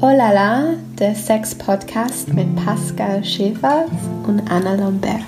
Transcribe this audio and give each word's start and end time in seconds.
Oh 0.00 0.10
la 0.10 0.30
la, 0.32 0.74
der 0.98 1.14
Sex-Podcast 1.14 2.32
mit 2.34 2.54
Pascal 2.56 3.24
Schäfer 3.24 3.86
und 4.26 4.40
Anna 4.50 4.74
Lomberg. 4.74 5.20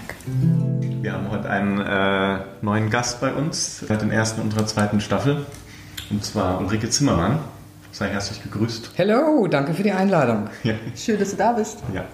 Wir 1.00 1.12
haben 1.12 1.30
heute 1.30 1.48
einen 1.48 1.80
äh, 1.80 2.38
neuen 2.60 2.90
Gast 2.90 3.20
bei 3.20 3.32
uns, 3.32 3.80
seit 3.80 4.02
den 4.02 4.10
ersten 4.10 4.42
unserer 4.42 4.66
zweiten 4.66 5.00
Staffel, 5.00 5.46
und 6.10 6.24
zwar 6.24 6.60
Ulrike 6.60 6.90
Zimmermann. 6.90 7.38
Sei 7.92 8.08
herzlich 8.08 8.42
gegrüßt. 8.42 8.90
Hallo, 8.98 9.46
danke 9.48 9.72
für 9.74 9.82
die 9.82 9.92
Einladung. 9.92 10.48
Ja. 10.62 10.74
Schön, 10.94 11.18
dass 11.18 11.30
du 11.30 11.36
da 11.36 11.52
bist. 11.52 11.78
ja. 11.94 12.04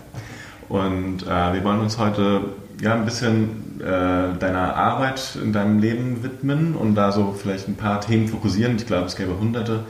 Und 0.68 1.24
äh, 1.24 1.52
wir 1.52 1.62
wollen 1.64 1.80
uns 1.80 1.98
heute 1.98 2.40
ja, 2.80 2.94
ein 2.94 3.04
bisschen 3.04 3.80
äh, 3.80 4.38
deiner 4.38 4.74
Arbeit 4.76 5.36
in 5.42 5.52
deinem 5.52 5.78
Leben 5.78 6.22
widmen 6.22 6.74
und 6.74 6.94
da 6.94 7.12
so 7.12 7.32
vielleicht 7.32 7.68
ein 7.68 7.76
paar 7.76 8.00
Themen 8.00 8.28
fokussieren. 8.28 8.76
Ich 8.76 8.86
glaube, 8.86 9.06
es 9.06 9.16
gäbe 9.16 9.38
hunderte. 9.38 9.84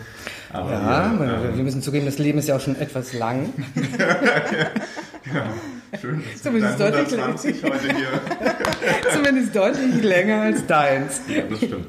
Aber 0.55 0.71
Ja, 0.71 1.13
wir, 1.19 1.27
wir, 1.27 1.51
ähm, 1.51 1.57
wir 1.57 1.65
müssen 1.65 1.83
zugeben, 1.83 2.07
das 2.07 2.19
Leben 2.19 2.39
ist 2.39 2.47
ja 2.47 2.55
auch 2.55 2.61
schon 2.61 2.77
etwas 2.77 3.13
lang. 3.13 3.53
schön, 6.01 6.23
dass 6.23 6.43
du 6.43 6.49
Zumindest 6.49 6.79
deutlich 6.79 7.19
120 7.19 7.63
heute 7.65 7.89
hier 7.93 8.09
Zumindest 9.13 9.57
deutlich 9.57 10.03
länger 10.03 10.43
als 10.43 10.65
deins. 10.67 11.23
Ja, 11.27 11.43
das 11.51 11.59
stimmt. 11.59 11.87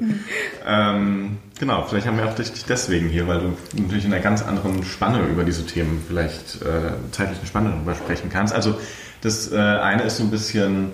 ähm, 0.65 1.37
genau, 1.59 1.83
vielleicht 1.83 2.07
haben 2.07 2.17
wir 2.17 2.25
auch 2.25 2.33
dich 2.33 2.51
deswegen 2.65 3.07
hier, 3.07 3.27
weil 3.27 3.39
du 3.39 3.55
natürlich 3.79 4.05
in 4.05 4.13
einer 4.13 4.23
ganz 4.23 4.41
anderen 4.41 4.84
Spanne 4.84 5.20
über 5.27 5.43
diese 5.43 5.63
Themen 5.67 6.03
vielleicht 6.07 6.63
äh, 6.63 6.93
zeitlichen 7.11 7.45
Spanne 7.45 7.70
darüber 7.70 7.93
sprechen 7.93 8.31
kannst. 8.31 8.55
Also 8.55 8.79
das 9.21 9.51
äh, 9.51 9.57
eine 9.57 10.01
ist 10.03 10.17
so 10.17 10.23
ein 10.23 10.31
bisschen, 10.31 10.91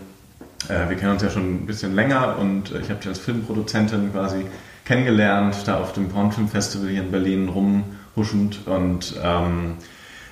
äh, 0.68 0.90
wir 0.90 0.98
kennen 0.98 1.14
uns 1.14 1.24
ja 1.24 1.30
schon 1.30 1.64
ein 1.64 1.66
bisschen 1.66 1.96
länger 1.96 2.38
und 2.38 2.72
ich 2.72 2.90
habe 2.90 3.00
dich 3.00 3.08
als 3.08 3.20
Filmproduzentin 3.20 4.12
quasi 4.12 4.46
kennengelernt, 4.92 5.56
da 5.68 5.80
auf 5.80 5.94
dem 5.94 6.10
Pornfilmfestival 6.10 6.90
hier 6.90 7.04
in 7.04 7.12
Berlin 7.12 7.48
rumhuschend 7.48 8.68
und 8.68 9.16
ähm, 9.24 9.76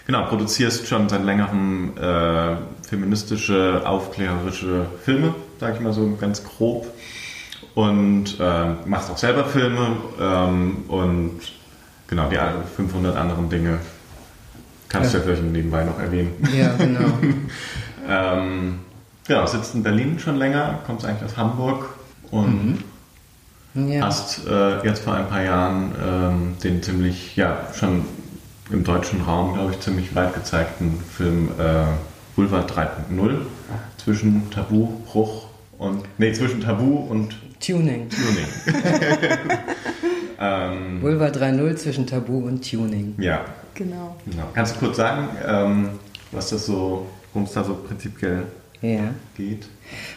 genau, 0.06 0.26
produzierst 0.26 0.86
schon 0.86 1.08
seit 1.08 1.24
längerem 1.24 1.94
äh, 1.98 2.58
feministische, 2.86 3.84
aufklärerische 3.86 4.88
Filme, 5.06 5.34
sage 5.62 5.76
ich 5.76 5.80
mal 5.80 5.94
so 5.94 6.14
ganz 6.20 6.44
grob 6.44 6.88
und 7.74 8.36
ähm, 8.42 8.76
machst 8.86 9.10
auch 9.10 9.18
selber 9.18 9.46
Filme 9.46 9.96
ähm, 10.20 10.84
und 10.90 11.40
genau, 12.08 12.28
die 12.28 12.38
500 12.76 13.16
anderen 13.16 13.50
Dinge 13.50 13.80
kannst 14.90 15.14
du 15.14 15.20
ja 15.20 15.24
vielleicht 15.24 15.44
nebenbei 15.44 15.86
noch 15.86 16.00
erwähnen. 16.00 16.34
Ja, 16.54 16.76
genau. 16.76 17.12
Ähm, 18.12 18.80
genau, 19.28 19.46
sitzt 19.46 19.76
in 19.76 19.84
Berlin 19.84 20.18
schon 20.18 20.38
länger, 20.38 20.80
kommst 20.88 21.06
eigentlich 21.06 21.26
aus 21.30 21.38
Hamburg 21.38 21.90
und 22.32 22.84
Ja. 23.76 24.06
hast 24.06 24.48
äh, 24.48 24.84
jetzt 24.86 25.04
vor 25.04 25.14
ein 25.14 25.28
paar 25.28 25.44
Jahren 25.44 25.92
ähm, 26.04 26.56
den 26.64 26.82
ziemlich, 26.82 27.36
ja, 27.36 27.68
schon 27.78 28.04
im 28.72 28.84
deutschen 28.84 29.22
Raum, 29.22 29.54
glaube 29.54 29.72
ich, 29.74 29.80
ziemlich 29.80 30.14
weit 30.16 30.34
gezeigten 30.34 31.00
Film 31.16 31.50
äh, 31.60 31.86
Boulevard 32.36 32.72
3.0 32.72 33.38
zwischen 33.98 34.50
Tabubruch 34.52 35.46
und, 35.78 36.04
nee, 36.18 36.32
zwischen 36.34 36.62
Tabu 36.62 36.98
und 36.98 37.36
Tuning. 37.60 38.10
Tuning. 38.10 38.46
ähm, 40.40 41.02
Vulva 41.02 41.28
3.0 41.28 41.76
zwischen 41.76 42.08
Tabu 42.08 42.38
und 42.46 42.70
Tuning. 42.70 43.16
ja, 43.18 43.42
Genau. 43.76 44.16
genau. 44.30 44.44
Kannst 44.54 44.76
du 44.76 44.80
kurz 44.80 44.98
sagen, 44.98 45.30
ähm, 45.48 45.90
was 46.32 46.50
das 46.50 46.66
so, 46.66 47.08
worum 47.34 47.48
es 47.48 47.54
da 47.54 47.64
so 47.64 47.76
prinzipiell 47.76 48.44
Ja. 48.82 49.14
geht? 49.38 49.68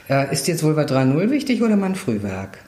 Äh, 0.09 0.33
ist 0.33 0.49
jetzt 0.49 0.63
Vulva 0.63 0.83
3.0 0.83 1.31
wichtig 1.31 1.63
oder 1.63 1.77
mein 1.77 1.95
Frühwerk? 1.95 2.59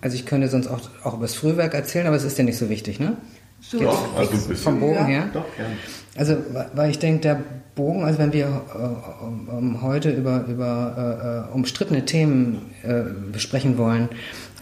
Also 0.00 0.16
ich 0.16 0.26
könnte 0.26 0.48
sonst 0.48 0.66
auch, 0.68 0.80
auch 1.04 1.14
über 1.14 1.22
das 1.22 1.34
Frühwerk 1.34 1.74
erzählen, 1.74 2.06
aber 2.06 2.16
es 2.16 2.24
ist 2.24 2.38
ja 2.38 2.44
nicht 2.44 2.58
so 2.58 2.68
wichtig, 2.70 3.00
ne? 3.00 3.16
So, 3.60 3.78
Doch, 3.78 4.16
also 4.16 4.32
ein 4.32 4.38
bisschen. 4.38 4.56
Vom 4.56 4.80
Bogen 4.80 4.94
Ja. 4.94 5.04
her? 5.04 5.30
Doch, 5.32 5.44
gerne. 5.56 5.74
Also, 6.16 6.36
weil 6.74 6.90
ich 6.90 6.98
denke, 6.98 7.20
der 7.20 7.40
Bogen, 7.74 8.04
also 8.04 8.18
wenn 8.18 8.32
wir 8.32 8.46
äh, 8.46 9.24
um, 9.24 9.48
um 9.48 9.82
heute 9.82 10.10
über, 10.10 10.44
über 10.46 11.48
äh, 11.50 11.54
umstrittene 11.54 12.04
Themen 12.04 12.72
äh, 12.82 13.02
besprechen 13.32 13.76
wollen, 13.78 14.08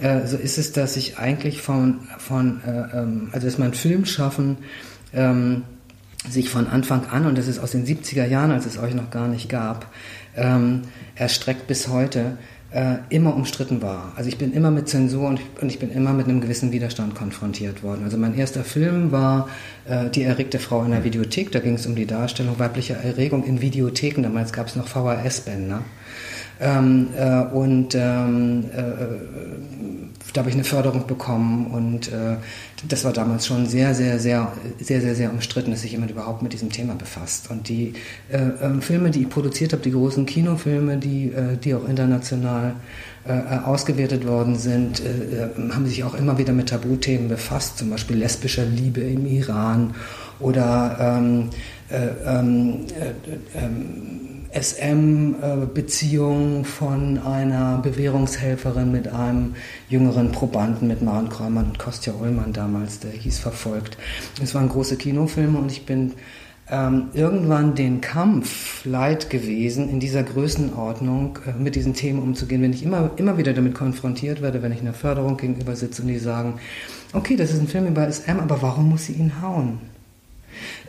äh, 0.01 0.27
so 0.27 0.37
ist 0.37 0.59
es, 0.59 0.73
dass 0.73 0.97
ich 0.97 1.19
eigentlich 1.19 1.63
von, 1.63 2.01
von 2.19 2.61
äh, 2.67 2.99
ähm, 2.99 3.29
also 3.33 3.47
dass 3.47 3.59
mein 3.59 3.73
Film 3.73 4.05
schaffen, 4.05 4.59
ähm, 5.15 5.63
sich 6.29 6.51
von 6.51 6.67
Anfang 6.67 7.07
an, 7.07 7.27
und 7.27 7.39
das 7.39 7.47
ist 7.47 7.61
aus 7.61 7.71
den 7.71 7.87
70er 7.87 8.27
Jahren, 8.27 8.51
als 8.51 8.67
es 8.67 8.79
euch 8.79 8.95
noch 8.95 9.11
gar 9.11 9.29
nicht 9.29 9.49
gab, 9.49 9.87
ähm, 10.37 10.83
erstreckt 11.15 11.67
bis 11.69 11.89
heute, 11.89 12.37
äh, 12.71 12.97
immer 13.09 13.35
umstritten 13.35 13.81
war. 13.81 14.13
Also 14.17 14.29
ich 14.29 14.37
bin 14.37 14.53
immer 14.53 14.71
mit 14.71 14.89
Zensur 14.89 15.29
und 15.29 15.41
ich, 15.41 15.63
und 15.63 15.69
ich 15.71 15.79
bin 15.79 15.91
immer 15.91 16.13
mit 16.13 16.29
einem 16.29 16.41
gewissen 16.41 16.71
Widerstand 16.71 17.15
konfrontiert 17.15 17.83
worden. 17.83 18.05
Also 18.05 18.19
mein 18.19 18.37
erster 18.37 18.63
Film 18.63 19.11
war 19.11 19.49
äh, 19.89 20.11
Die 20.11 20.23
erregte 20.23 20.59
Frau 20.59 20.83
in 20.85 20.91
der 20.91 21.05
Videothek. 21.05 21.51
Da 21.51 21.61
ging 21.61 21.75
es 21.75 21.87
um 21.87 21.95
die 21.95 22.07
Darstellung 22.07 22.59
weiblicher 22.59 22.97
Erregung 22.97 23.45
in 23.45 23.63
Videotheken. 23.63 24.23
Damals 24.23 24.53
gab 24.53 24.67
es 24.67 24.77
noch 24.77 24.87
VHS-Bänder. 24.87 25.83
Ähm, 26.61 27.09
äh, 27.17 27.43
und 27.43 27.95
ähm, 27.95 28.65
äh, 28.73 28.83
da 30.33 30.41
habe 30.41 30.51
ich 30.51 30.55
eine 30.55 30.65
Förderung 30.65 31.07
bekommen 31.07 31.69
und 31.69 32.09
äh, 32.13 32.37
das 32.87 33.05
war 33.05 33.13
damals 33.13 33.47
schon 33.47 33.67
sehr, 33.67 33.95
sehr, 33.95 34.19
sehr, 34.19 34.53
sehr, 34.79 35.01
sehr, 35.01 35.15
sehr 35.15 35.33
umstritten, 35.33 35.71
dass 35.71 35.83
sich 35.83 35.93
jemand 35.93 36.11
überhaupt 36.11 36.43
mit 36.43 36.53
diesem 36.53 36.71
Thema 36.71 36.95
befasst. 36.95 37.51
Und 37.51 37.69
die 37.69 37.95
äh, 38.31 38.39
ähm, 38.63 38.83
Filme, 38.83 39.11
die 39.11 39.23
ich 39.23 39.31
produziert 39.31 39.73
habe, 39.73 39.83
die 39.83 39.93
großen 39.93 40.27
Kinofilme, 40.27 40.99
die, 40.99 41.33
äh, 41.33 41.57
die 41.57 41.75
auch 41.75 41.89
international 41.89 42.75
äh, 43.27 43.33
äh, 43.33 43.59
ausgewertet 43.65 44.27
worden 44.27 44.57
sind, 44.57 45.01
äh, 45.01 45.45
äh, 45.45 45.73
haben 45.73 45.87
sich 45.87 46.05
auch 46.05 46.15
immer 46.15 46.39
wieder 46.39 46.53
mit 46.53 46.69
Tabuthemen 46.69 47.29
befasst, 47.29 47.79
zum 47.79 47.91
Beispiel 47.91 48.17
lesbischer 48.17 48.65
Liebe 48.65 49.01
im 49.01 49.27
Iran 49.27 49.95
oder 50.41 51.19
ähm, 51.19 51.51
ähm, 54.53 55.37
äh, 55.41 55.57
SM-Beziehung 55.57 56.65
von 56.65 57.19
einer 57.19 57.79
Bewährungshelferin 57.79 58.91
mit 58.91 59.09
einem 59.09 59.55
jüngeren 59.89 60.33
Probanden, 60.33 60.89
mit 60.89 61.03
Maren 61.03 61.29
Kräumann 61.29 61.67
und 61.67 61.79
Kostja 61.79 62.15
Ullmann 62.15 62.53
damals, 62.53 63.01
der 63.01 63.11
hieß 63.11 63.39
Verfolgt. 63.39 63.99
Es 64.43 64.55
waren 64.55 64.69
große 64.69 64.97
Kinofilme 64.97 65.59
und 65.59 65.71
ich 65.71 65.87
bin 65.87 66.15
ähm, 66.71 67.09
irgendwann 67.15 67.75
den 67.75 68.01
Kampf 68.01 68.85
leid 68.85 69.31
gewesen, 69.31 69.89
in 69.89 70.01
dieser 70.01 70.23
Größenordnung 70.23 71.39
äh, 71.47 71.53
mit 71.59 71.75
diesen 71.75 71.95
Themen 71.95 72.23
umzugehen, 72.23 72.63
wenn 72.63 72.73
ich 72.73 72.83
immer, 72.83 73.11
immer 73.17 73.39
wieder 73.39 73.55
damit 73.55 73.75
konfrontiert 73.75 74.43
werde, 74.43 74.63
wenn 74.63 74.73
ich 74.73 74.81
einer 74.81 74.93
Förderung 74.93 75.37
gegenüber 75.37 75.77
sitze 75.77 76.03
und 76.03 76.09
die 76.09 76.19
sagen, 76.19 76.55
okay, 77.13 77.37
das 77.37 77.53
ist 77.53 77.61
ein 77.61 77.69
Film 77.69 77.87
über 77.87 78.11
SM, 78.11 78.39
aber 78.41 78.61
warum 78.61 78.91
muss 78.91 79.07
sie 79.07 79.15
ihn 79.15 79.41
hauen? 79.41 79.79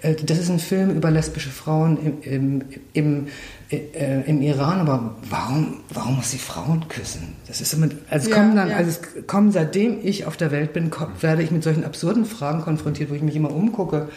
Äh, 0.02 0.16
Das 0.16 0.38
ist 0.38 0.50
ein 0.50 0.60
Film 0.60 0.92
über 0.92 1.12
lesbische 1.12 1.50
Frauen 1.50 1.98
im, 2.22 2.22
im, 2.24 2.62
im, 2.94 3.28
äh, 3.72 4.22
im 4.26 4.42
Iran, 4.42 4.80
aber 4.80 5.16
warum, 5.30 5.78
warum 5.94 6.16
muss 6.18 6.32
sie 6.32 6.38
Frauen 6.38 6.88
küssen? 6.88 7.36
Das 7.48 7.62
ist 7.62 7.74
immer, 7.74 7.88
also, 8.10 8.30
Ja, 8.30 8.36
kommen 8.36 8.56
dann, 8.56 8.70
ja. 8.70 8.78
also 8.78 8.90
es 8.90 9.28
kommen 9.28 9.52
seitdem 9.52 9.98
ich 10.04 10.26
auf 10.26 10.38
der 10.38 10.52
Welt 10.52 10.74
bin, 10.74 10.90
ko- 10.90 11.08
werde 11.22 11.44
ich 11.44 11.52
mit 11.52 11.64
solchen 11.64 11.84
absurden 11.84 12.26
Fragen 12.26 12.62
konfrontiert, 12.62 13.10
wo 13.10 13.14
ich 13.16 13.22
mich 13.22 13.36
immer 13.36 13.52
umgucke 13.54 14.10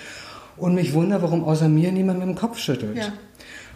und 0.57 0.75
mich 0.75 0.93
wundere, 0.93 1.23
warum 1.23 1.45
außer 1.45 1.69
mir 1.69 1.93
niemand 1.93 2.19
mit 2.21 2.29
dem 2.29 2.35
Kopf 2.35 2.59
schüttelt. 2.59 2.97
Ja. 2.97 3.13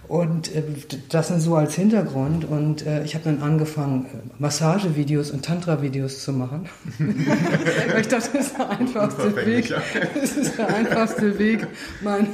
Und 0.08 0.54
äh, 0.54 0.62
das 1.08 1.28
sind 1.28 1.40
so 1.40 1.56
als 1.56 1.74
Hintergrund. 1.74 2.44
Und 2.44 2.86
äh, 2.86 3.04
ich 3.04 3.14
habe 3.14 3.24
dann 3.24 3.42
angefangen, 3.42 4.06
äh, 4.06 4.18
Massagevideos 4.38 5.30
und 5.30 5.44
Tantra-Videos 5.44 6.22
zu 6.22 6.32
machen. 6.32 6.68
Weil 6.98 8.00
ich 8.00 8.08
dachte, 8.08 8.30
das 8.32 8.46
ist 8.46 8.58
der 8.58 8.70
einfachste 8.70 9.36
Weg. 9.36 9.74
Das 10.14 10.36
ist 10.36 10.58
der 10.58 10.74
einfachste 10.74 11.38
Weg, 11.38 11.66
meinen 12.02 12.28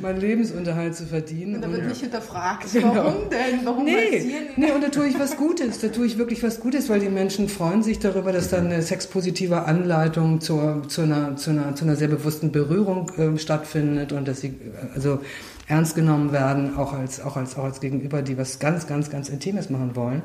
mein 0.00 0.20
Lebensunterhalt 0.20 0.94
zu 0.94 1.06
verdienen. 1.06 1.56
Und 1.56 1.62
da 1.62 1.72
wird 1.72 1.86
nicht 1.86 2.00
hinterfragt, 2.00 2.66
Genau. 2.72 2.94
warum 2.94 3.30
denn? 3.30 3.64
Warum 3.64 3.84
Nee, 3.84 4.24
nee, 4.56 4.72
und 4.72 4.82
da 4.82 4.88
tue 4.88 5.06
ich 5.06 5.18
was 5.18 5.36
Gutes. 5.36 5.80
Da 5.80 5.88
tue 5.88 6.06
ich 6.06 6.18
wirklich 6.18 6.42
was 6.42 6.60
Gutes, 6.60 6.88
weil 6.88 7.00
die 7.00 7.08
Menschen 7.08 7.48
freuen 7.48 7.82
sich 7.82 7.98
darüber, 7.98 8.32
dass 8.32 8.48
dann 8.50 8.66
eine 8.66 8.82
sexpositive 8.82 9.64
Anleitung 9.64 10.40
zur, 10.40 10.82
zu, 10.88 11.02
einer, 11.02 11.36
zu, 11.36 11.50
einer, 11.50 11.74
zu 11.74 11.84
einer 11.84 11.96
sehr 11.96 12.08
bewussten 12.08 12.52
Berührung 12.52 13.10
ähm, 13.18 13.38
stattfindet 13.38 14.12
und 14.12 14.26
dass 14.28 14.40
sie 14.40 14.48
äh, 14.48 14.94
also 14.94 15.20
ernst 15.66 15.94
genommen 15.94 16.32
werden, 16.32 16.76
auch 16.76 16.92
als, 16.92 17.20
auch, 17.20 17.36
als, 17.36 17.56
auch 17.56 17.64
als 17.64 17.80
Gegenüber, 17.80 18.22
die 18.22 18.36
was 18.36 18.58
ganz, 18.58 18.86
ganz, 18.86 19.10
ganz 19.10 19.28
Intimes 19.28 19.70
machen 19.70 19.96
wollen. 19.96 20.22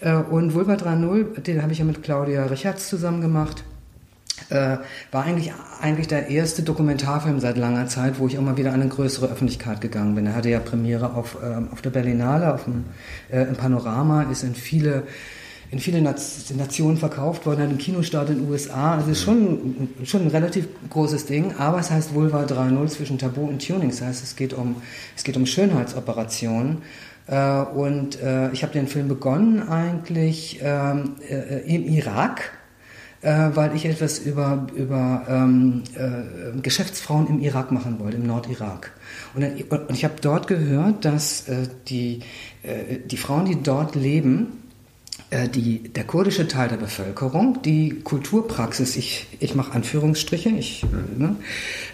Äh, 0.00 0.14
und 0.14 0.54
Vulva 0.54 0.74
3.0, 0.74 1.40
den 1.40 1.62
habe 1.62 1.72
ich 1.72 1.78
ja 1.78 1.84
mit 1.84 2.02
Claudia 2.02 2.46
Richards 2.46 2.88
zusammen 2.88 3.20
gemacht 3.20 3.64
äh, 4.50 4.78
war 5.10 5.24
eigentlich, 5.24 5.52
eigentlich 5.80 6.08
der 6.08 6.28
erste 6.28 6.62
Dokumentarfilm 6.62 7.40
seit 7.40 7.56
langer 7.56 7.86
Zeit, 7.86 8.18
wo 8.18 8.26
ich 8.26 8.38
auch 8.38 8.42
mal 8.42 8.56
wieder 8.56 8.72
an 8.72 8.80
eine 8.80 8.88
größere 8.88 9.26
Öffentlichkeit 9.26 9.80
gegangen 9.80 10.14
bin. 10.14 10.26
Er 10.26 10.34
hatte 10.34 10.48
ja 10.48 10.60
Premiere 10.60 11.14
auf, 11.14 11.38
ähm, 11.44 11.68
auf 11.72 11.82
der 11.82 11.90
Berlinale, 11.90 12.54
auf 12.54 12.64
dem, 12.64 12.84
äh, 13.30 13.42
im 13.42 13.56
Panorama, 13.56 14.22
ist 14.22 14.42
in 14.42 14.54
viele, 14.54 15.04
in 15.70 15.80
viele 15.80 16.00
Nationen 16.00 16.96
verkauft 16.96 17.44
worden, 17.44 17.60
hat 17.60 17.68
einen 17.68 17.78
Kinostart 17.78 18.30
in 18.30 18.38
den 18.38 18.50
USA. 18.50 18.94
Also 18.94 19.10
ist 19.10 19.22
schon, 19.22 19.88
schon 20.04 20.22
ein 20.22 20.28
relativ 20.28 20.66
großes 20.88 21.26
Ding, 21.26 21.54
aber 21.58 21.78
es 21.78 21.90
heißt 21.90 22.14
Vulva 22.14 22.44
3.0 22.44 22.86
zwischen 22.88 23.18
Tabu 23.18 23.42
und 23.42 23.66
Tuning. 23.66 23.90
Das 23.90 24.00
heißt, 24.00 24.22
es 24.22 24.34
geht 24.34 24.54
um, 24.54 24.76
es 25.14 25.24
geht 25.24 25.36
um 25.36 25.44
Schönheitsoperationen. 25.44 26.78
Äh, 27.26 27.60
und 27.60 28.20
äh, 28.22 28.50
ich 28.52 28.62
habe 28.62 28.72
den 28.72 28.88
Film 28.88 29.08
begonnen 29.08 29.68
eigentlich 29.68 30.60
ähm, 30.62 31.16
äh, 31.28 31.60
im 31.74 31.84
Irak 31.86 32.52
weil 33.20 33.74
ich 33.74 33.84
etwas 33.84 34.20
über, 34.20 34.68
über 34.76 35.26
ähm, 35.28 35.82
äh, 35.96 36.60
Geschäftsfrauen 36.60 37.26
im 37.26 37.40
Irak 37.40 37.72
machen 37.72 37.98
wollte, 37.98 38.16
im 38.16 38.28
Nordirak. 38.28 38.92
Und, 39.34 39.42
ich 39.92 40.04
habe 40.04 40.14
dort 40.20 40.46
gehört, 40.46 41.04
dass 41.04 41.46
die, 41.88 42.20
die 42.62 43.16
Frauen, 43.16 43.46
die 43.46 43.60
dort 43.60 43.96
leben, 43.96 44.67
die, 45.30 45.90
der 45.90 46.04
kurdische 46.04 46.48
Teil 46.48 46.68
der 46.68 46.78
Bevölkerung, 46.78 47.60
die 47.62 48.00
Kulturpraxis, 48.02 48.96
ich, 48.96 49.26
ich 49.40 49.54
mache 49.54 49.72
Anführungsstriche, 49.72 50.48
ich, 50.48 50.86
ne, 51.16 51.36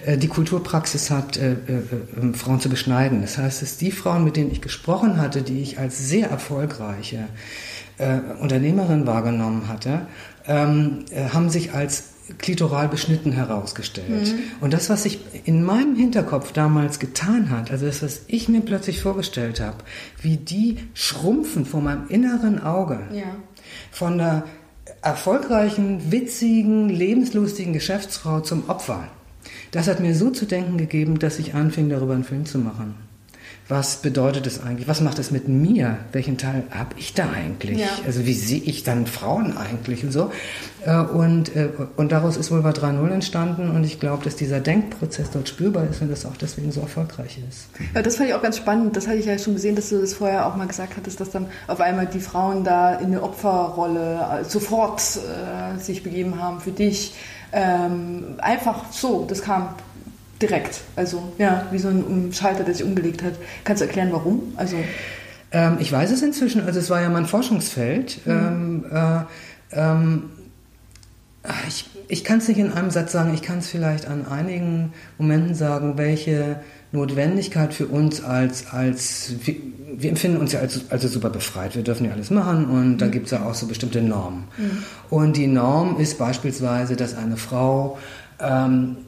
äh, 0.06 0.16
die 0.16 0.28
Kulturpraxis 0.28 1.10
hat, 1.10 1.36
äh, 1.36 1.52
äh, 1.52 2.32
Frauen 2.34 2.60
zu 2.60 2.68
beschneiden. 2.68 3.22
Das 3.22 3.36
heißt, 3.36 3.62
dass 3.62 3.76
die 3.76 3.90
Frauen, 3.90 4.22
mit 4.24 4.36
denen 4.36 4.52
ich 4.52 4.60
gesprochen 4.60 5.20
hatte, 5.20 5.42
die 5.42 5.60
ich 5.62 5.80
als 5.80 6.08
sehr 6.08 6.30
erfolgreiche 6.30 7.26
äh, 7.98 8.18
Unternehmerin 8.40 9.06
wahrgenommen 9.06 9.68
hatte, 9.68 10.06
ähm, 10.46 11.04
äh, 11.10 11.30
haben 11.30 11.50
sich 11.50 11.72
als 11.72 12.13
klitoral 12.38 12.88
beschnitten 12.88 13.32
herausgestellt. 13.32 14.32
Mhm. 14.32 14.38
Und 14.60 14.72
das, 14.72 14.88
was 14.88 15.02
sich 15.02 15.20
in 15.44 15.62
meinem 15.62 15.94
Hinterkopf 15.94 16.52
damals 16.52 16.98
getan 16.98 17.50
hat, 17.50 17.70
also 17.70 17.86
das, 17.86 18.02
was 18.02 18.22
ich 18.28 18.48
mir 18.48 18.60
plötzlich 18.62 19.02
vorgestellt 19.02 19.60
habe, 19.60 19.78
wie 20.22 20.36
die 20.36 20.78
schrumpfen 20.94 21.66
vor 21.66 21.80
meinem 21.80 22.08
inneren 22.08 22.62
Auge, 22.62 23.00
Ja. 23.12 23.24
von 23.90 24.18
der 24.18 24.44
erfolgreichen, 25.02 26.10
witzigen, 26.10 26.88
lebenslustigen 26.88 27.72
Geschäftsfrau 27.72 28.40
zum 28.40 28.68
Opfer, 28.68 29.08
das 29.70 29.88
hat 29.88 30.00
mir 30.00 30.14
so 30.14 30.30
zu 30.30 30.46
denken 30.46 30.78
gegeben, 30.78 31.18
dass 31.18 31.38
ich 31.38 31.54
anfing, 31.54 31.88
darüber 31.90 32.14
einen 32.14 32.24
Film 32.24 32.46
zu 32.46 32.58
machen. 32.58 32.94
Was 33.66 33.96
bedeutet 34.02 34.46
es 34.46 34.62
eigentlich? 34.62 34.88
Was 34.88 35.00
macht 35.00 35.18
es 35.18 35.30
mit 35.30 35.48
mir? 35.48 35.96
Welchen 36.12 36.36
Teil 36.36 36.64
habe 36.70 36.90
ich 36.98 37.14
da 37.14 37.30
eigentlich? 37.30 37.78
Ja. 37.78 37.86
Also 38.06 38.26
wie 38.26 38.34
sehe 38.34 38.60
ich 38.60 38.82
dann 38.84 39.06
Frauen 39.06 39.56
eigentlich 39.56 40.04
und 40.04 40.12
so? 40.12 40.30
Äh, 40.84 40.98
Und, 40.98 41.56
äh, 41.56 41.70
und 41.96 42.12
daraus 42.12 42.36
ist 42.36 42.50
Vulva 42.50 42.70
3.0 42.70 43.08
entstanden 43.10 43.70
und 43.70 43.82
ich 43.84 44.00
glaube, 44.00 44.22
dass 44.22 44.36
dieser 44.36 44.60
Denkprozess 44.60 45.30
dort 45.30 45.48
spürbar 45.48 45.86
ist 45.90 46.02
und 46.02 46.10
das 46.10 46.26
auch 46.26 46.36
deswegen 46.36 46.72
so 46.72 46.82
erfolgreich 46.82 47.38
ist. 47.48 47.68
Ja, 47.94 48.02
das 48.02 48.16
fand 48.16 48.28
ich 48.28 48.34
auch 48.34 48.42
ganz 48.42 48.58
spannend. 48.58 48.96
Das 48.98 49.06
hatte 49.06 49.16
ich 49.16 49.24
ja 49.24 49.38
schon 49.38 49.54
gesehen, 49.54 49.76
dass 49.76 49.88
du 49.88 49.98
das 49.98 50.12
vorher 50.12 50.44
auch 50.46 50.56
mal 50.56 50.66
gesagt 50.66 50.98
hattest, 50.98 51.20
dass 51.20 51.30
dann 51.30 51.46
auf 51.66 51.80
einmal 51.80 52.04
die 52.04 52.20
Frauen 52.20 52.64
da 52.64 52.94
in 52.96 53.06
eine 53.06 53.22
Opferrolle 53.22 54.42
äh, 54.42 54.44
sofort 54.44 55.00
äh, 55.00 55.78
sich 55.78 56.02
begeben 56.02 56.38
haben 56.38 56.60
für 56.60 56.72
dich. 56.72 57.14
Ähm, 57.50 58.34
einfach 58.38 58.92
so, 58.92 59.24
das 59.26 59.40
kam 59.40 59.70
direkt. 60.40 60.80
Also 60.96 61.32
ja, 61.38 61.66
wie 61.70 61.78
so 61.78 61.88
ein 61.88 62.30
Schalter, 62.32 62.64
der 62.64 62.74
sich 62.74 62.84
umgelegt 62.84 63.22
hat. 63.22 63.34
Kannst 63.64 63.82
du 63.82 63.86
erklären, 63.86 64.08
warum? 64.12 64.52
Also 64.56 64.76
Ähm, 65.52 65.76
ich 65.78 65.92
weiß 65.92 66.10
es 66.10 66.20
inzwischen, 66.20 66.62
also 66.62 66.80
es 66.80 66.90
war 66.90 67.00
ja 67.00 67.08
mein 67.08 67.26
Forschungsfeld. 67.26 68.20
Ähm, 68.26 68.84
äh, 68.92 69.20
ähm, 69.72 70.24
ich 71.68 71.86
ich 72.08 72.24
kann 72.24 72.38
es 72.38 72.48
nicht 72.48 72.58
in 72.58 72.72
einem 72.72 72.90
Satz 72.90 73.12
sagen, 73.12 73.32
ich 73.34 73.42
kann 73.42 73.58
es 73.58 73.68
vielleicht 73.68 74.06
an 74.06 74.26
einigen 74.26 74.92
Momenten 75.18 75.54
sagen, 75.54 75.96
welche 75.96 76.60
Notwendigkeit 76.92 77.72
für 77.74 77.86
uns 77.86 78.22
als, 78.22 78.72
als 78.72 79.32
wir, 79.44 79.56
wir 79.96 80.10
empfinden 80.10 80.38
uns 80.38 80.52
ja 80.52 80.60
als 80.60 80.90
also 80.90 81.08
super 81.08 81.30
befreit. 81.30 81.74
Wir 81.74 81.82
dürfen 81.82 82.06
ja 82.06 82.12
alles 82.12 82.30
machen 82.30 82.66
und 82.66 82.98
da 82.98 83.08
gibt 83.08 83.26
es 83.26 83.32
ja 83.32 83.44
auch 83.44 83.54
so 83.54 83.66
bestimmte 83.66 84.02
Normen. 84.02 84.44
Und 85.10 85.36
die 85.36 85.46
Norm 85.46 85.98
ist 85.98 86.18
beispielsweise, 86.18 86.96
dass 86.96 87.16
eine 87.16 87.36
Frau 87.36 87.98
ähm, 88.40 88.96
äh, 88.96 89.03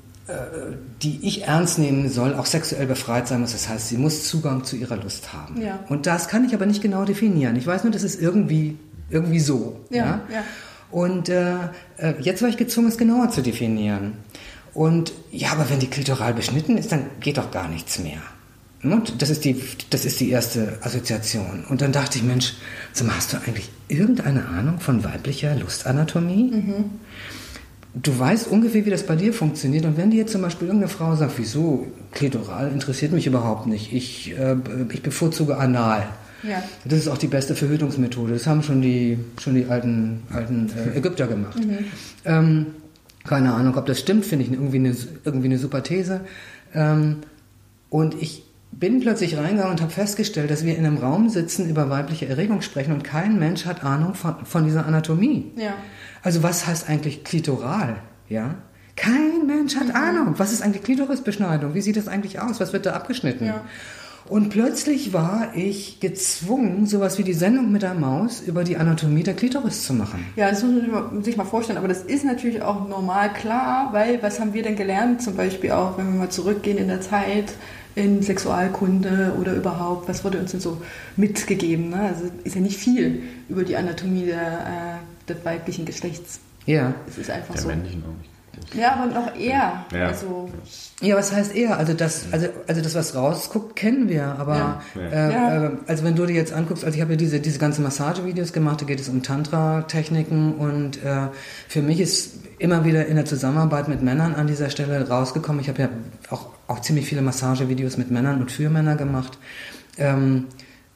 die 1.02 1.20
ich 1.22 1.44
ernst 1.44 1.78
nehmen 1.78 2.08
soll, 2.10 2.34
auch 2.34 2.46
sexuell 2.46 2.86
befreit 2.86 3.28
sein 3.28 3.40
muss. 3.40 3.52
Das 3.52 3.68
heißt, 3.68 3.88
sie 3.88 3.96
muss 3.96 4.26
Zugang 4.28 4.64
zu 4.64 4.76
ihrer 4.76 4.96
Lust 4.96 5.32
haben. 5.32 5.60
Ja. 5.60 5.78
Und 5.88 6.06
das 6.06 6.26
kann 6.26 6.44
ich 6.44 6.54
aber 6.54 6.66
nicht 6.66 6.82
genau 6.82 7.04
definieren. 7.04 7.54
Ich 7.56 7.66
weiß 7.66 7.84
nur, 7.84 7.92
das 7.92 8.02
ist 8.02 8.20
irgendwie, 8.20 8.76
irgendwie 9.08 9.38
so. 9.38 9.80
Ja, 9.90 10.22
ja. 10.32 10.42
Und 10.90 11.28
äh, 11.28 11.54
äh, 11.98 12.14
jetzt 12.20 12.42
war 12.42 12.48
ich 12.48 12.56
gezwungen, 12.56 12.88
es 12.88 12.98
genauer 12.98 13.30
zu 13.30 13.42
definieren. 13.42 14.14
Und 14.74 15.12
ja, 15.30 15.52
aber 15.52 15.70
wenn 15.70 15.78
die 15.78 15.86
klitoral 15.86 16.34
beschnitten 16.34 16.76
ist, 16.76 16.92
dann 16.92 17.06
geht 17.20 17.38
doch 17.38 17.50
gar 17.50 17.68
nichts 17.68 17.98
mehr. 17.98 18.20
Und 18.82 19.22
das 19.22 19.30
ist 19.30 19.44
die, 19.44 19.60
das 19.90 20.04
ist 20.04 20.20
die 20.20 20.30
erste 20.30 20.78
Assoziation. 20.82 21.64
Und 21.68 21.80
dann 21.80 21.92
dachte 21.92 22.18
ich, 22.18 22.24
Mensch, 22.24 22.54
mal, 23.02 23.16
hast 23.16 23.32
du 23.32 23.38
eigentlich 23.38 23.70
irgendeine 23.88 24.46
Ahnung 24.46 24.80
von 24.80 25.02
weiblicher 25.02 25.54
Lustanatomie? 25.56 26.50
Du 28.02 28.18
weißt 28.18 28.48
ungefähr, 28.48 28.84
wie 28.84 28.90
das 28.90 29.04
bei 29.04 29.16
dir 29.16 29.32
funktioniert. 29.32 29.86
Und 29.86 29.96
wenn 29.96 30.10
dir 30.10 30.18
jetzt 30.18 30.32
zum 30.32 30.42
Beispiel 30.42 30.68
irgendeine 30.68 30.92
Frau 30.92 31.16
sagt, 31.16 31.32
wieso, 31.38 31.86
klitoral 32.12 32.70
interessiert 32.70 33.12
mich 33.12 33.26
überhaupt 33.26 33.66
nicht, 33.66 33.94
ich, 33.94 34.38
äh, 34.38 34.56
ich 34.92 35.02
bevorzuge 35.02 35.56
anal. 35.56 36.06
Ja. 36.42 36.62
Das 36.84 36.98
ist 36.98 37.08
auch 37.08 37.16
die 37.16 37.26
beste 37.26 37.54
Verhütungsmethode. 37.54 38.34
Das 38.34 38.46
haben 38.46 38.62
schon 38.62 38.82
die, 38.82 39.18
schon 39.40 39.54
die 39.54 39.64
alten, 39.64 40.22
alten 40.30 40.70
äh, 40.76 40.96
Ägypter 40.98 41.26
gemacht. 41.26 41.58
Ähm, 42.26 42.66
keine 43.24 43.54
Ahnung, 43.54 43.76
ob 43.76 43.86
das 43.86 43.98
stimmt, 43.98 44.26
finde 44.26 44.44
ich 44.44 44.52
irgendwie 44.52 44.76
eine, 44.76 44.94
irgendwie 45.24 45.46
eine 45.46 45.58
super 45.58 45.82
These. 45.82 46.20
Ähm, 46.74 47.16
und 47.88 48.20
ich 48.20 48.42
bin 48.72 49.00
plötzlich 49.00 49.36
reingegangen 49.36 49.72
und 49.72 49.80
habe 49.80 49.92
festgestellt, 49.92 50.50
dass 50.50 50.64
wir 50.64 50.76
in 50.76 50.84
einem 50.84 50.98
Raum 50.98 51.28
sitzen, 51.28 51.68
über 51.68 51.88
weibliche 51.88 52.26
Erregung 52.26 52.60
sprechen 52.60 52.92
und 52.92 53.04
kein 53.04 53.38
Mensch 53.38 53.64
hat 53.64 53.84
Ahnung 53.84 54.14
von, 54.14 54.44
von 54.44 54.64
dieser 54.64 54.86
Anatomie. 54.86 55.52
Ja. 55.56 55.74
Also 56.22 56.42
was 56.42 56.66
heißt 56.66 56.88
eigentlich 56.88 57.24
klitoral? 57.24 57.96
Ja? 58.28 58.56
Kein 58.96 59.46
Mensch 59.46 59.76
hat 59.76 59.94
Ahnung. 59.94 60.34
Was 60.38 60.52
ist 60.52 60.62
eigentlich 60.62 60.82
Klitorisbeschneidung? 60.82 61.74
Wie 61.74 61.80
sieht 61.80 61.96
das 61.96 62.08
eigentlich 62.08 62.40
aus? 62.40 62.60
Was 62.60 62.72
wird 62.72 62.86
da 62.86 62.92
abgeschnitten? 62.94 63.46
Ja. 63.46 63.62
Und 64.28 64.48
plötzlich 64.48 65.12
war 65.12 65.54
ich 65.54 66.00
gezwungen, 66.00 66.86
sowas 66.86 67.16
wie 67.18 67.22
die 67.22 67.32
Sendung 67.32 67.70
mit 67.70 67.82
der 67.82 67.94
Maus 67.94 68.40
über 68.40 68.64
die 68.64 68.76
Anatomie 68.76 69.22
der 69.22 69.34
Klitoris 69.34 69.84
zu 69.84 69.94
machen. 69.94 70.26
Ja, 70.34 70.50
das 70.50 70.64
muss 70.64 70.72
man 70.86 71.22
sich 71.22 71.36
mal 71.36 71.44
vorstellen. 71.44 71.78
Aber 71.78 71.86
das 71.88 72.02
ist 72.02 72.24
natürlich 72.24 72.62
auch 72.62 72.88
normal 72.88 73.32
klar, 73.32 73.90
weil 73.92 74.20
was 74.22 74.40
haben 74.40 74.52
wir 74.52 74.64
denn 74.64 74.74
gelernt? 74.74 75.22
Zum 75.22 75.36
Beispiel 75.36 75.70
auch, 75.70 75.96
wenn 75.96 76.12
wir 76.12 76.18
mal 76.18 76.28
zurückgehen 76.28 76.78
in 76.78 76.88
der 76.88 77.00
Zeit 77.00 77.52
in 77.96 78.22
Sexualkunde 78.22 79.32
oder 79.40 79.54
überhaupt, 79.54 80.08
was 80.08 80.22
wurde 80.22 80.38
uns 80.38 80.52
denn 80.52 80.60
so 80.60 80.80
mitgegeben? 81.16 81.88
Ne? 81.90 82.00
Also 82.02 82.24
ist 82.44 82.54
ja 82.54 82.60
nicht 82.60 82.76
viel 82.78 83.22
über 83.48 83.64
die 83.64 83.76
Anatomie 83.76 84.26
der, 84.26 84.36
äh, 84.36 85.28
des 85.32 85.44
weiblichen 85.44 85.84
Geschlechts. 85.86 86.38
Ja. 86.66 86.94
Es 87.08 87.18
ist 87.18 87.30
einfach 87.30 87.54
Der 87.54 87.62
so. 87.62 87.68
männlichen 87.68 88.04
auch 88.04 88.16
nicht. 88.18 88.30
Ja, 88.74 88.94
aber 88.94 89.06
noch 89.12 89.34
eher. 89.36 89.84
Ja. 89.92 90.06
Also, 90.08 90.48
Ja, 91.00 91.16
was 91.16 91.30
heißt 91.32 91.54
eher? 91.54 91.76
Also 91.78 91.92
das, 91.92 92.26
also, 92.32 92.48
also 92.66 92.80
das, 92.80 92.94
was 92.94 93.14
rausguckt, 93.14 93.76
kennen 93.76 94.08
wir. 94.08 94.24
Aber 94.38 94.56
Ja. 94.56 94.80
Äh, 95.00 95.32
Ja. 95.32 95.64
Äh, 95.66 95.70
also 95.86 96.04
wenn 96.04 96.16
du 96.16 96.26
dir 96.26 96.34
jetzt 96.34 96.52
anguckst, 96.52 96.84
also 96.84 96.94
ich 96.96 97.00
habe 97.02 97.12
ja 97.12 97.16
diese, 97.16 97.40
diese 97.40 97.58
ganzen 97.58 97.82
Massagevideos 97.82 98.52
gemacht, 98.52 98.80
da 98.82 98.86
geht 98.86 99.00
es 99.00 99.08
um 99.08 99.22
Tantra-Techniken 99.22 100.54
und 100.54 101.02
äh, 101.02 101.28
für 101.68 101.82
mich 101.82 102.00
ist 102.00 102.34
immer 102.58 102.84
wieder 102.84 103.06
in 103.06 103.16
der 103.16 103.24
Zusammenarbeit 103.24 103.88
mit 103.88 104.02
Männern 104.02 104.34
an 104.34 104.46
dieser 104.46 104.70
Stelle 104.70 105.06
rausgekommen. 105.08 105.60
Ich 105.60 105.68
habe 105.68 105.82
ja 105.82 105.88
auch, 106.30 106.48
auch 106.68 106.80
ziemlich 106.80 107.06
viele 107.06 107.22
Massagevideos 107.22 107.96
mit 107.96 108.10
Männern 108.10 108.40
und 108.40 108.50
für 108.50 108.70
Männer 108.70 108.96
gemacht. 108.96 109.38
Ähm, 109.98 110.46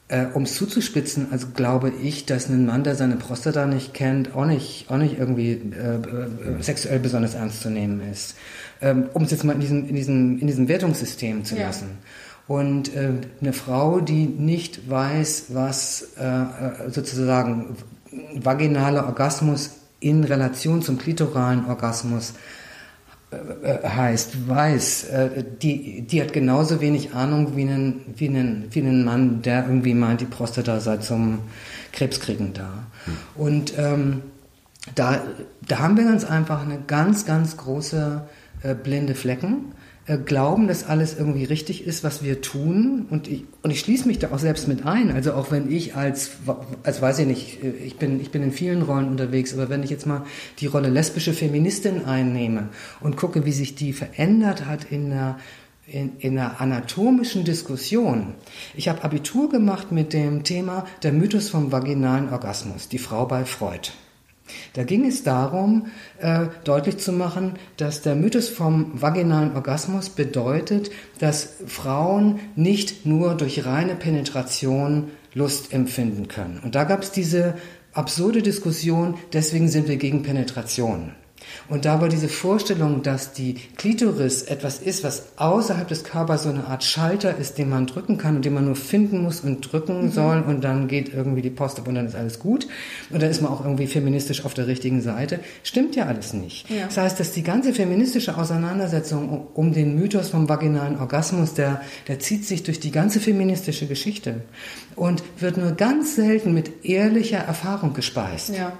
äh, 0.07 0.25
um 0.33 0.43
es 0.43 0.55
zuzuspitzen, 0.55 1.27
also 1.31 1.47
glaube 1.55 1.89
ich, 2.01 2.25
dass 2.25 2.49
ein 2.49 2.65
Mann, 2.65 2.83
der 2.83 2.95
seine 2.95 3.15
Prostata 3.15 3.65
nicht 3.65 3.93
kennt, 3.93 4.35
auch 4.35 4.45
nicht, 4.45 4.87
auch 4.89 4.97
nicht 4.97 5.17
irgendwie 5.17 5.51
äh, 5.51 5.95
äh, 5.95 6.61
sexuell 6.61 6.99
besonders 6.99 7.33
ernst 7.33 7.61
zu 7.61 7.69
nehmen 7.69 8.01
ist. 8.11 8.35
Ähm, 8.81 9.05
um 9.13 9.23
es 9.23 9.31
jetzt 9.31 9.45
mal 9.45 9.53
in 9.53 9.61
diesem, 9.61 9.87
in 9.87 9.95
diesem, 9.95 10.39
in 10.39 10.47
diesem 10.47 10.67
Wertungssystem 10.67 11.45
zu 11.45 11.55
Ja. 11.55 11.67
lassen. 11.67 11.97
Und 12.47 12.93
äh, 12.93 13.11
eine 13.39 13.53
Frau, 13.53 14.01
die 14.01 14.25
nicht 14.25 14.89
weiß, 14.89 15.45
was 15.49 16.09
äh, 16.19 16.25
äh, 16.25 16.89
sozusagen 16.89 17.77
vaginaler 18.35 19.05
Orgasmus 19.05 19.71
in 20.01 20.25
Relation 20.25 20.81
zum 20.81 20.97
klitoralen 20.97 21.65
Orgasmus 21.67 22.31
äh, 22.31 22.60
heißt, 23.31 24.49
weiß, 24.49 25.03
äh, 25.05 25.43
die, 25.61 26.01
die 26.01 26.21
hat 26.21 26.33
genauso 26.33 26.81
wenig 26.81 27.13
Ahnung 27.13 27.55
wie 27.55 27.63
ein, 27.63 28.01
wie, 28.15 28.27
ein, 28.27 28.65
wie 28.71 28.79
ein 28.79 29.05
Mann, 29.05 29.41
der 29.41 29.65
irgendwie 29.65 29.93
meint, 29.93 30.21
die 30.21 30.25
Prostata 30.25 30.79
sei 30.79 30.97
zum 30.97 31.39
Krebskriegen 31.93 32.53
da. 32.53 32.69
Und 33.35 33.77
ähm, 33.77 34.21
da, 34.95 35.21
da 35.67 35.79
haben 35.79 35.95
wir 35.95 36.03
ganz 36.03 36.25
einfach 36.25 36.63
eine 36.63 36.79
ganz, 36.87 37.25
ganz 37.25 37.55
große 37.57 38.21
äh, 38.63 38.75
blinde 38.75 39.15
Flecken. 39.15 39.73
Äh, 40.07 40.17
glauben, 40.17 40.67
dass 40.67 40.83
alles 40.83 41.15
irgendwie 41.15 41.43
richtig 41.43 41.85
ist, 41.85 42.03
was 42.03 42.23
wir 42.23 42.41
tun. 42.41 43.05
Und 43.11 43.27
ich, 43.27 43.43
und 43.61 43.69
ich 43.69 43.81
schließe 43.81 44.07
mich 44.07 44.17
da 44.17 44.31
auch 44.31 44.39
selbst 44.39 44.67
mit 44.67 44.83
ein. 44.85 45.11
Also 45.11 45.33
auch 45.33 45.51
wenn 45.51 45.71
ich 45.71 45.95
als, 45.95 46.31
als 46.81 47.01
weiß 47.03 47.19
ich 47.19 47.27
nicht, 47.27 47.63
äh, 47.63 47.69
ich 47.69 47.97
bin, 47.97 48.19
ich 48.19 48.31
bin 48.31 48.41
in 48.41 48.51
vielen 48.51 48.81
Rollen 48.81 49.07
unterwegs, 49.07 49.53
aber 49.53 49.69
wenn 49.69 49.83
ich 49.83 49.91
jetzt 49.91 50.07
mal 50.07 50.23
die 50.57 50.65
Rolle 50.65 50.89
lesbische 50.89 51.33
Feministin 51.33 52.05
einnehme 52.05 52.69
und 52.99 53.15
gucke, 53.15 53.45
wie 53.45 53.51
sich 53.51 53.75
die 53.75 53.93
verändert 53.93 54.65
hat 54.65 54.85
in 54.89 55.11
einer 55.11 55.39
in, 55.87 56.17
in 56.19 56.39
einer 56.39 56.61
anatomischen 56.61 57.43
Diskussion. 57.43 58.35
Ich 58.75 58.87
habe 58.87 59.03
Abitur 59.03 59.49
gemacht 59.49 59.91
mit 59.91 60.13
dem 60.13 60.43
Thema 60.43 60.85
der 61.03 61.11
Mythos 61.11 61.49
vom 61.49 61.71
vaginalen 61.71 62.29
Orgasmus, 62.29 62.87
die 62.87 62.99
Frau 62.99 63.25
bei 63.25 63.43
Freud. 63.43 63.91
Da 64.73 64.83
ging 64.83 65.05
es 65.05 65.23
darum, 65.23 65.87
äh, 66.19 66.47
deutlich 66.63 66.97
zu 66.97 67.11
machen, 67.11 67.53
dass 67.77 68.01
der 68.01 68.15
Mythos 68.15 68.49
vom 68.49 69.01
vaginalen 69.01 69.55
Orgasmus 69.55 70.09
bedeutet, 70.09 70.91
dass 71.19 71.57
Frauen 71.67 72.39
nicht 72.55 73.05
nur 73.05 73.35
durch 73.35 73.65
reine 73.65 73.95
Penetration 73.95 75.11
Lust 75.33 75.73
empfinden 75.73 76.27
können. 76.27 76.59
Und 76.63 76.75
da 76.75 76.83
gab 76.83 77.03
es 77.03 77.11
diese 77.11 77.55
absurde 77.93 78.41
Diskussion, 78.41 79.17
deswegen 79.33 79.67
sind 79.67 79.87
wir 79.87 79.97
gegen 79.97 80.23
Penetration. 80.23 81.13
Und 81.69 81.85
dabei 81.85 82.07
diese 82.07 82.27
Vorstellung, 82.27 83.03
dass 83.03 83.33
die 83.33 83.55
Klitoris 83.77 84.43
etwas 84.43 84.79
ist, 84.79 85.03
was 85.03 85.37
außerhalb 85.37 85.87
des 85.87 86.03
Körpers 86.03 86.43
so 86.43 86.49
eine 86.49 86.67
Art 86.67 86.83
Schalter 86.83 87.37
ist, 87.37 87.57
den 87.57 87.69
man 87.69 87.87
drücken 87.87 88.17
kann 88.17 88.35
und 88.35 88.45
den 88.45 88.53
man 88.53 88.65
nur 88.65 88.75
finden 88.75 89.21
muss 89.23 89.41
und 89.41 89.61
drücken 89.71 90.05
mhm. 90.05 90.11
soll 90.11 90.41
und 90.41 90.63
dann 90.63 90.87
geht 90.87 91.13
irgendwie 91.13 91.41
die 91.41 91.49
Post 91.49 91.79
ab 91.79 91.87
und 91.87 91.95
dann 91.95 92.05
ist 92.05 92.15
alles 92.15 92.39
gut 92.39 92.67
und 93.09 93.21
dann 93.21 93.29
ist 93.29 93.41
man 93.41 93.51
auch 93.51 93.63
irgendwie 93.63 93.87
feministisch 93.87 94.45
auf 94.45 94.53
der 94.53 94.67
richtigen 94.67 95.01
Seite, 95.01 95.39
stimmt 95.63 95.95
ja 95.95 96.05
alles 96.05 96.33
nicht. 96.33 96.69
Ja. 96.69 96.85
Das 96.85 96.97
heißt, 96.97 97.19
dass 97.19 97.31
die 97.31 97.43
ganze 97.43 97.73
feministische 97.73 98.37
Auseinandersetzung 98.37 99.47
um 99.53 99.73
den 99.73 99.95
Mythos 99.95 100.29
vom 100.29 100.49
vaginalen 100.49 100.99
Orgasmus, 100.99 101.53
der, 101.53 101.81
der 102.07 102.19
zieht 102.19 102.45
sich 102.45 102.63
durch 102.63 102.79
die 102.79 102.91
ganze 102.91 103.19
feministische 103.19 103.87
Geschichte 103.87 104.41
und 104.95 105.23
wird 105.39 105.57
nur 105.57 105.71
ganz 105.71 106.15
selten 106.15 106.53
mit 106.53 106.85
ehrlicher 106.85 107.39
Erfahrung 107.39 107.93
gespeist. 107.93 108.49
Ja. 108.49 108.73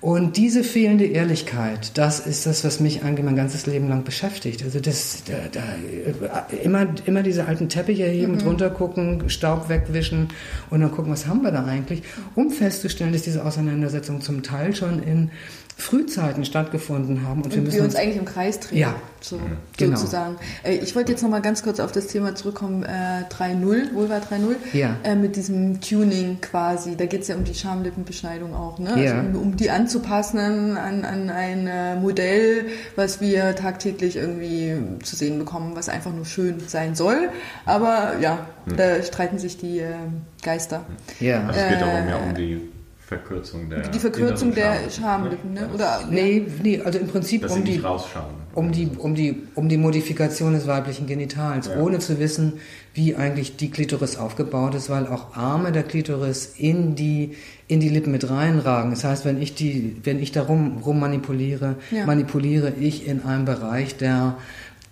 Und 0.00 0.36
diese 0.36 0.62
fehlende 0.62 1.06
Ehrlichkeit, 1.06 1.98
das 1.98 2.20
ist 2.20 2.46
das, 2.46 2.64
was 2.64 2.78
mich 2.78 3.02
eigentlich 3.02 3.24
mein 3.24 3.34
ganzes 3.34 3.66
Leben 3.66 3.88
lang 3.88 4.04
beschäftigt. 4.04 4.62
Also 4.62 4.78
das, 4.78 5.24
da, 5.24 5.34
da, 5.50 6.56
immer, 6.62 6.86
immer 7.04 7.24
diese 7.24 7.46
alten 7.46 7.68
Teppiche 7.68 8.04
heben, 8.04 8.34
mhm. 8.34 8.38
drunter 8.38 8.70
gucken, 8.70 9.28
Staub 9.28 9.68
wegwischen 9.68 10.28
und 10.70 10.80
dann 10.80 10.92
gucken, 10.92 11.10
was 11.10 11.26
haben 11.26 11.42
wir 11.42 11.50
da 11.50 11.64
eigentlich, 11.64 12.02
um 12.36 12.50
festzustellen, 12.50 13.12
dass 13.12 13.22
diese 13.22 13.44
Auseinandersetzung 13.44 14.20
zum 14.20 14.44
Teil 14.44 14.74
schon 14.74 15.02
in 15.02 15.32
Frühzeiten 15.78 16.44
stattgefunden 16.44 17.22
haben. 17.22 17.42
Und, 17.42 17.54
wir, 17.54 17.62
müssen 17.62 17.76
wir 17.76 17.84
uns, 17.84 17.94
uns 17.94 18.02
eigentlich 18.02 18.16
im 18.16 18.24
Kreis 18.24 18.58
drehen, 18.58 18.78
ja, 18.78 18.96
so, 19.20 19.38
genau. 19.76 19.96
sozusagen. 19.96 20.36
Äh, 20.64 20.74
ich 20.78 20.96
wollte 20.96 21.12
jetzt 21.12 21.22
noch 21.22 21.30
mal 21.30 21.40
ganz 21.40 21.62
kurz 21.62 21.78
auf 21.78 21.92
das 21.92 22.08
Thema 22.08 22.34
zurückkommen, 22.34 22.82
äh, 22.82 23.22
3.0, 23.32 23.94
Vulva 23.94 24.16
3.0, 24.16 24.56
ja. 24.72 24.96
äh, 25.04 25.14
mit 25.14 25.36
diesem 25.36 25.80
Tuning 25.80 26.40
quasi. 26.40 26.96
Da 26.96 27.06
geht 27.06 27.22
es 27.22 27.28
ja 27.28 27.36
um 27.36 27.44
die 27.44 27.54
Schamlippenbeschneidung 27.54 28.54
auch, 28.54 28.80
ne? 28.80 29.02
Ja. 29.02 29.20
Also, 29.20 29.38
um 29.38 29.56
die 29.56 29.70
anzupassen 29.70 30.76
an, 30.76 31.04
an 31.04 31.30
ein 31.30 31.68
äh, 31.68 31.94
Modell, 31.94 32.66
was 32.96 33.20
wir 33.20 33.54
tagtäglich 33.54 34.16
irgendwie 34.16 34.74
zu 35.04 35.14
sehen 35.14 35.38
bekommen, 35.38 35.76
was 35.76 35.88
einfach 35.88 36.12
nur 36.12 36.26
schön 36.26 36.58
sein 36.66 36.96
soll. 36.96 37.28
Aber 37.66 38.18
ja, 38.20 38.48
hm. 38.66 38.76
da 38.76 39.00
streiten 39.04 39.38
sich 39.38 39.58
die 39.58 39.78
äh, 39.78 39.94
Geister. 40.42 40.84
Ja, 41.20 41.46
also 41.46 41.60
es 41.60 41.68
geht 41.68 41.80
darum 41.80 42.08
ja 42.08 42.16
um 42.16 42.34
die 42.34 42.68
Verkürzung 43.08 43.70
der 43.70 43.88
Die 43.88 43.98
Verkürzung 43.98 44.54
der 44.54 44.90
Schamlippen, 44.90 45.54
ne? 45.54 45.66
Oder, 45.74 46.00
nee, 46.10 46.46
nee, 46.62 46.78
also 46.78 46.98
im 46.98 47.08
Prinzip 47.08 47.40
Dass 47.40 47.52
um 47.52 47.64
die, 47.64 47.80
um 48.52 48.70
die, 48.70 48.90
um 48.98 49.14
die, 49.14 49.44
um 49.54 49.70
die 49.70 49.78
Modifikation 49.78 50.52
des 50.52 50.66
weiblichen 50.66 51.06
Genitals, 51.06 51.68
ja. 51.68 51.80
ohne 51.80 52.00
zu 52.00 52.20
wissen, 52.20 52.60
wie 52.92 53.16
eigentlich 53.16 53.56
die 53.56 53.70
Klitoris 53.70 54.18
aufgebaut 54.18 54.74
ist, 54.74 54.90
weil 54.90 55.06
auch 55.06 55.34
Arme 55.34 55.72
der 55.72 55.84
Klitoris 55.84 56.52
in 56.58 56.96
die, 56.96 57.34
in 57.66 57.80
die 57.80 57.88
Lippen 57.88 58.12
mit 58.12 58.28
reinragen. 58.28 58.90
Das 58.90 59.04
heißt, 59.04 59.24
wenn 59.24 59.40
ich 59.40 59.54
die, 59.54 59.96
wenn 60.04 60.20
ich 60.20 60.32
da 60.32 60.42
rum, 60.42 60.82
rum 60.84 61.00
manipuliere, 61.00 61.76
ja. 61.90 62.04
manipuliere 62.04 62.74
ich 62.78 63.06
in 63.06 63.24
einem 63.24 63.46
Bereich, 63.46 63.96
der 63.96 64.36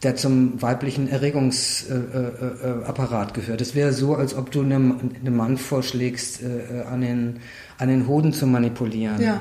der 0.02 0.14
zum 0.14 0.60
weiblichen 0.60 1.08
Erregungsapparat 1.08 3.28
äh, 3.28 3.30
äh, 3.30 3.32
gehört. 3.32 3.62
Es 3.62 3.74
wäre 3.74 3.94
so, 3.94 4.14
als 4.14 4.34
ob 4.34 4.50
du 4.50 4.60
einem, 4.60 5.12
einem 5.20 5.36
Mann 5.36 5.56
vorschlägst, 5.56 6.42
äh, 6.42 6.82
an 6.82 7.00
den 7.00 7.40
an 7.78 7.88
den 7.88 8.06
Hoden 8.06 8.32
zu 8.32 8.46
manipulieren. 8.46 9.20
Ja. 9.20 9.40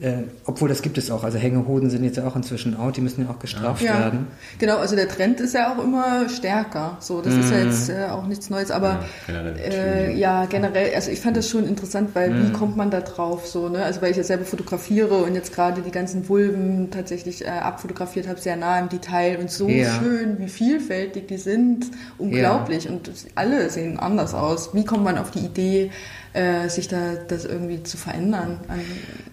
Äh, 0.00 0.22
obwohl 0.44 0.68
das 0.68 0.82
gibt 0.82 0.96
es 0.96 1.10
auch. 1.10 1.24
Also 1.24 1.38
Hängehoden 1.38 1.90
sind 1.90 2.04
jetzt 2.04 2.18
ja 2.18 2.26
auch 2.26 2.36
inzwischen 2.36 2.76
out, 2.76 2.96
die 2.96 3.00
müssen 3.00 3.24
ja 3.24 3.30
auch 3.30 3.40
gestraft 3.40 3.82
ja. 3.82 3.98
werden. 3.98 4.28
Genau, 4.58 4.76
also 4.76 4.94
der 4.94 5.08
Trend 5.08 5.40
ist 5.40 5.54
ja 5.54 5.74
auch 5.74 5.82
immer 5.82 6.28
stärker. 6.28 6.98
So, 7.00 7.20
das 7.20 7.34
mm. 7.34 7.40
ist 7.40 7.50
ja 7.50 7.56
mhm. 7.56 7.64
jetzt 7.64 7.88
äh, 7.90 8.04
auch 8.04 8.26
nichts 8.26 8.48
Neues, 8.48 8.70
aber 8.70 9.04
ja, 9.26 9.40
äh, 9.40 10.16
ja, 10.16 10.44
generell, 10.44 10.94
also 10.94 11.10
ich 11.10 11.20
fand 11.20 11.36
das 11.36 11.50
schon 11.50 11.66
interessant, 11.66 12.10
weil 12.12 12.30
mm. 12.30 12.34
wie 12.36 12.48
mhm. 12.48 12.52
kommt 12.52 12.76
man 12.76 12.92
da 12.92 13.00
drauf? 13.00 13.48
So, 13.48 13.68
ne? 13.68 13.82
Also 13.82 14.00
weil 14.00 14.12
ich 14.12 14.16
ja 14.16 14.22
selber 14.22 14.44
fotografiere 14.44 15.16
und 15.16 15.34
jetzt 15.34 15.52
gerade 15.52 15.82
die 15.82 15.90
ganzen 15.90 16.28
Vulven 16.28 16.92
tatsächlich 16.92 17.44
äh, 17.44 17.48
abfotografiert 17.48 18.28
habe, 18.28 18.40
sehr 18.40 18.54
nah 18.54 18.78
im 18.78 18.88
Detail 18.88 19.38
und 19.40 19.50
so 19.50 19.68
ja. 19.68 19.98
schön, 19.98 20.38
wie 20.38 20.48
vielfältig 20.48 21.26
die 21.26 21.38
sind. 21.38 21.86
Unglaublich. 22.18 22.88
Und 22.88 23.10
alle 23.34 23.68
sehen 23.68 23.98
anders 23.98 24.32
aus. 24.32 24.74
Wie 24.74 24.84
kommt 24.84 25.02
man 25.02 25.18
auf 25.18 25.32
die 25.32 25.40
Idee, 25.40 25.90
äh, 26.38 26.68
sich 26.68 26.88
da 26.88 27.14
das 27.26 27.44
irgendwie 27.44 27.82
zu 27.82 27.96
verändern? 27.96 28.60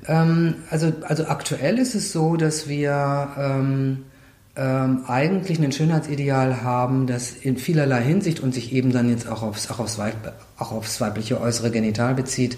Ähm, 0.07 0.55
also, 0.69 0.91
also 1.03 1.25
aktuell 1.27 1.77
ist 1.77 1.93
es 1.93 2.11
so, 2.11 2.35
dass 2.35 2.67
wir 2.67 3.29
ähm, 3.37 4.05
ähm, 4.55 5.03
eigentlich 5.07 5.59
ein 5.59 5.71
Schönheitsideal 5.71 6.63
haben, 6.63 7.05
das 7.07 7.31
in 7.31 7.57
vielerlei 7.57 8.01
Hinsicht 8.01 8.39
und 8.39 8.53
sich 8.53 8.73
eben 8.73 8.91
dann 8.91 9.09
jetzt 9.09 9.27
auch 9.27 9.43
aufs, 9.43 9.69
auch 9.69 9.79
aufs, 9.79 9.97
Weib, 9.97 10.33
auch 10.57 10.71
aufs 10.71 10.99
weibliche 10.99 11.39
äußere 11.39 11.69
Genital 11.69 12.15
bezieht, 12.15 12.57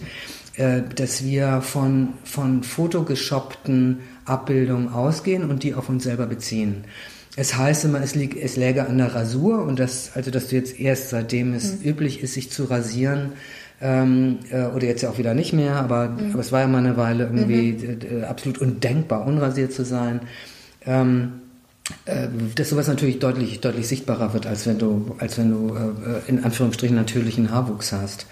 äh, 0.55 0.81
dass 0.95 1.25
wir 1.25 1.61
von, 1.61 2.13
von 2.23 2.63
fotogeshoppten 2.63 3.99
Abbildungen 4.25 4.93
ausgehen 4.93 5.49
und 5.49 5.63
die 5.63 5.73
auf 5.73 5.89
uns 5.89 6.03
selber 6.03 6.25
beziehen. 6.25 6.85
Es 7.35 7.55
heißt 7.55 7.85
immer, 7.85 8.01
es, 8.01 8.15
liegt, 8.15 8.37
es 8.37 8.55
läge 8.55 8.87
an 8.87 8.97
der 8.97 9.13
Rasur 9.13 9.63
und 9.63 9.77
das, 9.77 10.11
also 10.15 10.31
dass 10.31 10.47
du 10.47 10.55
jetzt 10.55 10.79
erst 10.79 11.09
seitdem 11.09 11.53
es 11.53 11.79
mhm. 11.79 11.89
üblich 11.89 12.23
ist, 12.23 12.33
sich 12.33 12.49
zu 12.49 12.63
rasieren, 12.63 13.33
ähm, 13.81 14.39
äh, 14.51 14.65
oder 14.65 14.87
jetzt 14.87 15.01
ja 15.01 15.09
auch 15.09 15.17
wieder 15.17 15.33
nicht 15.33 15.53
mehr, 15.53 15.75
aber, 15.75 16.09
mhm. 16.09 16.31
aber 16.31 16.39
es 16.39 16.51
war 16.51 16.61
ja 16.61 16.67
mal 16.67 16.79
eine 16.79 16.97
Weile 16.97 17.25
irgendwie 17.25 17.73
mhm. 17.73 18.21
äh, 18.21 18.25
absolut 18.25 18.59
undenkbar, 18.59 19.25
unrasiert 19.25 19.73
zu 19.73 19.85
sein. 19.85 20.21
Ähm, 20.85 21.41
äh, 22.05 22.27
dass 22.55 22.69
sowas 22.69 22.87
natürlich 22.87 23.19
deutlich, 23.19 23.61
deutlich 23.61 23.87
sichtbarer 23.87 24.33
wird, 24.33 24.45
als 24.45 24.65
wenn 24.67 24.77
du, 24.77 25.15
als 25.19 25.37
wenn 25.37 25.51
du 25.51 25.75
äh, 25.75 26.29
in 26.29 26.43
Anführungsstrichen 26.43 26.95
natürlichen 26.95 27.51
Haarwuchs 27.51 27.93
hast. 27.93 28.27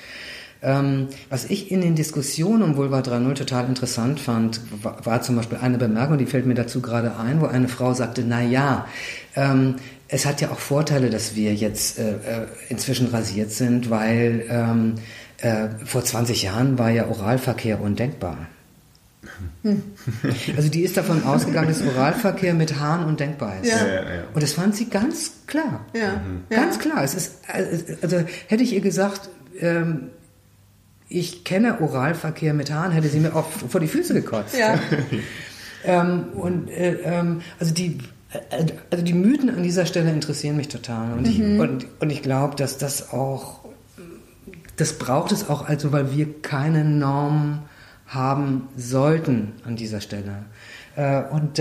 Ähm, 0.62 1.08
was 1.30 1.46
ich 1.46 1.72
in 1.72 1.82
den 1.82 1.96
Diskussionen 1.96 2.64
um 2.64 2.76
Vulva 2.76 3.00
3.0 3.00 3.34
total 3.36 3.66
interessant 3.66 4.20
fand, 4.20 4.62
war, 4.82 5.06
war, 5.06 5.22
zum 5.22 5.36
Beispiel 5.36 5.60
eine 5.62 5.78
Bemerkung, 5.78 6.18
die 6.18 6.26
fällt 6.26 6.46
mir 6.46 6.56
dazu 6.56 6.82
gerade 6.82 7.18
ein, 7.18 7.40
wo 7.40 7.46
eine 7.46 7.68
Frau 7.68 7.94
sagte, 7.94 8.24
na 8.28 8.42
ja, 8.42 8.88
ähm, 9.36 9.76
es 10.08 10.26
hat 10.26 10.42
ja 10.42 10.50
auch 10.52 10.60
Vorteile, 10.60 11.10
dass 11.10 11.36
wir 11.36 11.54
jetzt 11.54 12.00
äh, 12.00 12.12
äh 12.12 12.48
inzwischen 12.70 13.08
rasiert 13.08 13.52
sind, 13.52 13.90
weil 13.90 14.46
ähm, 14.50 14.96
äh, 15.38 15.70
vor 15.86 16.04
20 16.04 16.44
Jahren 16.44 16.78
war 16.78 16.90
ja 16.90 17.08
Oralverkehr 17.08 17.82
undenkbar. 17.82 18.48
Hm. 19.64 19.82
Also 20.56 20.70
die 20.70 20.82
ist 20.82 20.98
davon 20.98 21.24
ausgegangen, 21.24 21.68
dass 21.68 21.82
Oralverkehr 21.82 22.54
mit 22.54 22.80
Haaren 22.80 23.06
undenkbar 23.06 23.60
ist. 23.62 23.70
Ja. 23.70 23.86
Ja, 23.86 23.94
ja, 23.94 24.24
Und 24.34 24.44
das 24.44 24.54
fand 24.54 24.76
sie 24.76 24.90
ganz 24.90 25.32
klar. 25.48 25.86
Mhm. 25.94 26.44
Ganz 26.50 26.80
klar. 26.80 27.04
Es 27.04 27.16
ist, 27.16 27.38
also 28.02 28.24
hätte 28.48 28.64
ich 28.64 28.74
ihr 28.74 28.82
gesagt, 28.82 29.30
ähm, 29.60 30.10
ich 31.10 31.44
kenne 31.44 31.82
Oralverkehr 31.82 32.54
mit 32.54 32.72
Haaren, 32.72 32.92
hätte 32.92 33.10
sie 33.10 33.20
mir 33.20 33.36
auch 33.36 33.50
vor 33.50 33.82
die 33.82 33.88
Füße 33.88 34.14
gekotzt. 34.14 34.56
ähm, 35.86 36.26
und 36.34 36.70
äh, 36.70 36.94
ähm, 37.04 37.42
also 37.60 37.74
die 37.74 38.00
äh, 38.32 38.66
also 38.92 39.04
die 39.04 39.14
Mythen 39.14 39.50
an 39.50 39.64
dieser 39.64 39.86
Stelle 39.86 40.12
interessieren 40.12 40.58
mich 40.58 40.68
total. 40.68 41.14
Und 41.14 41.22
mhm. 41.22 41.56
ich, 41.56 41.60
und, 41.60 41.88
und 42.00 42.10
ich 42.10 42.22
glaube, 42.22 42.56
dass 42.56 42.78
das 42.78 43.12
auch 43.12 43.65
das 44.78 44.94
braucht 44.94 45.32
es 45.32 45.50
auch, 45.50 45.68
also 45.68 45.92
weil 45.92 46.16
wir 46.16 46.42
keine 46.42 46.84
Norm 46.84 47.64
haben 48.08 48.68
sollten 48.78 49.54
an 49.66 49.76
dieser 49.76 50.02
Stelle. 50.02 50.46
Äh, 50.96 51.24
und 51.24 51.60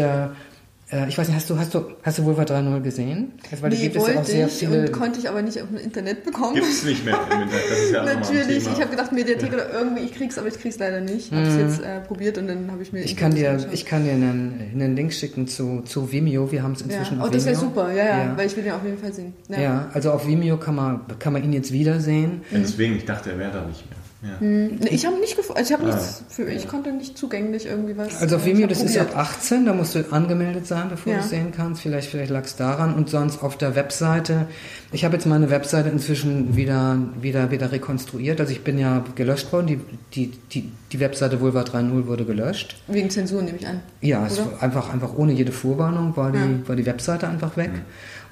äh, 0.93 1.09
ich 1.09 1.17
weiß 1.17 1.29
nicht, 1.29 1.37
hast 1.37 1.49
du, 1.49 1.59
hast 1.59 1.75
du, 1.75 1.85
hast 2.03 2.19
du 2.19 2.25
Vulva 2.25 2.43
3.0 2.43 2.81
gesehen? 2.81 3.33
Also, 3.51 3.63
weil 3.63 3.71
nee, 3.71 3.77
gibt 3.77 3.97
wollte 3.97 4.11
es 4.11 4.15
ja 4.15 4.21
auch 4.21 4.49
sehr 4.49 4.49
viele 4.49 4.81
und 4.83 4.93
konnte 4.93 5.19
ich 5.19 5.29
aber 5.29 5.41
nicht 5.43 5.61
auf 5.61 5.69
dem 5.69 5.79
Internet 5.79 6.25
bekommen. 6.25 6.55
Gibt 6.55 6.67
es 6.67 6.85
nicht 6.85 7.05
mehr 7.05 7.15
im 7.15 7.43
Internet, 7.43 7.65
das 7.71 7.79
ist 7.79 7.93
ja 7.93 8.05
Natürlich, 8.05 8.67
ich 8.67 8.81
habe 8.81 8.91
gedacht 8.91 9.13
Mediathek 9.13 9.51
ja. 9.51 9.55
oder 9.55 9.73
irgendwie, 9.73 10.03
ich 10.03 10.15
krieg's, 10.15 10.37
aber 10.37 10.49
ich 10.49 10.59
krieg's 10.59 10.79
leider 10.79 11.01
nicht. 11.01 11.33
Habe 11.33 11.43
es 11.43 11.55
mhm. 11.55 11.61
jetzt 11.61 11.81
äh, 11.81 12.01
probiert 12.01 12.37
und 12.39 12.49
dann 12.49 12.71
habe 12.71 12.83
ich 12.83 12.93
mir... 12.93 13.03
Ich 13.03 13.17
kann 13.17 13.35
dir, 13.35 13.67
ich 13.73 13.87
kann 13.87 14.05
dir 14.05 14.13
einen, 14.13 14.73
einen 14.75 14.95
Link 14.95 15.13
schicken 15.13 15.47
zu, 15.47 15.83
zu 15.83 16.13
Vimeo, 16.13 16.53
wir 16.53 16.63
haben 16.63 16.73
es 16.73 16.83
inzwischen 16.83 17.17
ja. 17.17 17.23
auf 17.23 17.29
oh, 17.29 17.33
das 17.33 17.47
wäre 17.47 17.57
super, 17.57 17.93
ja, 17.93 18.05
ja, 18.05 18.37
weil 18.37 18.47
ich 18.47 18.57
will 18.57 18.65
den 18.65 18.73
auf 18.73 18.85
jeden 18.85 18.99
Fall 18.99 19.13
sehen. 19.13 19.33
Ja, 19.49 19.61
ja 19.61 19.91
also 19.95 20.13
auf 20.13 20.27
Vimeo 20.27 20.59
kann 20.59 20.75
man, 20.75 21.01
kann 21.19 21.33
man 21.33 21.43
ihn 21.43 21.53
jetzt 21.53 21.73
wiedersehen. 21.73 22.43
Deswegen, 22.53 22.97
ich 22.97 23.07
dachte, 23.07 23.31
er 23.31 23.39
wäre 23.39 23.53
da 23.53 23.65
nicht 23.65 23.89
mehr. 23.89 24.04
Ja. 24.25 24.41
Hm, 24.41 24.81
ich 24.91 25.05
habe 25.05 25.21
nicht 25.21 25.37
ich 25.39 25.73
habe 25.73 25.83
ah. 25.83 25.87
nichts 25.87 26.25
für, 26.31 26.45
ich 26.45 26.67
konnte 26.67 26.93
nicht 26.93 27.19
zugänglich 27.19 27.67
irgendwie 27.67 27.97
was. 27.97 28.21
Also 28.23 28.37
auf 28.37 28.47
Vimeo, 28.47 28.67
das 28.67 28.79
probiert. 28.79 28.97
ist 28.97 29.15
ab 29.15 29.17
18, 29.19 29.67
da 29.67 29.75
musst 29.75 29.95
du 29.95 30.11
angemeldet 30.11 30.67
sein, 30.67 30.89
bevor 30.89 31.13
ja. 31.13 31.19
du 31.19 31.25
es 31.25 31.31
sehen 31.31 31.53
kannst. 31.55 31.83
Vielleicht, 31.83 32.09
vielleicht 32.09 32.31
lag 32.31 32.45
es 32.45 32.57
daran. 32.57 32.95
Und 32.95 33.11
sonst 33.11 33.43
auf 33.43 33.59
der 33.59 33.75
Webseite. 33.75 34.47
Ich 34.93 35.05
habe 35.05 35.15
jetzt 35.15 35.27
meine 35.27 35.51
Webseite 35.51 35.91
inzwischen 35.91 36.57
wieder, 36.57 36.99
wieder, 37.21 37.51
wieder 37.51 37.71
rekonstruiert. 37.71 38.41
Also 38.41 38.53
ich 38.53 38.65
bin 38.65 38.79
ja 38.79 39.05
gelöscht 39.15 39.53
worden. 39.53 39.67
Die, 39.67 39.81
die, 40.15 40.33
die, 40.53 40.73
die 40.93 41.01
Webseite 41.01 41.41
Vulva 41.41 41.63
3.0 41.63 42.07
wurde 42.07 42.25
gelöscht. 42.25 42.77
Wegen 42.87 43.11
Zensur 43.11 43.43
nehme 43.43 43.59
ich 43.59 43.67
an. 43.67 43.81
Ja, 44.01 44.27
es 44.27 44.39
war 44.39 44.63
einfach, 44.63 44.93
einfach 44.93 45.15
ohne 45.17 45.33
jede 45.33 45.53
Vorwarnung 45.53 46.17
war 46.17 46.33
die, 46.33 46.39
ja. 46.39 46.69
war 46.69 46.77
die 46.77 46.87
Webseite 46.87 47.29
einfach 47.29 47.57
weg. 47.57 47.73
Mhm. 47.73 47.83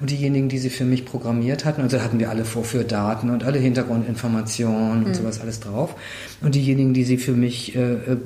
Und 0.03 0.09
diejenigen, 0.09 0.49
die 0.49 0.57
sie 0.57 0.69
für 0.69 0.83
mich 0.83 1.05
programmiert 1.05 1.63
hatten, 1.63 1.79
also 1.79 2.01
hatten 2.01 2.19
wir 2.19 2.29
alle 2.29 2.43
Vorführdaten 2.43 3.29
und 3.29 3.45
alle 3.45 3.57
Hintergrundinformationen 3.57 5.05
und 5.05 5.07
mhm. 5.07 5.13
sowas 5.13 5.39
alles 5.39 5.61
drauf. 5.61 5.95
Und 6.41 6.55
diejenigen, 6.55 6.93
die 6.93 7.05
sie 7.05 7.15
für 7.15 7.31
mich 7.31 7.73
äh, 7.73 7.93
äh 7.93 8.17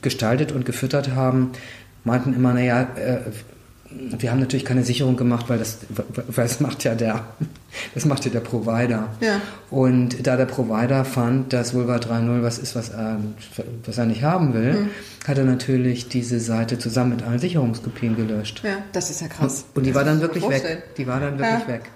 gestaltet 0.00 0.52
und 0.52 0.64
gefüttert 0.64 1.16
haben, 1.16 1.50
meinten 2.04 2.34
immer, 2.34 2.54
naja, 2.54 2.82
äh, 2.94 3.18
wir 4.18 4.30
haben 4.30 4.40
natürlich 4.40 4.64
keine 4.64 4.84
Sicherung 4.84 5.16
gemacht, 5.16 5.46
weil 5.48 5.58
das, 5.58 5.78
weil 5.88 6.44
das 6.46 6.60
macht 6.60 6.84
ja 6.84 6.94
der, 6.94 7.24
das 7.94 8.04
macht 8.04 8.24
ja 8.24 8.30
der 8.30 8.40
Provider. 8.40 9.08
Ja. 9.20 9.40
Und 9.70 10.26
da 10.26 10.36
der 10.36 10.46
Provider 10.46 11.04
fand, 11.04 11.52
dass 11.52 11.74
Vulva 11.74 11.96
3.0 11.96 12.42
was 12.42 12.58
ist, 12.58 12.74
was 12.76 12.90
er, 12.90 13.18
was 13.84 13.98
er 13.98 14.06
nicht 14.06 14.22
haben 14.22 14.54
will, 14.54 14.72
Mhm. 14.74 14.88
hat 15.26 15.38
er 15.38 15.44
natürlich 15.44 16.08
diese 16.08 16.40
Seite 16.40 16.78
zusammen 16.78 17.10
mit 17.10 17.22
allen 17.22 17.38
Sicherungskopien 17.38 18.16
gelöscht. 18.16 18.62
Ja, 18.64 18.78
das 18.92 19.10
ist 19.10 19.20
ja 19.20 19.28
krass. 19.28 19.64
Und 19.74 19.84
die 19.84 19.90
Das 19.90 19.96
war 19.96 20.04
dann 20.04 20.20
wirklich 20.20 20.48
weg. 20.48 20.94
Die 20.96 21.06
war 21.06 21.20
dann 21.20 21.38
wirklich 21.38 21.60
Ja. 21.60 21.68
weg. 21.68 21.90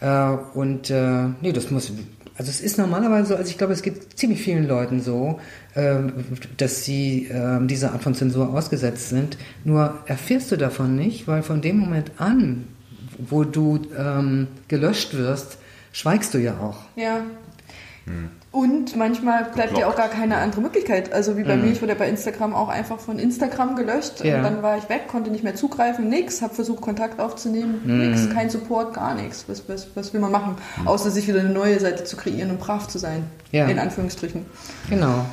Äh, 0.00 0.56
und 0.56 0.90
äh, 0.90 1.24
nee, 1.40 1.52
das 1.52 1.70
muss. 1.70 1.90
Also 2.38 2.50
es 2.50 2.60
ist 2.60 2.78
normalerweise 2.78 3.30
so, 3.30 3.34
also 3.34 3.50
ich 3.50 3.58
glaube, 3.58 3.72
es 3.72 3.82
geht 3.82 4.16
ziemlich 4.16 4.40
vielen 4.40 4.68
Leuten 4.68 5.00
so, 5.00 5.40
ähm, 5.74 6.12
dass 6.56 6.84
sie 6.84 7.26
ähm, 7.32 7.66
dieser 7.66 7.92
Art 7.92 8.04
von 8.04 8.14
Zensur 8.14 8.54
ausgesetzt 8.54 9.08
sind. 9.08 9.36
Nur 9.64 9.98
erfährst 10.06 10.52
du 10.52 10.56
davon 10.56 10.94
nicht, 10.94 11.26
weil 11.26 11.42
von 11.42 11.60
dem 11.60 11.78
Moment 11.78 12.12
an, 12.18 12.68
wo 13.18 13.42
du 13.42 13.82
ähm, 13.98 14.46
gelöscht 14.68 15.14
wirst, 15.14 15.58
schweigst 15.90 16.32
du 16.32 16.38
ja 16.38 16.58
auch. 16.60 16.84
Ja. 16.94 17.24
Und 18.50 18.96
manchmal 18.96 19.44
bleibt 19.44 19.76
dir 19.76 19.86
auch 19.88 19.94
gar 19.94 20.08
keine 20.08 20.36
andere 20.38 20.62
Möglichkeit. 20.62 21.12
Also 21.12 21.36
wie 21.36 21.42
bei 21.42 21.56
mir, 21.56 21.70
ich 21.70 21.82
wurde 21.82 21.92
ja 21.92 21.98
bei 21.98 22.08
Instagram 22.08 22.54
auch 22.54 22.68
einfach 22.68 22.98
von 22.98 23.18
Instagram 23.18 23.76
gelöscht. 23.76 24.24
Ja. 24.24 24.38
Und 24.38 24.42
dann 24.44 24.62
war 24.62 24.78
ich 24.78 24.88
weg, 24.88 25.06
konnte 25.06 25.30
nicht 25.30 25.44
mehr 25.44 25.54
zugreifen, 25.54 26.08
nix, 26.08 26.40
habe 26.40 26.54
versucht 26.54 26.80
Kontakt 26.80 27.20
aufzunehmen, 27.20 27.82
nix, 27.84 28.30
kein 28.30 28.48
Support, 28.48 28.94
gar 28.94 29.14
nichts. 29.14 29.44
Was, 29.48 29.68
was, 29.68 29.88
was 29.94 30.14
will 30.14 30.20
man 30.20 30.32
machen? 30.32 30.56
Außer 30.86 31.10
sich 31.10 31.28
wieder 31.28 31.40
eine 31.40 31.50
neue 31.50 31.78
Seite 31.78 32.04
zu 32.04 32.16
kreieren 32.16 32.50
und 32.50 32.58
brav 32.58 32.88
zu 32.88 32.98
sein. 32.98 33.24
Ja. 33.52 33.66
In 33.66 33.78
Anführungsstrichen. 33.78 34.46
Genau. 34.88 35.26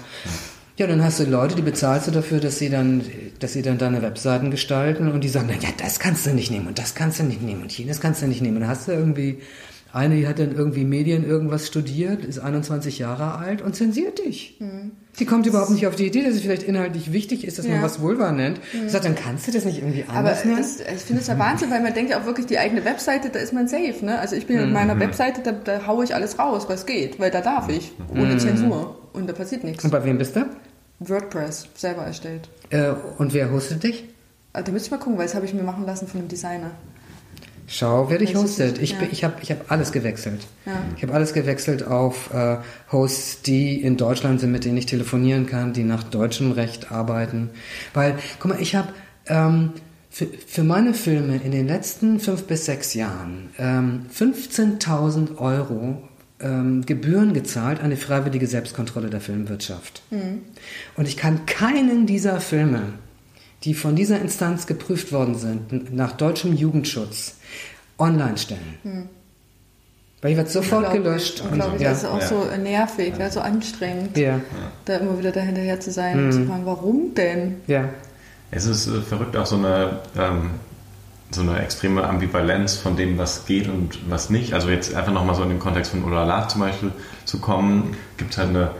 Ja, 0.77 0.87
dann 0.87 1.01
hast 1.01 1.21
du 1.21 1.23
Leute, 1.23 1.55
die 1.55 1.61
bezahlst 1.61 2.07
du 2.07 2.11
dafür, 2.11 2.41
dass 2.41 2.59
sie 2.59 2.69
dann, 2.69 3.01
dass 3.39 3.53
sie 3.53 3.61
dann 3.61 3.77
deine 3.77 4.01
Webseiten 4.01 4.51
gestalten 4.51 5.09
und 5.09 5.23
die 5.23 5.29
sagen 5.29 5.47
dann, 5.47 5.61
ja, 5.61 5.69
das 5.77 5.99
kannst 5.99 6.25
du 6.25 6.31
nicht 6.31 6.51
nehmen 6.51 6.67
und 6.67 6.79
das 6.79 6.95
kannst 6.95 7.19
du 7.19 7.23
nicht 7.23 7.41
nehmen 7.41 7.61
und 7.61 7.71
jenes 7.77 8.01
kannst 8.01 8.21
du 8.21 8.27
nicht 8.27 8.41
nehmen. 8.41 8.57
Und 8.57 8.63
dann 8.63 8.71
hast 8.71 8.89
du 8.89 8.91
irgendwie 8.91 9.41
eine, 9.95 10.15
die 10.15 10.27
hat 10.27 10.39
dann 10.39 10.53
irgendwie 10.53 10.83
Medien 10.83 11.25
irgendwas 11.25 11.67
studiert, 11.67 12.25
ist 12.25 12.39
21 12.39 12.99
Jahre 12.99 13.35
alt 13.37 13.61
und 13.61 13.75
zensiert 13.75 14.19
dich. 14.19 14.59
Die 15.19 15.25
kommt 15.25 15.45
überhaupt 15.47 15.69
nicht 15.71 15.87
auf 15.87 15.95
die 15.95 16.07
Idee, 16.07 16.23
dass 16.23 16.35
es 16.35 16.41
vielleicht 16.41 16.63
inhaltlich 16.63 17.13
wichtig 17.13 17.45
ist, 17.47 17.57
dass 17.57 17.65
man 17.67 17.77
Ja. 17.77 17.81
was 17.81 18.01
Vulva 18.01 18.31
nennt. 18.33 18.59
Sagt, 18.87 19.05
dann 19.05 19.15
kannst 19.15 19.47
du 19.47 19.51
das 19.53 19.63
nicht 19.63 19.77
irgendwie 19.79 20.03
Aber 20.07 20.17
anders 20.19 20.43
nennen. 20.43 20.57
das, 20.57 20.81
ich 20.81 21.01
finde 21.03 21.21
es 21.21 21.27
ja 21.27 21.39
Wahnsinn, 21.39 21.71
weil 21.71 21.81
man 21.81 21.93
denkt 21.93 22.11
ja 22.11 22.19
auch 22.19 22.25
wirklich, 22.25 22.45
die 22.45 22.59
eigene 22.59 22.83
Webseite, 22.83 23.29
da 23.29 23.39
ist 23.39 23.53
man 23.53 23.67
safe. 23.69 24.03
Ne? 24.03 24.19
Also 24.19 24.35
ich 24.35 24.45
bin 24.47 24.59
in 24.59 24.73
meiner 24.73 24.99
Webseite, 24.99 25.41
da, 25.41 25.51
da 25.53 25.87
haue 25.87 26.03
ich 26.03 26.13
alles 26.13 26.37
raus, 26.37 26.65
was 26.67 26.85
geht, 26.85 27.19
weil 27.19 27.31
da 27.31 27.39
darf 27.41 27.69
ich, 27.69 27.93
ohne 28.11 28.37
Zensur. 28.37 28.99
Und 29.13 29.27
da 29.27 29.33
passiert 29.33 29.63
nichts. 29.63 29.83
Und 29.85 29.91
bei 29.91 30.03
wem 30.03 30.17
bist 30.17 30.35
du? 30.35 30.45
WordPress, 30.99 31.67
selber 31.75 32.03
erstellt. 32.03 32.49
Äh, 32.69 32.91
und 33.17 33.33
wer 33.33 33.51
hostet 33.51 33.83
dich? 33.83 34.03
Also, 34.53 34.65
da 34.67 34.71
müsste 34.71 34.87
ich 34.87 34.91
mal 34.91 34.97
gucken, 34.97 35.17
weil 35.17 35.25
das 35.25 35.35
habe 35.35 35.45
ich 35.45 35.53
mir 35.53 35.63
machen 35.63 35.85
lassen 35.85 36.07
von 36.07 36.19
einem 36.19 36.29
Designer. 36.29 36.71
Schau, 37.67 38.09
wer 38.09 38.19
dich 38.19 38.35
hostet. 38.35 38.79
Ich, 38.79 38.91
ja. 38.91 38.97
ich 39.11 39.23
habe 39.23 39.35
ich 39.41 39.51
hab 39.51 39.71
alles 39.71 39.91
gewechselt. 39.91 40.45
Ja. 40.65 40.73
Ich 40.95 41.03
habe 41.03 41.13
alles 41.13 41.33
gewechselt 41.33 41.85
auf 41.85 42.33
äh, 42.33 42.57
Hosts, 42.91 43.41
die 43.41 43.81
in 43.81 43.97
Deutschland 43.97 44.39
sind, 44.39 44.51
mit 44.51 44.65
denen 44.65 44.77
ich 44.77 44.85
telefonieren 44.85 45.47
kann, 45.47 45.73
die 45.73 45.83
nach 45.83 46.03
deutschem 46.03 46.51
Recht 46.51 46.91
arbeiten. 46.91 47.49
Weil, 47.93 48.17
guck 48.39 48.51
mal, 48.51 48.61
ich 48.61 48.75
habe 48.75 48.89
ähm, 49.27 49.71
für, 50.09 50.27
für 50.47 50.63
meine 50.63 50.93
Filme 50.93 51.37
in 51.43 51.51
den 51.51 51.67
letzten 51.67 52.19
fünf 52.19 52.43
bis 52.43 52.65
sechs 52.65 52.93
Jahren 52.93 53.49
ähm, 53.57 54.05
15.000 54.15 55.37
Euro 55.37 56.03
ähm, 56.39 56.85
Gebühren 56.85 57.33
gezahlt 57.33 57.81
an 57.81 57.89
die 57.89 57.95
freiwillige 57.95 58.47
Selbstkontrolle 58.47 59.09
der 59.09 59.21
Filmwirtschaft. 59.21 60.03
Und 60.95 61.07
ich 61.07 61.17
kann 61.17 61.45
keinen 61.45 62.05
dieser 62.05 62.39
Filme, 62.39 62.93
die 63.63 63.73
von 63.73 63.95
dieser 63.95 64.21
Instanz 64.21 64.67
geprüft 64.67 65.11
worden 65.11 65.35
sind, 65.35 65.93
nach 65.93 66.11
deutschem 66.11 66.53
Jugendschutz, 66.53 67.35
online 67.97 68.37
stellen. 68.37 69.09
Weil 70.21 70.31
ich 70.31 70.37
werde 70.37 70.49
sofort 70.49 70.85
Unglaublich, 70.85 71.03
gelöscht. 71.03 71.41
und 71.41 71.49
Unglaublich, 71.51 71.81
ja. 71.81 71.89
das 71.89 71.99
ist 72.03 72.09
auch 72.09 72.19
Ja. 72.21 72.27
so 72.27 72.43
nervig, 72.61 73.13
ja. 73.19 73.29
so 73.29 73.41
anstrengend, 73.41 74.17
Ja, 74.17 74.39
da 74.85 74.97
immer 74.97 75.17
wieder 75.19 75.31
dahinterher 75.31 75.79
zu 75.79 75.91
sein 75.91 76.25
und 76.25 76.31
zu 76.31 76.45
fragen, 76.45 76.65
warum 76.65 77.13
denn? 77.15 77.57
ja. 77.67 77.85
Es 78.51 78.65
ist 78.65 78.87
äh, 78.87 79.01
verrückt 79.01 79.35
auch 79.35 79.45
so 79.47 79.55
eine, 79.57 79.99
ähm, 80.17 80.51
so 81.31 81.41
eine 81.41 81.59
extreme 81.59 82.07
Ambivalenz 82.07 82.75
von 82.77 82.95
dem, 82.95 83.17
was 83.17 83.45
geht 83.45 83.67
und 83.67 84.09
was 84.09 84.29
nicht. 84.29 84.53
Also 84.53 84.69
jetzt 84.69 84.93
einfach 84.95 85.11
nochmal 85.11 85.35
so 85.35 85.43
in 85.43 85.49
den 85.49 85.59
Kontext 85.59 85.91
von 85.91 86.03
Olala 86.05 86.47
zum 86.47 86.61
Beispiel 86.61 86.91
zu 87.25 87.39
kommen, 87.39 87.97
gibt 88.17 88.31
es 88.31 88.37
halt 88.37 88.49
eine 88.49 88.71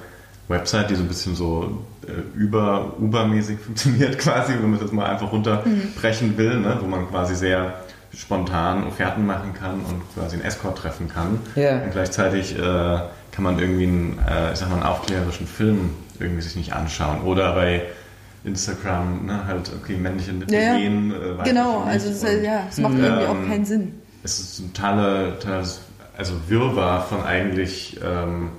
Website, 0.48 0.92
die 0.92 0.96
so 0.96 1.02
ein 1.02 1.08
bisschen 1.08 1.36
so 1.36 1.84
äh, 2.08 2.12
über 2.38 2.94
Uber-mäßig 3.00 3.60
funktioniert 3.66 4.20
quasi, 4.20 4.54
wenn 4.54 4.70
man 4.72 4.80
das 4.80 4.92
mal 4.92 5.08
einfach 5.08 5.32
runterbrechen 5.32 6.38
will, 6.38 6.60
ne? 6.60 6.78
wo 6.80 6.86
man 6.88 7.10
quasi 7.10 7.36
sehr 7.36 7.74
spontan 8.16 8.86
Offerten 8.88 9.26
machen 9.26 9.54
kann 9.54 9.82
und 9.82 10.02
quasi 10.14 10.36
einen 10.36 10.46
Escort 10.46 10.78
treffen 10.78 11.10
kann. 11.10 11.40
Ja. 11.56 11.82
Und 11.84 11.92
gleichzeitig 11.92 12.58
äh, 12.58 12.62
kann 12.62 13.44
man 13.44 13.60
irgendwie 13.60 13.88
einen, 13.88 14.20
äh, 14.28 14.54
ich 14.54 14.60
sag 14.60 14.70
mal, 14.70 14.76
einen 14.76 14.84
aufklärerischen 14.84 15.48
Film 15.48 15.92
irgendwie 16.20 16.42
sich 16.42 16.56
nicht 16.56 16.74
anschauen. 16.74 17.22
Oder 17.24 17.54
bei 17.54 17.84
Instagram, 18.46 19.26
ne, 19.26 19.46
halt, 19.46 19.72
okay, 19.76 19.98
männliche 19.98 20.32
Lippen 20.32 20.54
Ja, 20.54 20.78
gehen. 20.78 21.12
Äh, 21.12 21.44
Genau, 21.44 21.84
also 21.84 22.10
es, 22.10 22.24
Und 22.24 22.44
ja, 22.44 22.64
es 22.70 22.78
macht 22.78 22.94
irgendwie 22.98 23.24
Ähm, 23.24 23.30
auch 23.30 23.48
keinen 23.50 23.66
Sinn. 23.66 24.02
Es 24.24 24.40
ist 24.40 24.60
ein 24.60 24.74
totale, 24.74 25.38
totales, 25.40 25.82
also 26.18 26.34
Wirrwarr 26.48 27.02
von 27.02 27.24
eigentlich 27.24 28.00
ähm, 28.04 28.50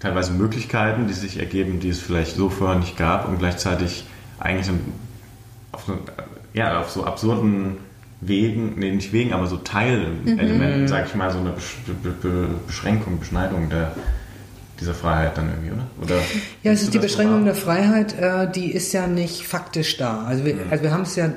teilweise 0.00 0.32
Möglichkeiten, 0.32 1.06
die 1.06 1.12
sich 1.14 1.38
ergeben, 1.38 1.80
die 1.80 1.90
es 1.90 2.00
vielleicht 2.00 2.34
so 2.34 2.50
vorher 2.50 2.78
nicht 2.78 2.96
gab 2.96 3.28
und 3.28 3.38
gleichzeitig 3.38 4.04
eigentlich 4.38 4.70
auf 5.72 5.82
ja, 6.52 6.80
auf 6.80 6.90
so 6.90 7.04
absurden 7.04 7.76
Wegen, 8.20 8.78
nee, 8.78 8.90
nicht 8.90 9.12
Wegen, 9.12 9.32
aber 9.32 9.46
so 9.46 9.56
Teilelementen, 9.56 10.88
sag 10.88 11.06
ich 11.06 11.14
mal, 11.14 11.30
so 11.30 11.38
eine 11.38 11.50
Besch 11.50 11.76
Be 11.86 12.10
Be 12.10 12.48
Beschränkung, 12.66 13.18
Beschneidung 13.18 13.70
der, 13.70 13.92
dieser 14.78 14.94
Freiheit 14.94 15.38
dann 15.38 15.48
irgendwie, 15.48 15.72
oder? 15.72 15.86
oder 16.02 16.22
Ja, 16.62 16.72
es 16.72 16.82
ist 16.82 16.92
die 16.92 16.98
Beschränkung 16.98 17.46
der 17.46 17.54
Freiheit, 17.54 18.18
äh, 18.18 18.50
die 18.50 18.72
ist 18.72 18.92
ja 18.92 19.06
nicht 19.06 19.46
faktisch 19.46 19.96
da. 19.96 20.24
Also 20.24 20.44
wir, 20.44 20.56
also 20.70 20.84
wir 20.84 20.92
haben 20.92 21.02
es 21.02 21.16
ja 21.16 21.30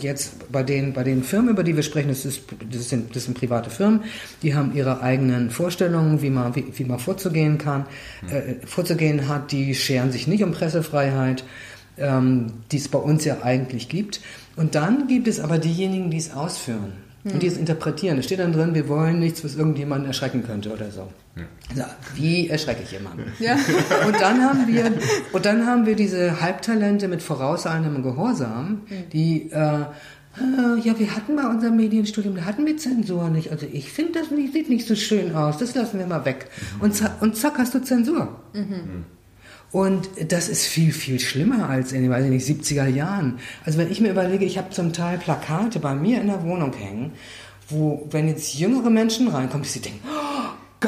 jetzt 0.00 0.52
bei 0.52 0.62
den, 0.62 0.92
bei 0.92 1.04
den 1.04 1.22
Firmen, 1.22 1.50
über 1.50 1.64
die 1.64 1.74
wir 1.74 1.82
sprechen, 1.82 2.08
das, 2.08 2.24
ist, 2.24 2.42
das, 2.70 2.88
sind, 2.88 3.16
das 3.16 3.24
sind 3.24 3.38
private 3.38 3.70
Firmen, 3.70 4.02
die 4.42 4.54
haben 4.54 4.74
ihre 4.74 5.02
eigenen 5.02 5.50
Vorstellungen, 5.50 6.22
wie 6.22 6.30
man, 6.30 6.54
wie, 6.54 6.66
wie 6.74 6.84
man 6.84 6.98
vorzugehen 6.98 7.58
kann, 7.58 7.86
äh, 8.30 8.66
vorzugehen 8.66 9.28
hat, 9.28 9.52
die 9.52 9.74
scheren 9.74 10.12
sich 10.12 10.26
nicht 10.26 10.44
um 10.44 10.52
Pressefreiheit, 10.52 11.44
ähm, 11.98 12.52
die 12.72 12.76
es 12.76 12.88
bei 12.88 12.98
uns 12.98 13.24
ja 13.24 13.42
eigentlich 13.42 13.88
gibt. 13.88 14.20
Und 14.56 14.74
dann 14.74 15.06
gibt 15.06 15.28
es 15.28 15.38
aber 15.40 15.58
diejenigen, 15.58 16.10
die 16.10 16.16
es 16.16 16.32
ausführen 16.32 16.92
und 17.24 17.42
die 17.42 17.46
es 17.46 17.56
interpretieren. 17.56 18.16
Da 18.16 18.22
steht 18.22 18.38
dann 18.38 18.52
drin, 18.52 18.74
wir 18.74 18.88
wollen 18.88 19.18
nichts, 19.18 19.44
was 19.44 19.56
irgendjemanden 19.56 20.06
erschrecken 20.06 20.44
könnte 20.44 20.72
oder 20.72 20.90
so. 20.90 21.08
Also, 21.70 21.82
wie 22.14 22.48
erschrecke 22.48 22.82
ich 22.84 22.92
jemanden? 22.92 23.24
Ja. 23.38 23.56
Und 24.06 24.18
dann 24.20 24.42
haben 24.42 24.66
wir, 24.66 24.92
und 25.32 25.44
dann 25.44 25.66
haben 25.66 25.86
wir 25.86 25.96
diese 25.96 26.40
Halbtalente 26.40 27.08
mit 27.08 27.22
vorauseilendem 27.22 28.02
Gehorsam, 28.02 28.82
die, 29.12 29.50
äh, 29.50 29.80
äh, 30.38 30.80
ja, 30.82 30.98
wir 30.98 31.14
hatten 31.16 31.36
bei 31.36 31.46
unserem 31.46 31.76
Medienstudium, 31.76 32.36
da 32.36 32.44
hatten 32.44 32.64
wir 32.64 32.76
Zensur 32.76 33.28
nicht. 33.28 33.50
Also 33.50 33.66
ich 33.70 33.90
finde, 33.90 34.20
das 34.20 34.30
nicht, 34.30 34.52
sieht 34.52 34.68
nicht 34.68 34.86
so 34.86 34.94
schön 34.94 35.34
aus, 35.34 35.58
das 35.58 35.74
lassen 35.74 35.98
wir 35.98 36.06
mal 36.06 36.24
weg. 36.24 36.48
Und, 36.80 36.94
zack, 36.94 37.20
und 37.20 37.36
zack 37.36 37.58
hast 37.58 37.74
du 37.74 37.82
Zensur. 37.82 38.40
Und 39.76 40.08
das 40.32 40.48
ist 40.48 40.66
viel, 40.66 40.90
viel 40.90 41.20
schlimmer 41.20 41.68
als 41.68 41.92
in 41.92 42.00
den, 42.00 42.10
weiß 42.10 42.24
ich 42.24 42.30
nicht, 42.30 42.46
70er 42.46 42.86
Jahren. 42.86 43.40
Also 43.66 43.78
wenn 43.78 43.92
ich 43.92 44.00
mir 44.00 44.08
überlege, 44.08 44.46
ich 44.46 44.56
habe 44.56 44.70
zum 44.70 44.94
Teil 44.94 45.18
Plakate 45.18 45.80
bei 45.80 45.94
mir 45.94 46.18
in 46.18 46.28
der 46.28 46.42
Wohnung 46.44 46.72
hängen, 46.72 47.12
wo, 47.68 48.08
wenn 48.10 48.26
jetzt 48.26 48.54
jüngere 48.54 48.88
Menschen 48.88 49.28
reinkommen, 49.28 49.64
die 49.64 49.68
sie 49.68 49.80
denken, 49.80 50.00
oh 50.08 50.25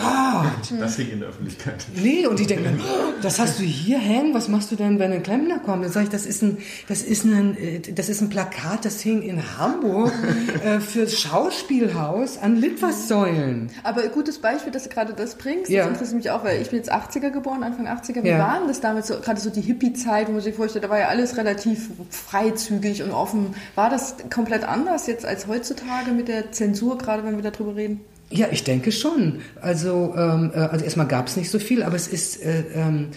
Gott, 0.01 0.79
Das 0.81 0.97
hing 0.97 1.11
in 1.11 1.21
der 1.21 1.29
Öffentlichkeit. 1.31 1.85
Nee, 1.97 2.27
und 2.27 2.39
die 2.39 2.47
denken 2.47 2.65
dann, 2.65 2.81
"Oh, 2.81 3.13
das 3.23 3.39
hast 3.39 3.59
du 3.59 3.63
hier 3.65 3.99
hängen, 3.99 4.35
was 4.35 4.49
machst 4.49 4.71
du 4.71 4.77
denn, 4.77 4.99
wenn 4.99 5.13
ein 5.13 5.23
Klempner 5.23 5.59
kommt? 5.59 5.85
Dann 5.85 5.93
sage 5.93 6.05
ich, 6.05 6.11
das 6.11 6.27
ist 6.27 6.43
ein, 6.43 6.59
das 6.89 7.03
ist 7.03 7.25
ein, 7.25 7.57
äh, 7.57 7.81
das 7.81 8.09
ist 8.09 8.21
ein 8.21 8.29
Plakat, 8.29 8.85
das 8.85 9.01
hing 9.01 9.23
in 9.23 9.43
Hamburg 9.59 10.13
äh, 10.65 10.81
fürs 10.81 11.19
Schauspielhaus 11.19 12.39
an 12.39 12.57
Litfaßsäulen. 12.57 13.71
Aber 13.83 14.03
ein 14.03 14.11
gutes 14.13 14.39
Beispiel, 14.39 14.73
dass 14.73 14.85
du 14.85 14.89
gerade 14.89 15.13
das 15.15 15.35
bringst, 15.37 15.71
Ja. 15.71 15.83
das 15.85 15.93
interessiert 15.93 16.17
mich 16.17 16.31
auch, 16.31 16.45
weil 16.45 16.61
ich 16.63 16.71
bin 16.71 16.79
jetzt 16.79 16.93
80er 16.93 17.31
geboren, 17.31 17.63
Anfang 17.63 17.87
80er. 17.87 18.23
Wie 18.23 18.29
Ja. 18.29 18.39
war 18.39 18.59
denn 18.59 18.69
das 18.69 18.81
damals, 18.81 19.09
so, 19.09 19.19
gerade 19.21 19.41
so 19.41 19.51
die 19.51 19.61
Hippie-Zeit, 19.61 20.29
wo 20.29 20.33
man 20.33 20.41
sich 20.41 20.55
vorstellt, 20.55 20.85
da 20.85 20.89
war 20.91 20.99
ja 20.99 21.09
alles 21.09 21.37
relativ 21.37 21.89
freizügig 22.11 23.03
und 23.03 23.11
offen. 23.11 23.55
War 23.75 23.91
das 23.91 24.17
komplett 24.33 24.65
anders 24.65 25.07
jetzt 25.07 25.25
als 25.27 25.47
heutzutage 25.47 26.11
mit 26.13 26.29
der 26.29 26.53
Zensur, 26.53 26.99
gerade 26.99 27.25
wenn 27.25 27.37
wir 27.43 27.51
darüber 27.51 27.75
reden? 27.77 28.01
Ja, 28.31 28.49
ich 28.51 28.65
denke 28.65 28.93
schon. 28.93 29.41
Also, 29.61 30.15
ähm, 30.17 30.51
äh, 30.55 30.59
also 30.59 30.85
erstmal 30.85 31.07
gab 31.07 31.29
es 31.29 31.37
nicht 31.37 31.51
so 31.51 31.59
viel, 31.59 31.83
aber 31.83 31.97
es 31.97 32.09
ist 32.09 32.43
äh, 32.43 32.65
ähm, 32.75 33.09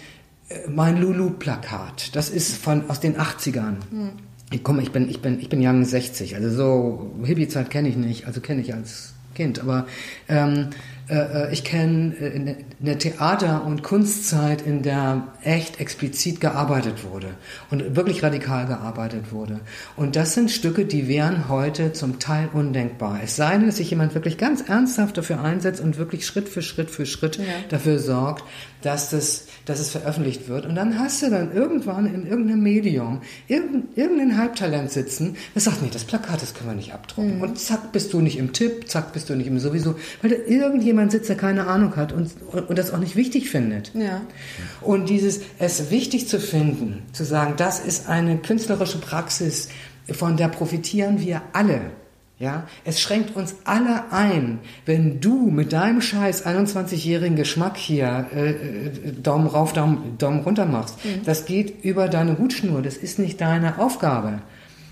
äh, 0.49 0.69
mein 0.69 0.97
Lulu-Plakat. 1.01 2.15
Das 2.15 2.29
ist 2.29 2.55
von 2.55 2.89
aus 2.89 2.99
den 2.99 3.17
80ern. 3.17 3.75
Ich 4.51 4.63
komme, 4.63 4.81
ich 4.81 4.91
bin, 4.91 5.09
ich 5.09 5.21
bin, 5.21 5.39
ich 5.39 5.49
bin 5.49 5.65
Young 5.65 5.85
60, 5.85 6.35
also 6.35 6.49
so 6.49 7.11
Hippie-Zeit 7.23 7.69
kenne 7.69 7.87
ich 7.87 7.95
nicht, 7.95 8.27
also 8.27 8.41
kenne 8.41 8.61
ich 8.61 8.73
als 8.73 9.13
Kind, 9.33 9.59
aber 9.59 9.87
ähm, 10.27 10.67
äh, 11.07 11.15
äh, 11.15 11.53
ich 11.53 11.63
kenne 11.63 12.15
äh, 12.15 12.55
eine 12.81 12.97
Theater- 12.97 13.63
und 13.63 13.83
Kunstzeit, 13.83 14.63
in 14.63 14.81
der 14.81 15.27
echt 15.43 15.79
explizit 15.79 16.41
gearbeitet 16.41 17.03
wurde 17.03 17.27
und 17.69 17.95
wirklich 17.95 18.23
radikal 18.23 18.65
gearbeitet 18.65 19.31
wurde. 19.31 19.59
Und 19.95 20.15
das 20.15 20.33
sind 20.33 20.49
Stücke, 20.49 20.85
die 20.85 21.07
wären 21.07 21.47
heute 21.47 21.93
zum 21.93 22.17
Teil 22.17 22.49
undenkbar. 22.51 23.19
Es 23.23 23.35
sei 23.35 23.51
denn, 23.51 23.67
dass 23.67 23.77
sich 23.77 23.91
jemand 23.91 24.15
wirklich 24.15 24.37
ganz 24.37 24.61
ernsthaft 24.61 25.17
dafür 25.17 25.41
einsetzt 25.41 25.79
und 25.79 25.97
wirklich 25.97 26.25
Schritt 26.25 26.49
für 26.49 26.63
Schritt 26.63 26.89
für 26.89 27.05
Schritt 27.05 27.37
ja. 27.37 27.43
dafür 27.69 27.99
sorgt, 27.99 28.43
dass, 28.81 29.09
das, 29.11 29.45
dass 29.65 29.79
es 29.79 29.91
veröffentlicht 29.91 30.47
wird. 30.47 30.65
Und 30.65 30.75
dann 30.75 30.97
hast 30.97 31.21
du 31.21 31.29
dann 31.29 31.53
irgendwann 31.53 32.11
in 32.11 32.25
irgendeinem 32.25 32.63
Medium 32.63 33.21
irgendein 33.47 34.37
Halbtalent 34.37 34.91
sitzen, 34.91 35.35
das 35.53 35.65
sagt, 35.65 35.81
nee, 35.81 35.89
das 35.91 36.03
Plakat, 36.03 36.41
das 36.41 36.53
können 36.53 36.71
wir 36.71 36.75
nicht 36.75 36.93
abdrucken. 36.93 37.37
Mhm. 37.37 37.41
Und 37.43 37.59
zack, 37.59 37.91
bist 37.91 38.13
du 38.13 38.21
nicht 38.21 38.37
im 38.37 38.53
Tipp, 38.53 38.89
zack, 38.89 39.13
bist 39.13 39.29
du 39.29 39.35
nicht 39.35 39.47
im 39.47 39.59
sowieso, 39.59 39.95
weil 40.21 40.31
da 40.31 40.37
irgendjemand 40.47 41.11
sitzt, 41.11 41.29
der 41.29 41.37
keine 41.37 41.67
Ahnung 41.67 41.95
hat 41.95 42.11
und, 42.11 42.31
und, 42.51 42.70
und 42.71 42.77
das 42.77 42.93
auch 42.93 42.99
nicht 42.99 43.17
wichtig 43.17 43.49
findet. 43.49 43.91
Ja. 43.93 44.21
Und 44.79 45.09
dieses, 45.09 45.41
es 45.59 45.91
wichtig 45.91 46.29
zu 46.29 46.39
finden, 46.39 47.03
zu 47.11 47.25
sagen, 47.25 47.55
das 47.57 47.81
ist 47.81 48.07
eine 48.07 48.37
künstlerische 48.37 48.97
Praxis, 48.97 49.67
von 50.09 50.37
der 50.37 50.47
profitieren 50.47 51.19
wir 51.19 51.41
alle. 51.51 51.81
Ja, 52.39 52.65
es 52.85 53.01
schränkt 53.01 53.35
uns 53.35 53.55
alle 53.65 54.11
ein, 54.11 54.59
wenn 54.85 55.19
du 55.19 55.51
mit 55.51 55.73
deinem 55.73 56.01
scheiß 56.01 56.45
21-jährigen 56.45 57.35
Geschmack 57.35 57.75
hier 57.75 58.25
äh, 58.33 58.51
äh, 58.51 59.11
Daumen 59.21 59.47
rauf, 59.47 59.73
Daumen, 59.73 60.17
Daumen 60.17 60.39
runter 60.39 60.65
machst. 60.65 61.03
Mhm. 61.05 61.23
Das 61.25 61.45
geht 61.45 61.83
über 61.83 62.07
deine 62.07 62.39
Hutschnur. 62.39 62.81
Das 62.81 62.95
ist 62.95 63.19
nicht 63.19 63.41
deine 63.41 63.79
Aufgabe. 63.79 64.41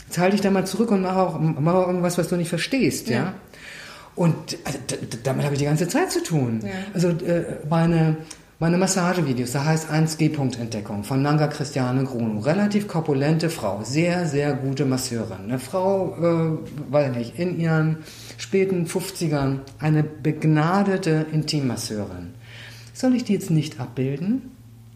Jetzt 0.05 0.17
halte 0.17 0.33
dich 0.35 0.41
da 0.41 0.51
mal 0.51 0.67
zurück 0.67 0.91
und 0.91 1.03
mach 1.03 1.15
auch, 1.15 1.39
mach 1.39 1.75
auch 1.75 1.87
irgendwas, 1.87 2.17
was 2.17 2.27
du 2.27 2.35
nicht 2.35 2.49
verstehst. 2.49 3.07
Ja. 3.07 3.15
ja? 3.15 3.33
Und 4.19 4.57
also, 4.65 4.77
damit 5.23 5.45
habe 5.45 5.55
ich 5.55 5.59
die 5.59 5.65
ganze 5.65 5.87
Zeit 5.87 6.11
zu 6.11 6.21
tun. 6.21 6.59
Ja. 6.61 6.71
Also 6.93 7.07
äh, 7.07 7.59
meine 7.69 8.17
meine 8.59 8.77
Massagevideos, 8.77 9.53
da 9.53 9.63
heißt 9.63 9.89
1G-Punkt-Entdeckung 9.89 11.05
von 11.05 11.21
Nanga 11.21 11.47
Christiane 11.47 12.03
Gruno. 12.03 12.41
Relativ 12.41 12.89
korpulente 12.89 13.49
Frau, 13.49 13.79
sehr, 13.85 14.27
sehr 14.27 14.51
gute 14.55 14.83
Masseurin. 14.83 15.45
Eine 15.45 15.59
Frau, 15.59 16.17
äh, 16.17 16.91
weiß 16.91 17.15
nicht, 17.15 17.39
in 17.39 17.57
ihren 17.57 17.99
späten 18.37 18.85
50ern, 18.85 19.59
eine 19.79 20.03
begnadete 20.03 21.27
Intimmasseurin. 21.31 22.33
Soll 22.93 23.15
ich 23.15 23.23
die 23.23 23.31
jetzt 23.31 23.51
nicht 23.51 23.79
abbilden? 23.79 24.51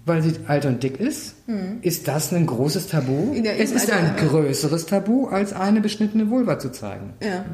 Weil 0.05 0.21
sie 0.21 0.33
alt 0.47 0.65
und 0.65 0.83
dick 0.83 0.99
ist? 0.99 1.47
Mhm. 1.47 1.77
Ist 1.81 2.09
das 2.09 2.33
ein 2.33 2.45
großes 2.45 2.87
Tabu? 2.87 3.33
Es 3.41 3.71
ist 3.71 3.89
ein 3.89 4.17
größeres 4.17 4.87
Tabu, 4.87 5.27
als 5.27 5.53
eine 5.53 5.79
beschnittene 5.79 6.29
Vulva 6.29 6.59
zu 6.59 6.73
zeigen. 6.73 7.13
Ja. 7.21 7.45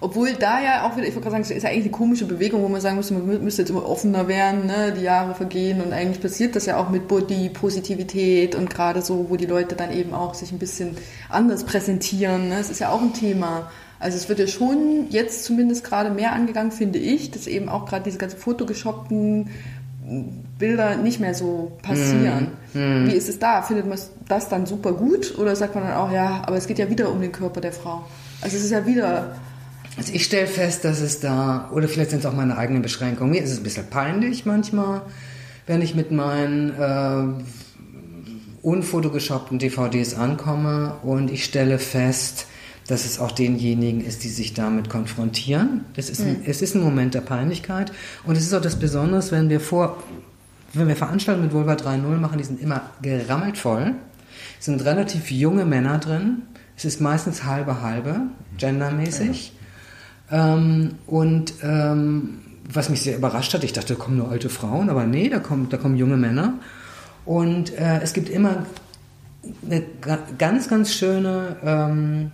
Obwohl 0.00 0.32
da 0.34 0.62
ja 0.62 0.86
auch 0.86 0.96
wieder, 0.96 1.08
ich 1.08 1.14
wollte 1.14 1.28
gerade 1.28 1.42
sagen, 1.42 1.42
es 1.42 1.50
ist 1.50 1.62
ja 1.64 1.70
eigentlich 1.70 1.84
eine 1.84 1.92
komische 1.92 2.24
Bewegung, 2.24 2.62
wo 2.62 2.68
man 2.68 2.80
sagen 2.80 2.96
müsste, 2.96 3.14
man 3.14 3.42
müsste 3.42 3.62
jetzt 3.62 3.70
immer 3.70 3.84
offener 3.84 4.28
werden, 4.28 4.66
ne? 4.66 4.94
die 4.96 5.02
Jahre 5.02 5.34
vergehen 5.34 5.80
und 5.80 5.92
eigentlich 5.92 6.20
passiert 6.20 6.54
das 6.54 6.66
ja 6.66 6.76
auch 6.76 6.88
mit 6.88 7.08
Body, 7.08 7.48
Positivität 7.48 8.54
und 8.54 8.70
gerade 8.70 9.02
so, 9.02 9.26
wo 9.28 9.36
die 9.36 9.46
Leute 9.46 9.74
dann 9.74 9.92
eben 9.92 10.14
auch 10.14 10.34
sich 10.34 10.52
ein 10.52 10.58
bisschen 10.58 10.96
anders 11.28 11.64
präsentieren. 11.64 12.48
Ne? 12.48 12.58
Das 12.58 12.70
ist 12.70 12.78
ja 12.78 12.90
auch 12.90 13.02
ein 13.02 13.12
Thema. 13.12 13.70
Also 13.98 14.16
es 14.16 14.28
wird 14.28 14.38
ja 14.38 14.46
schon 14.46 15.06
jetzt 15.10 15.44
zumindest 15.44 15.82
gerade 15.82 16.10
mehr 16.10 16.32
angegangen, 16.32 16.70
finde 16.70 17.00
ich, 17.00 17.32
dass 17.32 17.48
eben 17.48 17.68
auch 17.68 17.84
gerade 17.84 18.04
diese 18.04 18.18
ganzen 18.18 18.38
fotogeshoppten 18.38 19.50
Bilder 20.58 20.96
nicht 20.96 21.18
mehr 21.18 21.34
so 21.34 21.72
passieren. 21.82 22.52
Mm. 22.72 23.06
Wie 23.06 23.14
ist 23.14 23.28
es 23.28 23.38
da? 23.38 23.62
Findet 23.62 23.86
man 23.86 23.98
das 24.28 24.48
dann 24.48 24.66
super 24.66 24.92
gut 24.92 25.36
oder 25.38 25.56
sagt 25.56 25.74
man 25.74 25.84
dann 25.84 25.94
auch, 25.94 26.12
ja, 26.12 26.42
aber 26.46 26.56
es 26.56 26.66
geht 26.66 26.78
ja 26.78 26.88
wieder 26.88 27.10
um 27.10 27.20
den 27.20 27.32
Körper 27.32 27.60
der 27.60 27.72
Frau? 27.72 28.04
Also 28.40 28.56
es 28.56 28.64
ist 28.64 28.70
ja 28.70 28.86
wieder 28.86 29.34
also 29.98 30.12
ich 30.12 30.24
stelle 30.24 30.46
fest, 30.46 30.84
dass 30.84 31.00
es 31.00 31.18
da, 31.18 31.68
oder 31.72 31.88
vielleicht 31.88 32.10
sind 32.10 32.20
es 32.20 32.26
auch 32.26 32.32
meine 32.32 32.56
eigenen 32.56 32.82
Beschränkungen, 32.82 33.32
mir 33.32 33.42
ist 33.42 33.50
es 33.50 33.58
ein 33.58 33.64
bisschen 33.64 33.90
peinlich 33.90 34.46
manchmal, 34.46 35.02
wenn 35.66 35.82
ich 35.82 35.96
mit 35.96 36.12
meinen 36.12 36.70
äh, 36.70 37.44
unfotogeshoppten 38.62 39.58
DVDs 39.58 40.14
ankomme 40.14 40.94
und 41.02 41.30
ich 41.30 41.44
stelle 41.44 41.78
fest, 41.80 42.46
dass 42.86 43.04
es 43.04 43.18
auch 43.18 43.32
denjenigen 43.32 44.00
ist, 44.00 44.24
die 44.24 44.28
sich 44.28 44.54
damit 44.54 44.88
konfrontieren. 44.88 45.84
Das 45.94 46.08
ist 46.08 46.20
ein, 46.20 46.38
mhm. 46.38 46.42
Es 46.46 46.62
ist 46.62 46.74
ein 46.74 46.80
Moment 46.80 47.14
der 47.14 47.20
Peinlichkeit 47.20 47.92
und 48.24 48.36
es 48.36 48.44
ist 48.44 48.54
auch 48.54 48.62
das 48.62 48.76
Besondere, 48.78 49.22
wenn 49.30 49.50
wir 49.50 49.60
vor, 49.60 50.02
wenn 50.74 50.88
wir 50.88 50.96
Veranstaltungen 50.96 51.48
mit 51.48 51.54
Vulva 51.54 51.74
3.0 51.74 52.02
machen, 52.18 52.38
die 52.38 52.44
sind 52.44 52.62
immer 52.62 52.82
gerammelt 53.02 53.58
voll. 53.58 53.94
Es 54.58 54.66
sind 54.66 54.84
relativ 54.84 55.30
junge 55.30 55.64
Männer 55.64 55.98
drin. 55.98 56.42
Es 56.76 56.84
ist 56.84 57.00
meistens 57.00 57.44
halbe 57.44 57.82
halbe, 57.82 58.20
gendermäßig. 58.56 59.52
Ähm, 60.30 60.94
und 61.06 61.54
ähm, 61.62 62.40
was 62.72 62.90
mich 62.90 63.02
sehr 63.02 63.16
überrascht 63.16 63.54
hat, 63.54 63.64
ich 63.64 63.72
dachte, 63.72 63.94
da 63.94 64.00
kommen 64.00 64.18
nur 64.18 64.30
alte 64.30 64.48
Frauen, 64.48 64.90
aber 64.90 65.06
nee, 65.06 65.28
da 65.28 65.38
kommen, 65.38 65.68
da 65.70 65.76
kommen 65.76 65.96
junge 65.96 66.16
Männer. 66.16 66.54
Und 67.24 67.72
äh, 67.78 68.00
es 68.00 68.12
gibt 68.12 68.28
immer 68.28 68.66
eine 69.64 69.82
ganz, 70.36 70.68
ganz 70.68 70.92
schöne, 70.92 71.56
ähm, 71.64 72.30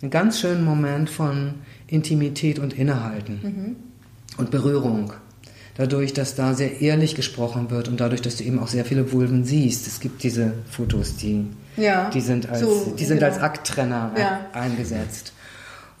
einen 0.00 0.10
ganz 0.10 0.40
schönen 0.40 0.64
Moment 0.64 1.08
von 1.08 1.54
Intimität 1.86 2.58
und 2.58 2.72
Innehalten 2.74 3.40
mhm. 3.42 3.76
und 4.38 4.50
Berührung. 4.50 5.12
Dadurch, 5.76 6.12
dass 6.12 6.34
da 6.34 6.52
sehr 6.52 6.82
ehrlich 6.82 7.14
gesprochen 7.14 7.70
wird 7.70 7.88
und 7.88 7.98
dadurch, 7.98 8.20
dass 8.20 8.36
du 8.36 8.44
eben 8.44 8.58
auch 8.58 8.68
sehr 8.68 8.84
viele 8.84 9.12
Vulven 9.12 9.44
siehst. 9.44 9.86
Es 9.86 10.00
gibt 10.00 10.22
diese 10.22 10.52
Fotos, 10.70 11.16
die, 11.16 11.46
ja, 11.78 12.10
die 12.10 12.20
sind 12.20 12.48
als, 12.50 12.60
so, 12.60 12.94
die 12.98 13.04
sind 13.06 13.20
genau. 13.20 13.32
als 13.32 13.42
Akttrenner 13.42 14.12
ja. 14.18 14.40
eingesetzt. 14.52 15.32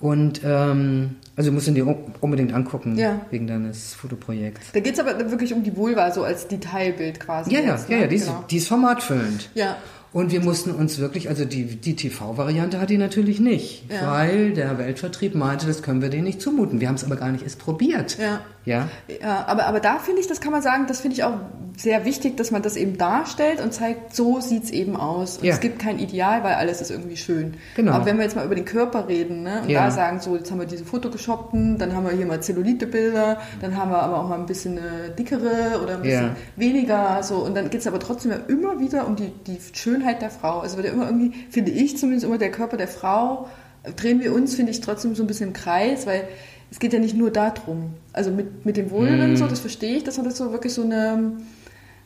Und 0.02 0.40
ähm, 0.44 1.14
also 1.36 1.50
du 1.50 1.54
musst 1.54 1.68
ihn 1.68 1.76
dir 1.76 1.86
unbedingt 2.20 2.52
angucken, 2.52 2.98
ja. 2.98 3.20
wegen 3.30 3.46
deines 3.46 3.94
Fotoprojekts. 3.94 4.72
Da 4.72 4.80
geht 4.80 4.94
es 4.94 5.00
aber 5.00 5.30
wirklich 5.30 5.54
um 5.54 5.62
die 5.62 5.76
Vulva, 5.76 6.10
so 6.10 6.24
als 6.24 6.48
Detailbild 6.48 7.20
quasi. 7.20 7.54
Ja, 7.54 7.60
ja, 7.60 7.72
jetzt, 7.72 7.88
ja, 7.88 7.96
ne? 7.96 8.02
ja, 8.02 8.08
die, 8.08 8.16
genau. 8.16 8.40
ist, 8.40 8.50
die 8.50 8.56
ist 8.56 8.66
formatfüllend. 8.66 9.48
Ja. 9.54 9.76
Und 10.12 10.32
wir 10.32 10.40
mussten 10.40 10.72
uns 10.72 10.98
wirklich, 10.98 11.28
also 11.28 11.44
die, 11.44 11.76
die 11.76 11.94
TV-Variante 11.94 12.80
hat 12.80 12.90
die 12.90 12.98
natürlich 12.98 13.38
nicht, 13.38 13.90
ja. 13.90 14.10
weil 14.10 14.52
der 14.52 14.76
Weltvertrieb 14.76 15.36
meinte, 15.36 15.68
das 15.68 15.82
können 15.82 16.02
wir 16.02 16.10
denen 16.10 16.24
nicht 16.24 16.42
zumuten. 16.42 16.80
Wir 16.80 16.88
haben 16.88 16.96
es 16.96 17.04
aber 17.04 17.16
gar 17.16 17.30
nicht 17.30 17.44
erst 17.44 17.60
probiert. 17.60 18.18
Ja. 18.18 18.40
Ja. 18.64 18.88
ja 19.20 19.44
aber, 19.46 19.66
aber 19.66 19.80
da 19.80 19.98
finde 19.98 20.20
ich, 20.20 20.28
das 20.28 20.40
kann 20.40 20.52
man 20.52 20.62
sagen, 20.62 20.86
das 20.86 21.00
finde 21.00 21.16
ich 21.16 21.24
auch 21.24 21.34
sehr 21.76 22.04
wichtig, 22.04 22.36
dass 22.36 22.50
man 22.50 22.62
das 22.62 22.76
eben 22.76 22.98
darstellt 22.98 23.60
und 23.60 23.72
zeigt, 23.72 24.14
so 24.14 24.40
sieht 24.40 24.64
es 24.64 24.70
eben 24.70 24.96
aus. 24.96 25.38
Und 25.38 25.44
ja. 25.44 25.54
es 25.54 25.60
gibt 25.60 25.78
kein 25.78 25.98
Ideal, 25.98 26.44
weil 26.44 26.54
alles 26.54 26.80
ist 26.80 26.90
irgendwie 26.90 27.16
schön. 27.16 27.54
Genau. 27.76 27.92
Aber 27.92 28.06
wenn 28.06 28.18
wir 28.18 28.24
jetzt 28.24 28.36
mal 28.36 28.44
über 28.44 28.54
den 28.54 28.64
Körper 28.64 29.08
reden 29.08 29.42
ne, 29.42 29.62
und 29.62 29.70
ja. 29.70 29.86
da 29.86 29.90
sagen, 29.90 30.20
so, 30.20 30.36
jetzt 30.36 30.50
haben 30.50 30.60
wir 30.60 30.66
diese 30.66 30.84
Fotogeshoppten, 30.84 31.78
dann 31.78 31.94
haben 31.94 32.04
wir 32.04 32.12
hier 32.12 32.26
mal 32.26 32.42
Zellulite-Bilder, 32.42 33.40
dann 33.60 33.76
haben 33.76 33.90
wir 33.90 34.02
aber 34.02 34.20
auch 34.20 34.28
mal 34.28 34.38
ein 34.38 34.46
bisschen 34.46 34.78
eine 34.78 35.10
dickere 35.10 35.80
oder 35.82 35.94
ein 35.94 36.02
bisschen 36.02 36.26
ja. 36.26 36.36
weniger. 36.56 37.22
So. 37.22 37.36
Und 37.36 37.56
dann 37.56 37.70
geht 37.70 37.80
es 37.80 37.86
aber 37.86 37.98
trotzdem 37.98 38.32
immer 38.48 38.78
wieder 38.78 39.06
um 39.06 39.16
die, 39.16 39.32
die 39.46 39.58
Schönheit 39.72 40.22
der 40.22 40.30
Frau. 40.30 40.60
Also 40.60 40.76
wird 40.76 40.86
ja 40.86 40.92
immer 40.92 41.06
irgendwie, 41.06 41.32
finde 41.50 41.70
ich 41.70 41.96
zumindest 41.96 42.26
immer 42.26 42.38
der 42.38 42.50
Körper 42.50 42.76
der 42.76 42.88
Frau, 42.88 43.48
drehen 43.96 44.20
wir 44.20 44.32
uns, 44.32 44.54
finde 44.54 44.72
ich, 44.72 44.80
trotzdem 44.80 45.14
so 45.14 45.24
ein 45.24 45.26
bisschen 45.26 45.48
im 45.48 45.52
Kreis, 45.54 46.06
weil 46.06 46.28
es 46.72 46.78
geht 46.78 46.92
ja 46.92 46.98
nicht 46.98 47.14
nur 47.14 47.30
darum. 47.30 47.94
Also 48.12 48.32
mit, 48.32 48.64
mit 48.64 48.76
dem 48.76 48.90
Wohlwollen 48.90 49.34
mm. 49.34 49.36
so, 49.36 49.46
das 49.46 49.60
verstehe 49.60 49.98
ich, 49.98 50.04
dass 50.04 50.16
man 50.16 50.24
das 50.24 50.38
so 50.38 50.50
wirklich 50.50 50.72
so 50.72 50.82
eine 50.82 51.34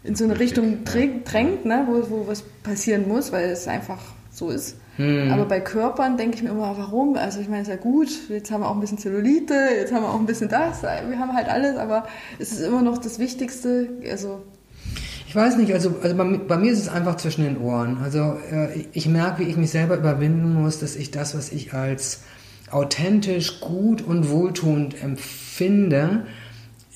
in 0.06 0.14
so 0.14 0.24
eine 0.24 0.38
Richtung 0.38 0.84
drängt, 0.84 1.64
ne, 1.64 1.86
wo, 1.88 2.10
wo 2.10 2.26
was 2.28 2.42
passieren 2.62 3.08
muss, 3.08 3.32
weil 3.32 3.50
es 3.50 3.66
einfach 3.66 3.98
so 4.30 4.50
ist. 4.50 4.76
Hm. 4.96 5.30
Aber 5.32 5.44
bei 5.44 5.60
Körpern 5.60 6.16
denke 6.16 6.36
ich 6.36 6.42
mir 6.42 6.50
immer, 6.50 6.76
warum? 6.78 7.16
Also 7.16 7.40
ich 7.40 7.48
meine, 7.48 7.62
es 7.62 7.68
ist 7.68 7.74
ja 7.74 7.80
gut, 7.80 8.08
jetzt 8.28 8.50
haben 8.50 8.62
wir 8.62 8.68
auch 8.68 8.74
ein 8.74 8.80
bisschen 8.80 8.98
Zellulite, 8.98 9.54
jetzt 9.54 9.92
haben 9.92 10.02
wir 10.02 10.10
auch 10.10 10.20
ein 10.20 10.26
bisschen 10.26 10.48
das, 10.48 10.82
wir 10.82 11.18
haben 11.18 11.34
halt 11.34 11.48
alles, 11.48 11.76
aber 11.76 12.06
es 12.38 12.52
ist 12.52 12.60
immer 12.60 12.82
noch 12.82 12.98
das 12.98 13.18
Wichtigste. 13.18 13.88
Also 14.10 14.42
ich 15.28 15.34
weiß 15.34 15.56
nicht, 15.56 15.74
also, 15.74 15.94
also 16.02 16.16
bei, 16.16 16.24
bei, 16.24 16.56
mir 16.56 16.72
ist 16.72 16.78
es 16.78 16.88
einfach 16.88 17.16
zwischen 17.16 17.44
den 17.44 17.58
Ohren. 17.58 17.98
Also 18.02 18.38
äh, 18.50 18.86
ich 18.92 19.08
merke, 19.08 19.44
wie 19.44 19.48
ich 19.48 19.56
mich 19.56 19.70
selber 19.70 19.96
überwinden 19.96 20.54
muss, 20.54 20.78
dass 20.78 20.96
ich 20.96 21.10
das, 21.10 21.36
was 21.36 21.50
ich 21.50 21.74
als 21.74 22.20
authentisch, 22.70 23.60
gut 23.60 24.02
und 24.02 24.30
wohltuend 24.30 25.02
empfinde, 25.02 26.26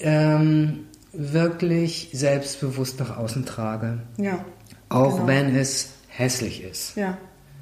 ähm, 0.01 0.87
wirklich 1.13 2.11
selbstbewusst 2.13 3.01
nach 3.01 3.17
außen 3.17 3.45
trage. 3.47 3.99
Ja. 4.17 4.45
Auch 4.89 5.17
genau. 5.17 5.27
wenn 5.27 5.57
es 5.57 5.91
hässlich 6.09 6.63
ist. 6.63 6.97
Ja. 6.97 7.19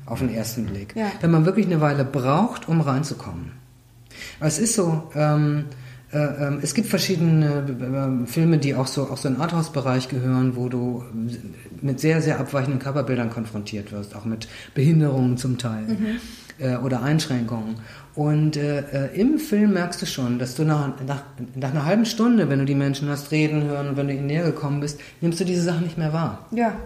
Auf 0.07 0.21
den 0.21 0.33
ersten 0.33 0.67
Blick. 0.67 0.97
Ja. 0.97 1.13
Wenn 1.21 1.31
man 1.31 1.45
wirklich 1.45 1.67
eine 1.67 1.81
Weile 1.81 2.05
braucht, 2.05 2.69
um 2.69 2.81
reinzukommen. 2.81 3.53
Es 4.41 4.59
ist 4.59 4.75
so, 4.75 5.11
ähm, 5.15 5.67
äh, 5.67 5.73
äh, 5.73 5.88
es 6.11 6.73
gibt 6.73 6.89
verschiedene 6.89 8.25
äh, 8.25 8.27
Filme, 8.27 8.57
die 8.57 8.75
auch 8.75 8.87
so, 8.87 9.11
auch 9.11 9.19
so 9.19 9.29
in 9.29 9.35
den 9.35 9.43
Arthouse-Bereich 9.43 10.09
gehören, 10.09 10.57
wo 10.57 10.69
du 10.71 11.05
mit 11.83 12.01
sehr, 12.01 12.23
sehr 12.23 12.41
abweichenden 12.41 12.81
Körperbildern 12.81 13.29
konfrontiert 13.29 13.93
wirst, 13.93 14.17
auch 14.17 14.25
mit 14.25 14.49
Behinderungen 14.75 15.37
zum 15.37 15.59
Teil. 15.59 15.83
Mhm 15.83 16.21
äh, 16.59 16.77
oder 16.77 17.03
Einschränkungen. 17.03 17.77
Und 18.15 18.57
äh, 18.57 18.81
äh, 18.81 19.21
im 19.21 19.39
Film 19.39 19.75
merkst 19.75 20.03
du 20.03 20.07
schon, 20.07 20.39
dass 20.39 20.57
du 20.57 20.65
nach, 20.65 20.93
nach, 21.07 21.23
nach 21.55 21.71
einer 21.71 21.85
halben 21.85 22.05
Stunde, 22.05 22.49
wenn 22.49 22.59
du 22.59 22.65
die 22.65 22.75
Menschen 22.75 23.09
hast 23.09 23.31
reden 23.31 23.65
hören 23.65 23.91
und 23.91 23.97
wenn 23.97 24.09
du 24.09 24.15
ihnen 24.15 24.27
näher 24.27 24.45
gekommen 24.45 24.81
bist, 24.81 25.01
nimmst 25.21 25.39
du 25.41 25.45
diese 25.45 25.63
Sachen 25.63 25.85
nicht 25.85 25.99
mehr 25.99 26.13
wahr. 26.13 26.47
Ja. 26.51 26.77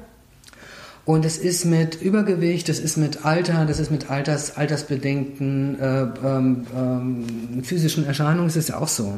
Und 1.05 1.25
es 1.25 1.37
ist 1.37 1.65
mit 1.65 2.01
Übergewicht, 2.01 2.69
das 2.69 2.79
ist 2.79 2.97
mit 2.97 3.25
Alter, 3.25 3.67
das 3.67 3.81
ist 3.81 3.91
mit 3.91 4.09
Alters, 4.09 4.57
altersbedingten 4.57 5.81
äh, 5.81 6.03
ähm, 6.25 6.67
ähm, 6.77 7.65
physischen 7.65 8.07
Erscheinungen, 8.07 8.47
es 8.47 8.55
ist 8.55 8.69
ja 8.69 8.79
auch 8.79 8.87
so. 8.87 9.15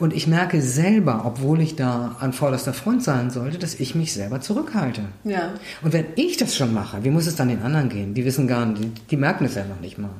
Und 0.00 0.12
ich 0.12 0.26
merke 0.26 0.60
selber, 0.60 1.22
obwohl 1.24 1.60
ich 1.60 1.76
da 1.76 2.16
an 2.18 2.32
vorderster 2.32 2.72
Front 2.72 3.04
sein 3.04 3.30
sollte, 3.30 3.58
dass 3.58 3.78
ich 3.78 3.94
mich 3.94 4.12
selber 4.12 4.40
zurückhalte. 4.40 5.02
Ja. 5.22 5.50
Und 5.82 5.92
wenn 5.92 6.06
ich 6.16 6.38
das 6.38 6.56
schon 6.56 6.74
mache, 6.74 7.04
wie 7.04 7.10
muss 7.10 7.28
es 7.28 7.36
dann 7.36 7.48
den 7.48 7.62
anderen 7.62 7.88
gehen? 7.88 8.14
Die 8.14 8.24
wissen 8.24 8.48
gar 8.48 8.66
nicht, 8.66 8.82
die, 8.82 8.90
die 9.10 9.16
merken 9.16 9.44
es 9.44 9.54
ja 9.54 9.64
noch 9.64 9.80
nicht 9.80 9.98
mal. 9.98 10.10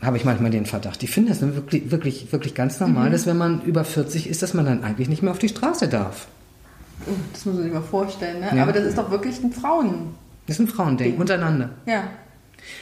Habe 0.00 0.16
ich 0.16 0.24
manchmal 0.24 0.50
den 0.52 0.66
Verdacht. 0.66 1.02
Die 1.02 1.08
finden 1.08 1.30
das 1.30 1.40
wirklich, 1.40 1.90
wirklich, 1.90 2.30
wirklich 2.30 2.54
ganz 2.54 2.78
normal, 2.78 3.10
dass 3.10 3.26
wenn 3.26 3.38
man 3.38 3.62
über 3.62 3.84
40 3.84 4.28
ist, 4.28 4.42
dass 4.42 4.54
man 4.54 4.64
dann 4.64 4.84
eigentlich 4.84 5.08
nicht 5.08 5.22
mehr 5.22 5.32
auf 5.32 5.38
die 5.38 5.48
Straße 5.48 5.88
darf. 5.88 6.28
Das 7.32 7.44
muss 7.44 7.54
man 7.56 7.64
sich 7.64 7.72
mal 7.72 7.82
vorstellen, 7.82 8.40
ne? 8.40 8.50
Ja. 8.56 8.62
Aber 8.62 8.72
das 8.72 8.84
ist 8.84 8.96
doch 8.98 9.10
wirklich 9.10 9.42
ein 9.42 9.52
Frauen. 9.52 10.14
Das 10.46 10.56
ist 10.58 10.60
ein 10.60 10.68
Frauending, 10.68 11.12
Ding. 11.12 11.20
untereinander. 11.20 11.70
Ja, 11.86 12.04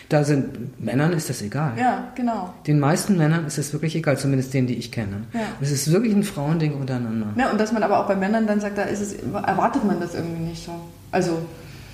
Da 0.09 0.23
sind 0.25 0.81
Männern 0.85 1.13
ist 1.13 1.29
das 1.29 1.43
egal. 1.43 1.73
ja, 1.79 2.09
genau. 2.15 2.53
Den 2.67 2.79
meisten 2.81 3.17
Männern 3.17 3.47
ist 3.47 3.59
es 3.59 3.73
wirklich 3.73 3.95
egal, 3.97 4.17
zumindest 4.19 4.53
denen, 4.55 4.67
die 4.67 4.75
ich 4.77 4.93
kenne. 4.93 5.23
Ja. 5.33 5.41
Es 5.61 5.71
ist 5.73 5.91
wirklich 5.93 6.15
ein 6.15 6.23
Frauending 6.25 6.75
untereinander. 6.75 7.29
Ja, 7.37 7.51
und 7.51 7.61
dass 7.61 7.73
man 7.73 7.83
aber 7.83 7.99
auch 8.01 8.07
bei 8.07 8.15
Männern 8.17 8.47
dann 8.47 8.61
sagt, 8.61 8.79
da 8.79 8.83
ist 8.83 9.01
es, 9.01 9.15
erwartet 9.15 9.85
man 9.85 9.99
das 10.01 10.15
irgendwie 10.15 10.43
nicht 10.43 10.65
so. 10.65 10.73
Also 11.11 11.39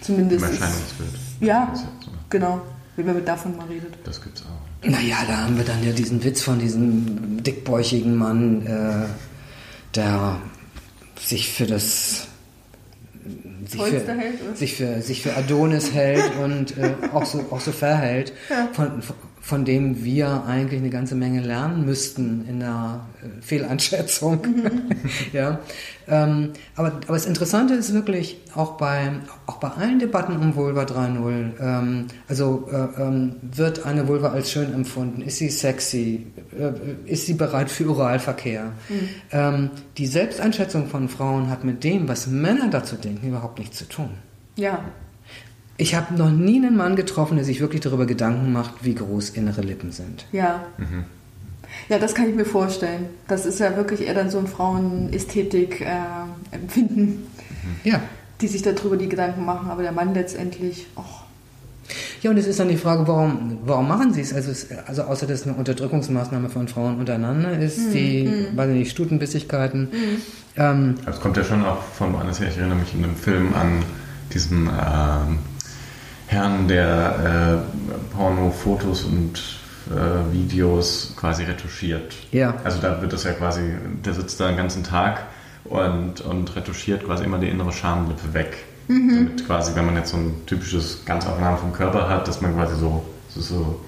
zumindest. 0.01 0.45
Erscheinungsbild. 0.45 1.11
ja, 1.41 1.73
genau. 2.31 2.61
Wenn 2.97 3.07
man 3.07 3.25
davon 3.25 3.57
mal 3.57 3.67
redet. 3.69 3.95
Das 4.05 4.21
gibt's 4.23 4.43
auch. 4.43 4.87
Naja, 4.89 5.17
da 5.27 5.37
haben 5.45 5.57
wir 5.57 5.65
dann 5.65 5.83
ja 5.85 5.93
diesen 5.93 6.23
Witz 6.25 6.43
von 6.43 6.59
diesem 6.59 7.43
dickbäuchigen 7.43 8.17
Mann, 8.17 8.67
äh, 8.67 9.07
der 9.95 10.37
sich 11.21 11.49
für 11.51 11.67
das 11.67 12.29
sich 13.67 13.83
für, 13.83 14.15
hält, 14.15 14.57
sich 14.57 14.77
für 14.77 15.03
sich 15.03 15.23
für 15.23 15.37
Adonis 15.37 15.93
hält 15.93 16.37
und 16.43 16.79
äh, 16.79 16.95
auch 17.13 17.27
so 17.27 17.47
auch 17.51 17.61
so 17.61 17.73
verhält, 17.73 18.33
von, 18.73 19.03
von 19.03 19.17
dem 19.65 20.05
wir 20.05 20.45
eigentlich 20.45 20.81
eine 20.81 20.91
ganze 20.91 21.15
Menge 21.15 21.41
lernen 21.41 21.87
müssten 21.87 22.45
in 22.47 22.61
der 22.61 23.07
äh, 23.23 23.41
Fehleinschätzung. 23.41 24.41
ja, 25.33 25.61
ähm, 26.07 26.51
aber 26.77 26.89
aber 27.07 27.15
das 27.15 27.25
Interessante 27.25 27.73
ist 27.73 27.95
wirklich 27.95 28.43
auch 28.55 28.73
bei 28.73 29.11
auch 29.47 29.57
bei 29.57 29.69
allen 29.69 29.99
Debatten 29.99 30.37
um 30.37 30.55
Vulva 30.55 30.83
3.0. 30.83 31.53
Ähm, 31.61 32.07
also 32.29 32.69
äh, 32.71 33.03
ähm, 33.03 33.37
wird 33.41 33.87
eine 33.87 34.07
Vulva 34.07 34.29
als 34.29 34.51
schön 34.51 34.75
empfunden? 34.75 35.23
Ist 35.23 35.39
sie 35.39 35.49
sexy? 35.49 36.27
Äh, 36.59 37.11
ist 37.11 37.25
sie 37.25 37.35
bereit 37.35 37.71
für 37.71 37.89
Oralverkehr? 37.89 38.73
Ähm, 39.33 39.71
die 39.97 40.07
Selbsteinschätzung 40.07 40.89
von 40.89 41.09
Frauen 41.09 41.49
hat 41.49 41.65
mit 41.65 41.85
dem, 41.85 42.07
was 42.07 42.27
Männer 42.27 42.69
dazu 42.69 42.97
denken, 42.97 43.29
überhaupt 43.29 43.59
nichts 43.59 43.79
zu 43.79 43.89
tun. 43.89 44.11
Ja, 44.57 44.85
Ich 45.81 45.95
habe 45.95 46.13
noch 46.15 46.31
nie 46.31 46.57
einen 46.57 46.77
Mann 46.77 46.97
getroffen, 46.97 47.37
der 47.37 47.45
sich 47.45 47.61
wirklich 47.61 47.81
darüber 47.81 48.05
Gedanken 48.05 48.53
macht, 48.53 48.85
wie 48.85 48.95
groß 48.95 49.31
innere 49.31 49.63
Lippen 49.63 49.93
sind. 49.93 50.27
ja. 50.33 50.65
Ja, 51.91 51.99
das 51.99 52.15
kann 52.15 52.29
ich 52.29 52.35
mir 52.35 52.45
vorstellen. 52.47 53.07
Das 53.29 53.45
ist 53.47 53.61
ja 53.61 53.77
wirklich 53.77 54.01
eher 54.07 54.15
dann 54.15 54.31
so 54.31 54.39
ein 54.39 54.47
Frauenästhetik-Empfinden, 54.47 57.27
Ja. 57.85 58.01
die 58.41 58.49
sich 58.49 58.63
darüber 58.63 58.97
die 58.97 59.09
Gedanken 59.09 59.45
machen. 59.45 59.71
Aber 59.71 59.83
der 59.83 59.93
Mann 59.93 60.15
letztendlich, 60.15 60.87
och, 60.97 61.25
Ja, 62.23 62.31
und 62.31 62.37
es 62.39 62.47
ist 62.47 62.59
dann 62.59 62.69
die 62.69 62.77
Frage, 62.77 63.07
warum, 63.07 63.59
warum 63.65 63.87
machen 63.89 64.13
sie 64.13 64.21
es? 64.23 64.33
Also, 64.35 64.51
es? 64.51 64.67
also 64.87 65.03
außer 65.03 65.27
dass 65.27 65.41
es 65.43 65.47
eine 65.47 65.57
Unterdrückungsmaßnahme 65.57 66.49
von 66.51 66.69
Frauen 66.69 66.99
untereinander 66.99 67.59
ist, 67.59 67.93
die, 67.95 68.29
weiß 68.55 68.71
ich 68.71 68.77
nicht, 68.77 68.91
Stutenbissigkeiten. 68.91 69.89
Ähm, 70.57 70.95
Also 71.07 71.19
es 71.19 71.23
kommt 71.23 71.37
ja 71.37 71.45
schon 71.45 71.65
auch 71.65 71.83
von 71.83 72.13
woanders 72.13 72.41
her. 72.41 72.49
Ich 72.49 72.59
erinnere 72.59 72.79
mich 72.79 72.93
in 72.95 73.05
einem 73.05 73.17
Film 73.17 73.55
an 73.55 73.83
diesen 74.35 74.67
ähm, 74.69 75.39
Herrn, 76.29 76.69
der 76.69 77.65
äh, 77.65 78.15
Porno-Fotos 78.15 79.05
und 79.05 79.41
äh, 79.91 80.33
Videos 80.33 81.15
quasi 81.17 81.45
retuschiert. 81.45 82.15
Ja. 82.33 82.55
Also 82.65 82.81
da 82.81 83.01
wird 83.01 83.13
das 83.13 83.25
ja 83.25 83.33
quasi, 83.33 83.63
der 84.05 84.15
sitzt 84.15 84.39
da 84.39 84.49
den 84.49 84.57
ganzen 84.57 84.85
Tag 84.85 85.23
und, 85.65 86.21
und 86.21 86.55
retuschiert 86.55 87.05
quasi 87.05 87.25
immer 87.25 87.39
die 87.39 87.49
innere 87.49 87.73
Schamlippe 87.73 88.35
weg. 88.35 88.57
Damit 88.89 89.47
quasi, 89.47 89.75
wenn 89.75 89.85
man 89.85 89.97
jetzt 89.97 90.11
so 90.11 90.17
ein 90.17 90.47
typisches 90.47 91.05
Ganzaufnahme 91.05 91.59
vom 91.59 91.73
Körper 91.73 92.09
hat, 92.09 92.27
dass 92.27 92.41
man 92.41 92.55
quasi 92.55 92.75
so, 92.77 93.05
so, 93.29 93.41
so 93.41 93.81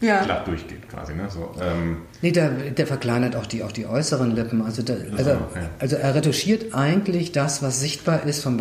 ja. 0.00 0.24
glatt 0.24 0.46
durchgeht 0.48 0.88
quasi. 0.88 1.14
Ne? 1.14 1.28
So, 1.28 1.54
ähm, 1.60 1.98
nee, 2.22 2.32
der, 2.32 2.50
der 2.50 2.86
verkleinert 2.88 3.36
auch 3.36 3.46
die, 3.46 3.62
auch 3.62 3.70
die 3.70 3.86
äußeren 3.86 4.34
Lippen. 4.34 4.62
Also, 4.62 4.82
der, 4.82 4.96
also, 5.16 5.30
okay. 5.30 5.66
also 5.78 5.96
er 5.96 6.14
retuschiert 6.14 6.74
eigentlich 6.74 7.32
das, 7.32 7.62
was 7.62 7.80
sichtbar 7.80 8.24
ist 8.24 8.42
vom, 8.42 8.58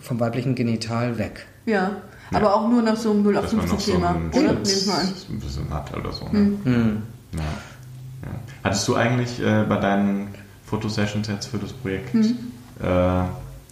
vom 0.00 0.20
weiblichen 0.20 0.54
Genital 0.54 1.18
weg. 1.18 1.46
Ja. 1.66 1.96
Aber 2.32 2.54
auch 2.54 2.68
nur 2.68 2.82
nach 2.82 2.96
so 2.96 3.10
einem 3.10 3.32
dass 3.32 3.52
man 3.52 3.66
noch 3.66 3.80
so 3.80 3.92
0815-Thema, 3.92 4.08
einen 4.10 4.28
oder? 4.30 4.40
Nehme 4.40 4.60
ich 4.62 4.70
Schutz 4.72 4.86
mal 4.86 4.98
an. 5.00 5.08
ein 5.30 5.40
bisschen 5.40 5.70
hat 5.74 5.96
oder 5.96 6.12
so. 6.12 6.28
Ne? 6.30 6.52
Ja. 6.64 7.40
Ja. 7.40 8.28
Hattest 8.64 8.86
du 8.88 8.96
eigentlich 8.96 9.40
äh, 9.40 9.64
bei 9.68 9.76
deinen 9.76 10.28
Fotosessions 10.66 11.28
jetzt 11.28 11.46
für 11.46 11.58
das 11.58 11.72
Projekt 11.72 12.14
Mhm. 12.14 12.36
äh, 12.82 12.86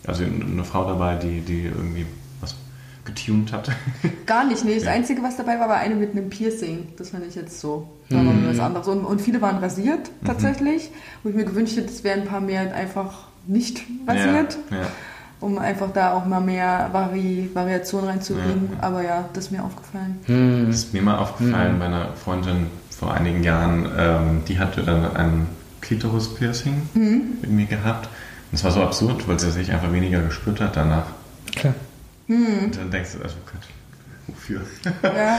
also 0.06 0.22
eine 0.24 0.64
Frau 0.64 0.86
dabei, 0.88 1.16
die, 1.16 1.40
die 1.40 1.64
irgendwie 1.64 2.06
was 2.40 2.54
getuned 3.04 3.52
hat? 3.52 3.70
Gar 4.26 4.44
nicht, 4.46 4.64
nee. 4.64 4.76
Das. 4.78 4.86
Einzige, 4.86 5.22
was 5.22 5.36
dabei 5.36 5.58
war, 5.58 5.68
war 5.68 5.76
eine 5.78 5.96
mit 5.96 6.12
einem 6.12 6.30
Piercing. 6.30 6.88
Das 6.96 7.10
fand 7.10 7.26
ich 7.26 7.34
jetzt 7.34 7.60
so. 7.60 7.88
Da 8.08 8.16
war 8.16 8.22
mal 8.22 8.48
was 8.48 8.60
anderes. 8.60 8.86
Und, 8.86 9.04
und 9.04 9.20
viele 9.20 9.42
waren 9.42 9.58
rasiert, 9.58 10.10
tatsächlich. 10.24 10.90
Wo 11.24 11.28
ich 11.30 11.34
mir 11.34 11.44
gewünscht 11.44 11.76
hätte, 11.76 11.88
es 11.88 12.04
wären 12.04 12.20
ein 12.22 12.28
paar 12.28 12.40
mehr 12.40 12.72
einfach 12.74 13.26
nicht 13.48 13.82
rasiert. 14.06 14.56
Ja. 14.70 14.86
Um 15.38 15.58
einfach 15.58 15.88
da 15.92 16.14
auch 16.14 16.24
mal 16.24 16.40
mehr 16.40 16.88
Vari 16.92 17.50
Variation 17.52 18.04
reinzubringen. 18.04 18.70
Ja. 18.74 18.86
Aber 18.88 19.02
ja, 19.02 19.28
das 19.34 19.46
ist 19.46 19.50
mir 19.52 19.62
aufgefallen. 19.62 20.18
Das 20.66 20.76
ist 20.76 20.94
mir 20.94 21.02
mal 21.02 21.18
aufgefallen 21.18 21.78
bei 21.78 21.86
einer 21.86 22.14
Freundin 22.14 22.68
vor 22.90 23.12
einigen 23.12 23.42
Jahren, 23.42 23.86
ähm, 23.98 24.42
die 24.48 24.58
hatte 24.58 24.82
dann 24.82 25.14
ein 25.14 25.46
Klitoris-Piercing 25.82 26.82
Mhm. 26.94 27.22
mit 27.42 27.50
mir 27.50 27.66
gehabt. 27.66 28.06
Und 28.50 28.56
es 28.56 28.64
war 28.64 28.70
so 28.70 28.82
absurd, 28.82 29.28
weil 29.28 29.38
sie 29.38 29.50
sich 29.50 29.70
einfach 29.70 29.92
weniger 29.92 30.22
gespürt 30.22 30.60
hat 30.60 30.74
danach. 30.76 31.04
Klar. 31.54 31.74
Und 32.28 32.70
dann 32.76 32.90
denkst 32.90 33.10
du, 33.18 33.22
also 33.22 33.36
Gott, 33.44 33.62
wofür? 34.28 34.62
Ja. 35.02 35.38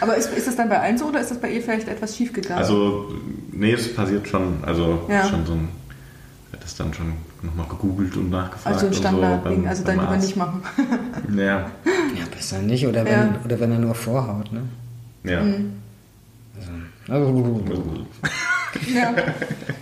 Aber 0.00 0.16
ist, 0.16 0.32
ist 0.32 0.48
das 0.48 0.56
dann 0.56 0.68
bei 0.68 0.80
allen 0.80 0.98
so 0.98 1.06
oder 1.06 1.20
ist 1.20 1.30
das 1.30 1.38
bei 1.40 1.50
ihr 1.50 1.62
vielleicht 1.62 1.86
etwas 1.88 2.16
schief 2.16 2.32
gegangen? 2.32 2.58
Also, 2.58 3.14
nee, 3.52 3.72
es 3.72 3.94
passiert 3.94 4.26
schon, 4.28 4.64
also 4.64 5.06
Ja. 5.08 5.24
schon 5.28 5.46
so 5.46 5.52
ein, 5.52 5.68
das 6.60 6.74
dann 6.74 6.92
schon 6.92 7.12
nochmal 7.42 7.66
gegoogelt 7.68 8.16
und 8.16 8.30
nachgefragt. 8.30 8.74
Also 8.82 8.86
ein 8.86 9.14
und 9.14 9.20
so 9.20 9.38
beim- 9.44 9.66
also 9.66 9.84
dann 9.84 10.00
lieber 10.00 10.16
nicht 10.16 10.36
machen. 10.36 10.62
Ja, 11.36 11.44
Ja, 11.44 12.24
besser 12.34 12.60
nicht. 12.60 12.86
Oder 12.86 13.04
wenn, 13.04 13.12
Ja. 13.12 13.40
oder 13.44 13.60
wenn 13.60 13.72
er 13.72 13.78
nur 13.78 13.94
vorhaut. 13.94 14.52
Ne? 14.52 14.62
ja. 15.24 15.42
Mhm. 15.42 15.72
Also, 17.08 17.62
ja. 18.94 19.14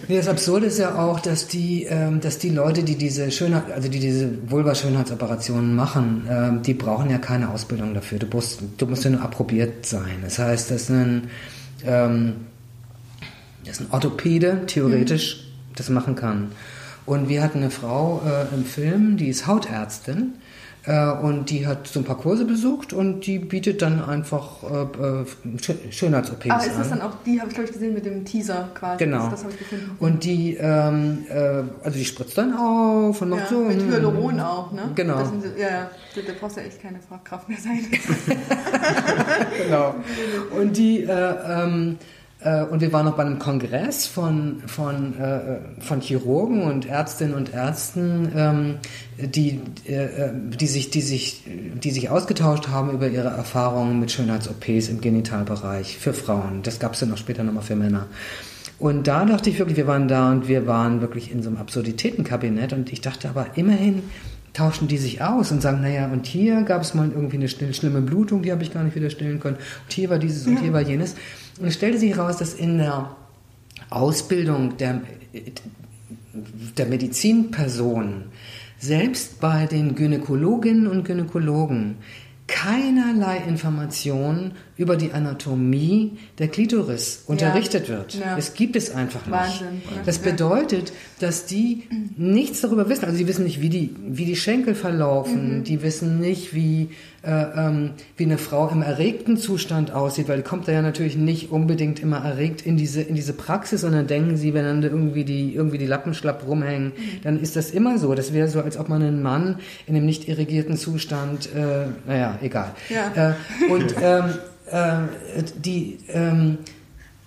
Nee, 0.07 0.17
das 0.19 0.29
Absurde 0.29 0.67
ist 0.67 0.79
ja 0.79 0.95
auch, 0.97 1.19
dass 1.19 1.49
die, 1.49 1.83
ähm, 1.85 2.21
dass 2.21 2.39
die 2.39 2.51
Leute, 2.51 2.85
die 2.85 2.95
diese 2.97 3.31
Schönheit, 3.33 3.65
also 3.73 3.89
die 3.89 3.99
diese 3.99 4.31
Vulva-Schönheitsoperationen 4.49 5.75
machen, 5.75 6.27
ähm, 6.31 6.63
die 6.63 6.75
brauchen 6.75 7.11
ja 7.11 7.19
keine 7.19 7.49
Ausbildung 7.51 7.95
dafür. 7.95 8.21
Du 8.21 8.27
musst, 8.33 8.61
du 8.79 8.87
musst 8.87 9.03
ja 9.05 9.11
nur 9.11 9.23
approbiert 9.23 9.87
sein. 9.87 10.19
Das 10.23 10.39
heißt, 10.39 10.71
dass 10.71 10.89
ein, 10.89 11.25
ähm, 11.85 12.35
dass 13.65 13.81
ein 13.81 13.87
Orthopäde 13.91 14.63
theoretisch 14.67 15.49
das 15.75 15.91
machen 15.91 16.15
kann. 16.15 16.53
Und 17.07 17.29
wir 17.29 17.43
hatten 17.43 17.59
eine 17.59 17.71
Frau 17.71 18.21
äh, 18.27 18.55
im 18.55 18.65
Film, 18.65 19.17
die 19.17 19.29
ist 19.29 19.47
Hautärztin. 19.47 20.35
Äh, 20.85 21.11
und 21.11 21.51
die 21.51 21.67
hat 21.67 21.89
so 21.89 21.99
ein 22.01 22.05
paar 22.05 22.17
Kurse 22.19 22.45
besucht 22.45 22.93
und 22.93 23.27
die 23.27 23.41
bietet 23.41 23.83
dann 23.83 24.05
einfach 24.05 24.63
äh, 24.63 24.67
äh, 24.83 25.25
Schö- 25.59 25.91
Schönheits-OPs 25.91 26.49
Aber 26.49 26.65
ist 26.65 26.79
das 26.79 26.93
an. 26.93 26.99
dann 27.01 27.09
auch 27.09 27.15
die, 27.27 27.41
habe 27.41 27.49
ich 27.49 27.55
glaube 27.55 27.69
ich 27.69 27.73
gesehen, 27.73 27.93
mit 27.95 28.05
dem 28.07 28.25
Teaser 28.25 28.69
quasi. 28.73 29.03
Genau. 29.05 29.23
Das, 29.25 29.31
das 29.31 29.43
habe 29.45 29.53
ich 29.53 29.59
gefunden. 29.59 29.97
Und 29.99 30.23
die, 30.23 30.55
ähm, 30.55 31.25
äh, 31.29 31.63
also 31.83 31.99
die 31.99 32.05
spritzt 32.05 32.39
dann 32.39 32.55
auf 32.57 33.21
und 33.21 33.31
macht 33.31 33.41
ja, 33.41 33.49
so. 33.49 33.59
mit 33.65 33.83
Hyaluron 33.83 34.39
auch, 34.39 34.71
ne? 34.71 34.83
Genau. 34.95 35.25
Sind, 35.25 35.45
ja, 35.59 35.69
ja. 35.69 35.91
Da, 36.15 36.33
brauchst 36.39 36.57
du 36.57 36.61
ja 36.61 36.67
echt 36.69 36.81
keine 36.81 37.01
Fachkraft 37.01 37.49
mehr 37.49 37.59
sein. 37.59 37.81
Genau. 39.65 39.95
Und 40.61 40.77
die, 40.77 41.03
äh, 41.03 41.09
ähm, 41.11 41.99
äh, 42.01 42.05
und 42.47 42.81
wir 42.81 42.93
waren 42.93 43.07
noch 43.07 43.17
bei 43.17 43.25
einem 43.25 43.39
Kongress 43.39 44.07
von, 44.07 44.63
von, 44.67 45.19
äh, 45.19 45.59
von 45.81 46.01
Chirurgen 46.01 46.63
und 46.63 46.87
Ärztinnen 46.87 47.35
und 47.35 47.53
Ärzten, 47.53 48.31
ähm, 48.37 48.75
die, 49.19 49.61
äh, 49.87 50.05
äh, 50.05 50.31
die, 50.35 50.67
sich, 50.67 50.91
die, 50.91 51.01
sich, 51.01 51.45
die 51.47 51.91
sich 51.91 52.11
ausgetauscht 52.11 52.69
haben 52.69 52.91
über 52.91 53.09
ihre 53.09 53.29
Erfahrungen 53.29 53.99
mit 53.99 54.13
Schönheits-OPs 54.13 54.89
im 54.89 55.01
Genitalbereich 55.01 55.99
für 55.99 56.13
Frauen. 56.13 56.63
Das 56.63 56.79
gab 56.79 56.93
es 56.95 57.01
dann 57.01 57.13
auch 57.13 57.17
später 57.17 57.43
nochmal 57.43 57.65
für 57.65 57.77
Männer. 57.77 58.07
Und 58.79 59.07
da 59.07 59.25
dachte 59.25 59.51
ich 59.51 59.59
wirklich, 59.59 59.79
wir 59.79 59.87
waren 59.87 60.07
da 60.07 60.31
und 60.31 60.49
wir 60.49 60.67
waren 60.67 61.01
wirklich 61.01 61.33
in 61.33 61.43
so 61.43 61.49
einem 61.49 61.59
Absurditätenkabinett 61.59 62.73
und 62.75 62.93
ich 62.93 63.01
dachte 63.01 63.29
aber 63.29 63.57
immerhin, 63.57 64.03
tauschen 64.53 64.89
die 64.89 64.99
sich 64.99 65.23
aus 65.23 65.51
und 65.51 65.61
sagen, 65.61 65.83
naja, 65.83 66.09
und 66.09 66.27
hier 66.27 66.63
gab 66.63 66.83
es 66.83 66.95
mal 66.95 67.11
irgendwie 67.11 67.37
eine 67.37 67.49
schlimme, 67.49 67.75
schlimme 67.75 68.01
Blutung, 68.01 68.43
die 68.43 68.53
habe 68.53 68.63
ich 68.63 68.73
gar 68.73 68.85
nicht 68.85 68.97
wieder 68.97 69.11
stillen 69.11 69.41
können. 69.41 69.57
Und 69.57 69.93
hier 69.93 70.11
war 70.11 70.19
dieses 70.19 70.47
und 70.47 70.61
hier 70.61 70.73
war 70.73 70.81
jenes. 70.81 71.15
Und 71.59 71.67
es 71.67 71.75
stellte 71.75 71.99
sich 71.99 72.17
heraus, 72.17 72.37
dass 72.39 72.55
in 72.55 72.79
der 72.79 73.17
Ausbildung 73.91 74.77
der, 74.77 75.03
der 76.77 76.87
Medizinperson 76.87 78.25
selbst 78.79 79.41
bei 79.41 79.67
den 79.67 79.95
Gynäkologinnen 79.95 80.87
und 80.87 81.05
Gynäkologen 81.05 81.97
keinerlei 82.47 83.39
Informationen 83.39 84.53
über 84.77 84.97
die 84.97 85.13
Anatomie 85.13 86.19
der 86.39 86.49
Klitoris 86.49 87.23
unterrichtet 87.27 87.89
wird. 87.89 88.15
Ja. 88.15 88.37
Es 88.37 88.53
gibt 88.55 88.77
es 88.77 88.95
einfach 88.95 89.25
nicht. 89.25 89.33
Wahnsinn, 89.33 89.83
ja. 89.85 90.03
Das 90.05 90.19
bedeutet, 90.19 90.93
dass 91.19 91.47
die 91.47 91.85
nichts 92.17 92.61
darüber 92.61 92.89
wissen. 92.89 93.07
Also 93.07 93.17
die 93.17 93.27
wissen 93.27 93.45
nicht, 93.45 93.63
wie 93.63 93.71
die, 93.71 93.95
wie 94.07 94.27
die 94.27 94.37
Schenkel 94.37 94.75
verlaufen. 94.75 95.65
Die 95.65 95.83
wissen 95.83 96.21
nicht, 96.21 96.55
wie, 96.55 96.91
äh, 97.23 97.31
ähm, 97.31 97.93
wie 98.19 98.25
eine 98.25 98.37
Frau 98.37 98.69
im 98.69 98.83
erregten 98.83 99.39
Zustand 99.39 99.93
aussieht, 99.93 100.29
weil 100.29 100.39
die 100.39 100.43
kommt 100.43 100.69
da 100.69 100.73
ja 100.73 100.83
natürlich 100.83 101.17
nicht 101.17 101.51
unbedingt 101.51 102.01
immer 102.01 102.19
erregt 102.19 102.61
in 102.61 102.77
diese, 102.77 103.01
in 103.01 103.15
diese 103.15 103.33
Praxis, 103.33 103.81
sondern 103.81 104.07
denken 104.07 104.37
sie, 104.37 104.53
wenn 104.53 104.65
dann 104.65 104.83
irgendwie 104.83 105.25
die, 105.25 105.55
irgendwie 105.55 105.79
die 105.79 105.87
Lappen 105.87 106.13
schlapp 106.13 106.47
rumhängen, 106.47 106.93
dann 107.23 107.41
ist 107.41 107.57
das 107.57 107.71
immer 107.71 107.99
so. 107.99 108.15
Das 108.15 108.35
wäre 108.35 108.49
so, 108.49 108.61
als 108.61 108.77
ob 108.77 108.91
man 108.91 109.03
einen 109.03 109.23
Mann 109.23 109.59
in 109.87 109.97
einem 109.97 110.05
nicht 110.05 110.29
irrigierten 110.29 110.77
Zustand, 110.77 111.49
äh, 111.55 111.87
naja, 112.07 112.39
egal. 112.43 112.73
Ja. 112.91 113.31
Äh, 113.31 113.73
und 113.73 113.95
ähm, 114.03 114.25
äh, 114.71 115.43
die, 115.57 115.99
ähm, 116.09 116.59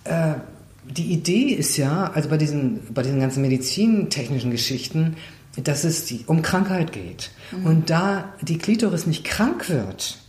äh, 0.03 0.33
die 0.85 1.11
Idee 1.13 1.49
ist 1.53 1.77
ja, 1.77 2.11
also 2.13 2.29
bei 2.29 2.37
diesen, 2.37 2.79
bei 2.93 3.03
diesen 3.03 3.19
ganzen 3.19 3.41
medizintechnischen 3.41 4.51
Geschichten, 4.51 5.15
dass 5.63 5.83
es 5.83 6.05
die, 6.05 6.23
um 6.25 6.41
Krankheit 6.41 6.91
geht. 6.91 7.31
Und 7.63 7.89
da 7.89 8.33
die 8.41 8.57
Klitoris 8.57 9.07
nicht 9.07 9.23
krank 9.25 9.69
wird, 9.69 10.19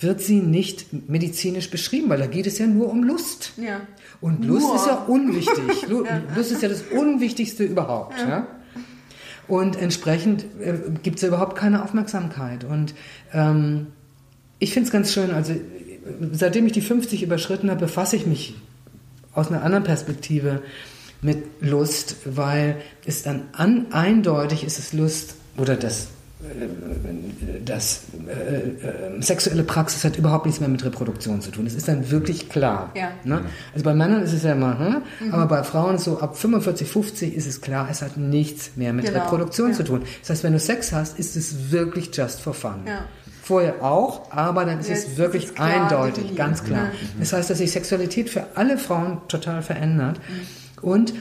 wird 0.00 0.20
sie 0.20 0.40
nicht 0.40 1.08
medizinisch 1.08 1.70
beschrieben, 1.70 2.08
weil 2.08 2.18
da 2.18 2.26
geht 2.26 2.46
es 2.46 2.58
ja 2.58 2.66
nur 2.66 2.88
um 2.90 3.02
Lust. 3.02 3.52
Ja. 3.56 3.80
Und 4.20 4.44
Lust 4.44 4.66
Nur. 4.66 4.76
ist 4.76 4.86
ja 4.86 4.94
unwichtig. 5.06 5.88
Lu- 5.88 6.04
Lust 6.36 6.52
ist 6.52 6.62
ja 6.62 6.68
das 6.68 6.82
Unwichtigste 6.82 7.64
überhaupt. 7.64 8.18
Ja. 8.18 8.46
Und 9.48 9.76
entsprechend 9.80 10.44
äh, 10.60 10.74
gibt 11.02 11.16
es 11.16 11.22
ja 11.22 11.28
überhaupt 11.28 11.56
keine 11.56 11.82
Aufmerksamkeit. 11.82 12.64
Und 12.64 12.94
ähm, 13.32 13.88
ich 14.58 14.72
finde 14.72 14.86
es 14.88 14.92
ganz 14.92 15.12
schön, 15.12 15.30
also 15.30 15.54
seitdem 16.32 16.66
ich 16.66 16.72
die 16.72 16.80
50 16.80 17.22
überschritten 17.22 17.70
habe, 17.70 17.80
befasse 17.80 18.16
ich 18.16 18.26
mich 18.26 18.54
aus 19.34 19.48
einer 19.48 19.62
anderen 19.62 19.84
Perspektive 19.84 20.62
mit 21.20 21.44
Lust, 21.60 22.16
weil 22.24 22.76
es 23.04 23.22
dann 23.22 23.42
an, 23.52 23.86
eindeutig 23.90 24.64
ist 24.64 24.78
es 24.78 24.92
Lust 24.92 25.34
oder 25.56 25.74
das, 25.76 26.06
äh, 26.42 27.60
das 27.64 28.02
äh, 28.28 28.86
äh, 29.18 29.22
sexuelle 29.22 29.64
Praxis 29.64 30.04
hat 30.04 30.16
überhaupt 30.16 30.46
nichts 30.46 30.60
mehr 30.60 30.68
mit 30.68 30.84
Reproduktion 30.84 31.40
zu 31.40 31.50
tun. 31.50 31.66
Es 31.66 31.74
ist 31.74 31.88
dann 31.88 32.10
wirklich 32.10 32.48
klar. 32.48 32.92
Ja. 32.94 33.10
Ne? 33.24 33.42
Also 33.72 33.84
bei 33.84 33.94
Männern 33.94 34.22
ist 34.22 34.32
es 34.32 34.44
ja 34.44 34.52
immer, 34.52 34.78
hm? 34.78 35.32
aber 35.32 35.46
bei 35.46 35.62
Frauen 35.64 35.98
so 35.98 36.20
ab 36.20 36.36
45, 36.36 36.86
50 36.88 37.34
ist 37.34 37.46
es 37.48 37.60
klar, 37.60 37.88
es 37.90 38.02
hat 38.02 38.16
nichts 38.16 38.72
mehr 38.76 38.92
mit 38.92 39.06
Genau. 39.06 39.18
Reproduktion 39.24 39.70
Ja. 39.70 39.76
zu 39.76 39.84
tun. 39.84 40.02
Das 40.20 40.30
heißt, 40.30 40.44
wenn 40.44 40.52
du 40.52 40.60
Sex 40.60 40.92
hast, 40.92 41.18
ist 41.18 41.34
es 41.36 41.72
wirklich 41.72 42.10
just 42.16 42.40
for 42.40 42.54
fun. 42.54 42.82
Ja. 42.86 43.04
Vorher 43.48 43.82
auch, 43.82 44.30
aber 44.30 44.66
dann 44.66 44.80
ist 44.80 44.90
Jetzt 44.90 45.04
es 45.04 45.08
ist 45.12 45.16
wirklich 45.16 45.44
es 45.46 45.54
klar 45.54 45.84
eindeutig, 45.84 46.14
definiert. 46.16 46.36
ganz 46.36 46.64
klar. 46.64 46.84
Ja. 46.86 46.92
Das 47.18 47.32
heißt, 47.32 47.48
dass 47.48 47.56
sich 47.58 47.70
Sexualität 47.72 48.28
für 48.28 48.44
alle 48.56 48.76
Frauen 48.76 49.22
total 49.28 49.62
verändert. 49.62 50.18
Mhm. 50.18 50.82
Und 50.88 51.14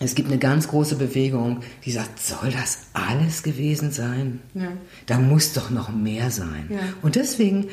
es 0.00 0.14
gibt 0.14 0.30
eine 0.30 0.38
ganz 0.38 0.68
große 0.68 0.96
Bewegung, 0.96 1.60
die 1.84 1.90
sagt, 1.92 2.18
soll 2.22 2.50
das 2.50 2.78
alles 2.94 3.42
gewesen 3.42 3.90
sein? 3.92 4.40
Ja. 4.54 4.68
Da 5.04 5.18
muss 5.18 5.52
doch 5.52 5.68
noch 5.68 5.90
mehr 5.92 6.30
sein. 6.30 6.64
Ja. 6.70 6.78
Und 7.02 7.16
deswegen 7.16 7.66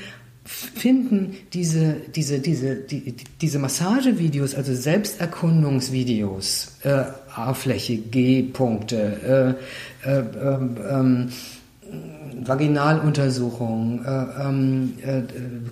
finden 0.44 1.36
diese, 1.54 1.96
diese, 2.16 2.40
diese, 2.40 2.76
die, 2.76 3.12
die- 3.12 3.24
diese 3.42 3.60
Massagevideos, 3.60 4.56
also 4.56 4.74
Selbsterkundungsvideos, 4.76 6.78
äh, 6.84 7.04
A-Fläche, 7.36 7.98
G-Punkte, 7.98 9.56
äh, 10.06 10.10
äh, 10.10 10.20
ähm, 10.20 10.78
ähm, 10.90 11.30
Vaginaluntersuchung, 12.46 14.04
äh, 14.06 14.26
ähm, 14.42 14.94
äh, 15.04 15.22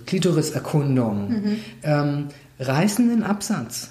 Klitoriserkundung, 0.04 1.42
ähm, 1.82 2.26
reißen 2.58 3.08
den 3.08 3.22
Absatz. 3.22 3.90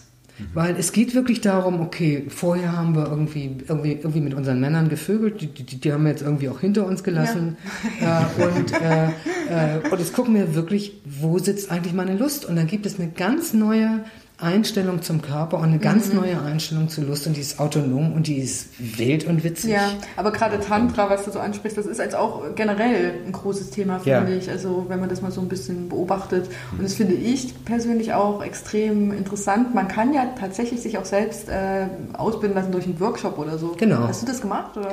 Weil 0.53 0.75
es 0.77 0.91
geht 0.91 1.15
wirklich 1.15 1.39
darum, 1.39 1.79
okay, 1.79 2.25
vorher 2.27 2.73
haben 2.73 2.93
wir 2.93 3.05
irgendwie, 3.05 3.55
irgendwie, 3.67 3.93
irgendwie 3.93 4.19
mit 4.19 4.33
unseren 4.33 4.59
Männern 4.59 4.89
gevögelt, 4.89 5.39
die, 5.39 5.47
die, 5.47 5.77
die 5.77 5.93
haben 5.93 6.03
wir 6.03 6.11
jetzt 6.11 6.23
irgendwie 6.23 6.49
auch 6.49 6.59
hinter 6.59 6.85
uns 6.85 7.03
gelassen. 7.03 7.57
Äh, 8.01 8.43
und, 8.43 8.73
äh, 8.73 9.05
äh, 9.05 9.89
und 9.89 9.99
jetzt 9.99 10.13
gucken 10.13 10.35
wir 10.35 10.53
wirklich, 10.55 11.01
wo 11.05 11.39
sitzt 11.39 11.71
eigentlich 11.71 11.93
meine 11.93 12.17
Lust? 12.17 12.45
Und 12.45 12.57
dann 12.57 12.67
gibt 12.67 12.85
es 12.85 12.99
eine 12.99 13.09
ganz 13.09 13.53
neue 13.53 14.03
Einstellung 14.37 15.01
zum 15.01 15.21
Körper 15.21 15.57
und 15.59 15.65
eine 15.65 15.79
ganz 15.79 16.11
neue 16.11 16.41
Einstellung 16.41 16.89
zur 16.89 17.05
Lust 17.05 17.25
und 17.25 17.37
die 17.37 17.41
ist 17.41 17.59
autonom 17.59 18.11
und 18.13 18.27
die 18.27 18.37
ist 18.37 18.67
wild 18.79 19.25
und 19.25 19.43
witzig. 19.45 19.71
Ja, 19.71 19.91
aber 20.17 20.31
gerade 20.31 20.59
Tantra, 20.59 21.09
was 21.09 21.23
du 21.23 21.31
so 21.31 21.39
ansprichst, 21.39 21.77
das 21.77 21.85
ist 21.85 21.99
jetzt 21.99 22.15
auch 22.15 22.43
generell 22.55 23.13
ein 23.25 23.31
großes 23.31 23.69
Thema, 23.69 23.99
finde 23.99 24.31
Ja. 24.31 24.37
ich. 24.37 24.49
Also 24.49 24.85
wenn 24.89 24.99
man 24.99 25.07
das 25.07 25.21
mal 25.21 25.31
so 25.31 25.39
ein 25.39 25.47
bisschen 25.47 25.87
beobachtet. 25.87 26.49
Und 26.73 26.83
das 26.83 26.95
finde 26.95 27.13
ich 27.13 27.63
persönlich 27.63 28.13
auch 28.13 28.43
extrem 28.43 29.13
interessant. 29.13 29.73
Man 29.73 29.87
kann 29.87 30.13
ja 30.13 30.25
tatsächlich 30.37 30.81
sich 30.81 30.97
auch 30.97 31.05
selbst 31.05 31.47
äh, 31.47 31.87
ausbilden 32.13 32.55
lassen 32.55 32.71
durch 32.73 32.85
einen 32.85 32.99
Workshop 32.99 33.37
oder 33.39 33.57
so. 33.57 33.75
Genau. 33.77 34.07
Hast 34.07 34.21
du 34.21 34.25
das 34.27 34.41
gemacht? 34.41 34.75
Oder? 34.75 34.91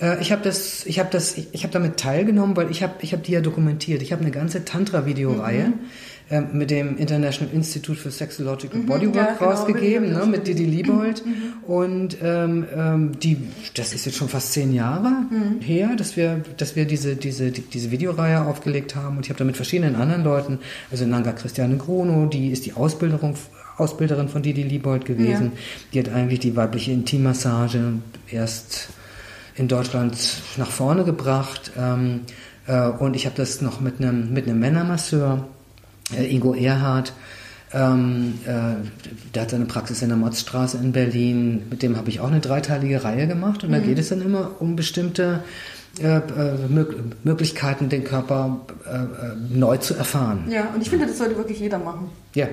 Äh, 0.00 0.20
ich 0.20 0.32
habe 0.32 0.42
das, 0.42 0.86
ich 0.86 0.98
habe 0.98 1.08
das, 1.10 1.36
ich, 1.36 1.48
ich 1.52 1.62
habe 1.62 1.72
damit 1.72 1.96
teilgenommen, 1.98 2.56
weil 2.56 2.70
ich 2.70 2.82
habe, 2.82 2.94
ich 3.00 3.12
habe 3.12 3.22
die 3.22 3.32
ja 3.32 3.40
dokumentiert. 3.40 4.02
Ich 4.02 4.12
habe 4.12 4.22
eine 4.22 4.30
ganze 4.30 4.64
Tantra-Videoreihe 4.64 5.72
äh, 6.30 6.40
mit 6.40 6.70
dem 6.70 6.98
International 6.98 7.54
Institute 7.54 7.98
for 7.98 8.10
Sexological 8.10 8.80
Bodywork 8.80 9.16
ja, 9.16 9.34
genau, 9.34 9.50
rausgegeben, 9.50 10.12
ne, 10.12 10.26
mit 10.26 10.46
Didi 10.46 10.64
Liebold. 10.64 11.22
Und 11.66 12.16
ähm, 12.22 12.66
ähm, 12.74 13.18
die, 13.18 13.38
das 13.74 13.94
ist 13.94 14.06
jetzt 14.06 14.18
schon 14.18 14.28
fast 14.28 14.52
zehn 14.52 14.72
Jahre 14.72 15.12
her, 15.60 15.90
dass 15.96 16.16
wir, 16.16 16.42
dass 16.56 16.76
wir 16.76 16.84
diese, 16.84 17.16
diese, 17.16 17.50
die, 17.50 17.62
diese 17.62 17.90
Videoreihe 17.90 18.44
aufgelegt 18.44 18.96
haben. 18.96 19.16
Und 19.16 19.26
ich 19.26 19.30
habe 19.30 19.38
da 19.38 19.44
mit 19.44 19.56
verschiedenen 19.56 19.96
anderen 19.96 20.24
Leuten, 20.24 20.58
also 20.90 21.06
Nanga 21.06 21.32
Christiane 21.32 21.76
Gruno, 21.76 22.26
die 22.26 22.50
ist 22.50 22.66
die 22.66 22.72
Ausbilderung, 22.72 23.36
Ausbilderin 23.78 24.28
von 24.28 24.42
Didi 24.42 24.62
Liebold 24.62 25.04
gewesen. 25.04 25.52
Die 25.92 25.98
hat 25.98 26.08
eigentlich 26.08 26.40
die 26.40 26.56
weibliche 26.56 26.92
Intimmassage 26.92 27.92
erst 28.30 28.88
in 29.56 29.68
Deutschland 29.68 30.16
nach 30.56 30.70
vorne 30.70 31.04
gebracht. 31.04 31.72
Ähm, 31.78 32.22
äh, 32.66 32.88
und 32.88 33.16
ich 33.16 33.26
habe 33.26 33.36
das 33.36 33.60
noch 33.60 33.80
mit 33.80 34.00
einem 34.00 34.32
mit 34.32 34.46
einem 34.46 34.58
Männermasseur, 34.60 35.46
äh, 36.16 36.24
Ingo 36.32 36.54
Erhardt, 36.54 37.12
ähm, 37.72 38.38
äh, 38.46 38.76
der 39.34 39.42
hat 39.42 39.50
seine 39.50 39.64
Praxis 39.66 40.00
in 40.02 40.08
der 40.08 40.16
Motzstraße 40.16 40.78
in 40.78 40.92
Berlin. 40.92 41.66
Mit 41.68 41.82
dem 41.82 41.96
habe 41.96 42.08
ich 42.08 42.20
auch 42.20 42.28
eine 42.28 42.40
dreiteilige 42.40 43.02
Reihe 43.02 43.26
gemacht. 43.26 43.64
Und 43.64 43.72
da 43.72 43.80
geht 43.80 43.98
es 43.98 44.08
dann 44.08 44.22
immer 44.22 44.52
um 44.60 44.76
bestimmte 44.76 45.42
äh, 46.00 46.18
äh, 46.18 46.68
Mög 46.68 46.94
Möglichkeiten, 47.24 47.88
den 47.88 48.04
Körper 48.04 48.60
äh, 48.86 48.96
äh, 48.96 49.36
neu 49.50 49.78
zu 49.78 49.94
erfahren. 49.94 50.44
Ja, 50.48 50.68
und 50.74 50.82
ich 50.82 50.90
finde, 50.90 51.06
das 51.06 51.18
sollte 51.18 51.36
wirklich 51.36 51.58
jeder 51.58 51.78
machen. 51.78 52.10
Ja. 52.34 52.46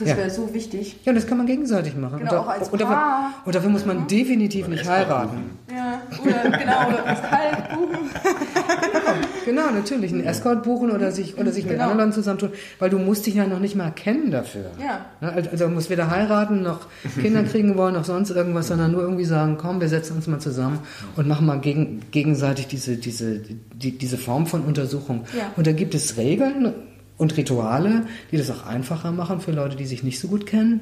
Das 0.00 0.08
ja. 0.08 0.16
wäre 0.16 0.30
so 0.30 0.52
wichtig. 0.54 0.96
ja, 1.04 1.12
das 1.12 1.26
kann 1.26 1.38
man 1.38 1.46
gegenseitig 1.46 1.96
machen. 1.96 2.18
Genau, 2.20 2.32
und, 2.32 2.38
auch 2.38 2.48
als 2.48 2.68
und, 2.68 2.80
dafür, 2.80 2.96
Paar. 2.96 3.34
und 3.44 3.54
dafür 3.54 3.70
muss 3.70 3.86
man 3.86 4.06
definitiv 4.06 4.66
nicht 4.68 4.88
heiraten. 4.88 5.58
Ja, 5.70 6.00
oder 6.22 6.58
genau, 6.58 6.88
oder 6.88 7.02
das 7.06 7.22
Kalt 7.22 7.68
buchen. 7.70 8.10
Genau, 9.44 9.70
natürlich. 9.70 10.12
Einen 10.12 10.24
Escort 10.24 10.62
buchen 10.62 10.90
oder 10.90 11.10
sich, 11.12 11.38
oder 11.38 11.50
sich 11.50 11.64
mit 11.64 11.72
Genau. 11.72 11.84
anderen 11.84 12.00
Leuten 12.10 12.12
zusammentun, 12.12 12.50
weil 12.78 12.90
du 12.90 12.98
musst 12.98 13.26
dich 13.26 13.34
ja 13.34 13.46
noch 13.46 13.58
nicht 13.58 13.74
mal 13.74 13.90
kennen 13.90 14.30
dafür. 14.30 14.70
Ja. 14.78 15.06
Ne, 15.20 15.32
Also 15.32 15.50
also 15.50 15.64
du 15.64 15.70
musst 15.70 15.90
weder 15.90 16.10
heiraten, 16.10 16.62
noch 16.62 16.86
Kinder 17.20 17.42
kriegen 17.42 17.76
wollen, 17.76 17.94
noch 17.94 18.04
sonst 18.04 18.30
irgendwas, 18.30 18.68
sondern 18.68 18.92
nur 18.92 19.02
irgendwie 19.02 19.24
sagen, 19.24 19.56
komm, 19.58 19.80
wir 19.80 19.88
setzen 19.88 20.16
uns 20.16 20.26
mal 20.26 20.38
zusammen 20.38 20.78
und 21.16 21.26
machen 21.26 21.46
mal 21.46 21.58
gegen, 21.58 22.02
gegenseitig 22.10 22.68
diese, 22.68 22.96
diese, 22.96 23.40
die, 23.40 23.96
diese 23.98 24.18
Form 24.18 24.46
von 24.46 24.62
Untersuchung. 24.62 25.24
Ja. 25.36 25.50
Und 25.56 25.66
da 25.66 25.72
gibt 25.72 25.94
es 25.94 26.16
Regeln 26.16 26.72
und 27.20 27.36
Rituale, 27.36 28.04
die 28.32 28.38
das 28.38 28.50
auch 28.50 28.66
einfacher 28.66 29.12
machen 29.12 29.40
für 29.40 29.52
Leute, 29.52 29.76
die 29.76 29.84
sich 29.84 30.02
nicht 30.02 30.18
so 30.18 30.28
gut 30.28 30.46
kennen. 30.46 30.80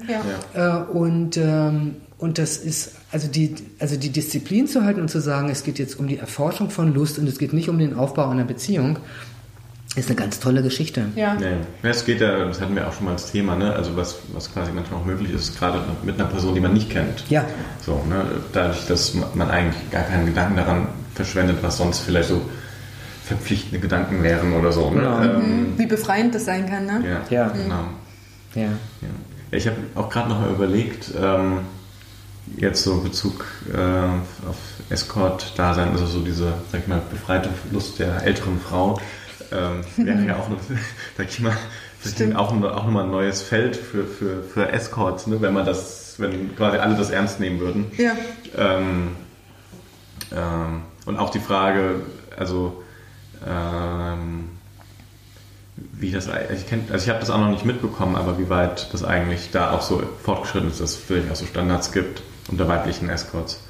Ja. 0.55 0.85
Äh, 0.85 0.93
und, 0.93 1.37
ähm, 1.37 1.97
und 2.17 2.39
das 2.39 2.57
ist, 2.59 2.93
also 3.11 3.27
die, 3.27 3.57
also 3.81 3.97
die 3.97 4.11
Disziplin 4.11 4.69
zu 4.69 4.85
halten 4.85 5.01
und 5.01 5.09
zu 5.09 5.21
sagen, 5.21 5.49
es 5.49 5.65
geht 5.65 5.81
jetzt 5.81 5.99
um 5.99 6.07
die 6.07 6.19
Erforschung 6.19 6.71
von 6.71 6.95
Lust 6.95 7.19
und 7.19 7.27
es 7.27 7.39
geht 7.39 7.53
nicht 7.53 7.69
um 7.69 7.79
den 7.79 7.95
Aufbau 7.95 8.29
einer 8.29 8.45
Beziehung, 8.45 9.01
ist 9.97 10.09
eine 10.09 10.17
ganz 10.17 10.39
tolle 10.39 10.63
Geschichte. 10.63 11.07
Ja. 11.17 11.35
Nee. 11.35 11.57
Ja, 11.83 11.91
es 11.91 12.05
geht 12.05 12.21
ja, 12.21 12.45
das 12.45 12.61
hatten 12.61 12.77
wir 12.77 12.87
auch 12.87 12.93
schon 12.93 13.07
mal 13.07 13.13
als 13.13 13.33
Thema, 13.33 13.57
ne? 13.57 13.73
also 13.73 13.97
was, 13.97 14.19
was 14.33 14.53
quasi 14.53 14.71
manchmal 14.71 15.01
auch 15.01 15.07
möglich 15.07 15.33
ist, 15.33 15.59
gerade 15.59 15.81
mit 16.05 16.21
einer 16.21 16.29
Person, 16.29 16.55
die 16.55 16.61
man 16.61 16.73
nicht 16.73 16.89
kennt. 16.89 17.25
Ja. 17.29 17.45
So, 17.85 18.01
ne? 18.09 18.25
Dadurch, 18.53 18.87
dass 18.87 19.15
man 19.35 19.51
eigentlich 19.51 19.91
gar 19.91 20.05
keinen 20.05 20.27
Gedanken 20.27 20.55
daran 20.55 20.89
verschwendet, 21.17 21.57
was 21.63 21.79
sonst 21.79 21.99
vielleicht 21.99 22.29
so 22.29 22.43
verpflichtende 23.29 23.79
Gedanken 23.79 24.23
wären 24.23 24.53
oder 24.55 24.73
so. 24.73 24.91
Ne? 24.91 25.01
Genau. 25.01 25.23
Ähm, 25.23 25.73
Wie 25.77 25.87
befreiend 25.87 26.35
das 26.35 26.45
sein 26.45 26.69
kann, 26.69 26.87
ne? 26.87 27.03
ja, 27.09 27.21
Ja. 27.31 27.49
genau. 27.51 27.85
Ja. 28.55 28.63
Ja. 28.63 28.69
Ja, 29.51 29.57
ich 29.59 29.67
habe 29.67 29.77
auch 29.95 30.11
gerade 30.11 30.29
noch 30.29 30.41
mal 30.41 30.51
überlegt, 30.51 31.11
ähm, 31.19 31.61
jetzt 32.57 32.83
so 32.83 33.01
Bezug 33.01 33.45
äh, 33.73 33.79
auf 34.49 34.57
Escort-Dasein, 34.91 35.91
also 35.91 36.07
so 36.07 36.21
diese, 36.21 36.55
sag 36.73 36.81
ich 36.83 36.87
mal, 36.89 37.01
befreite 37.11 37.49
Lust 37.71 37.99
der 37.99 38.23
älteren 38.25 38.59
Frau, 38.61 38.99
ähm, 39.53 39.85
wäre 39.97 40.25
ja 40.27 40.37
auch, 40.37 40.49
noch, 40.49 40.59
sag 41.17 41.29
ich 41.29 41.41
mal, 41.41 41.57
vielleicht 41.99 42.35
auch, 42.37 42.55
noch- 42.55 42.73
auch 42.75 42.85
nochmal 42.85 43.05
ein 43.05 43.11
neues 43.11 43.43
Feld 43.43 43.77
für, 43.77 44.05
für, 44.07 44.43
für 44.43 44.71
Escorts, 44.73 45.27
ne, 45.27 45.41
wenn 45.41 45.55
man 45.55 45.65
das, 45.67 46.15
wenn 46.19 46.55
quasi 46.57 46.79
alle 46.79 46.95
das 46.97 47.11
ernst 47.11 47.39
nehmen 47.41 47.61
würden. 47.61 47.87
Ja. 47.97 48.13
Ähm, 48.57 49.09
ähm, 50.35 50.83
Und 51.07 51.17
auch 51.19 51.31
die 51.31 51.41
Frage, 51.41 52.03
also 52.37 52.78
ähm, 53.47 54.51
wie 55.77 56.11
das 56.11 56.29
ich 56.55 56.67
kenn, 56.67 56.87
also 56.91 57.05
ich 57.05 57.09
habe 57.09 57.21
das 57.21 57.31
auch 57.31 57.39
noch 57.39 57.51
nicht 57.51 57.65
mitbekommen, 57.65 58.17
aber 58.17 58.39
wie 58.39 58.49
weit 58.49 58.93
das 58.93 59.05
eigentlich 59.05 59.51
da 59.51 59.73
auch 59.73 59.83
so 59.83 60.03
fortgeschritten 60.23 60.71
ist, 60.71 60.81
dass 60.81 60.91
es 60.91 60.97
vielleicht 60.97 61.31
auch 61.31 61.37
so 61.37 61.47
Standards 61.47 61.93
gibt 61.93 62.23
unter 62.49 62.67
weiblichen 62.69 63.09
Escorts. 63.09 63.61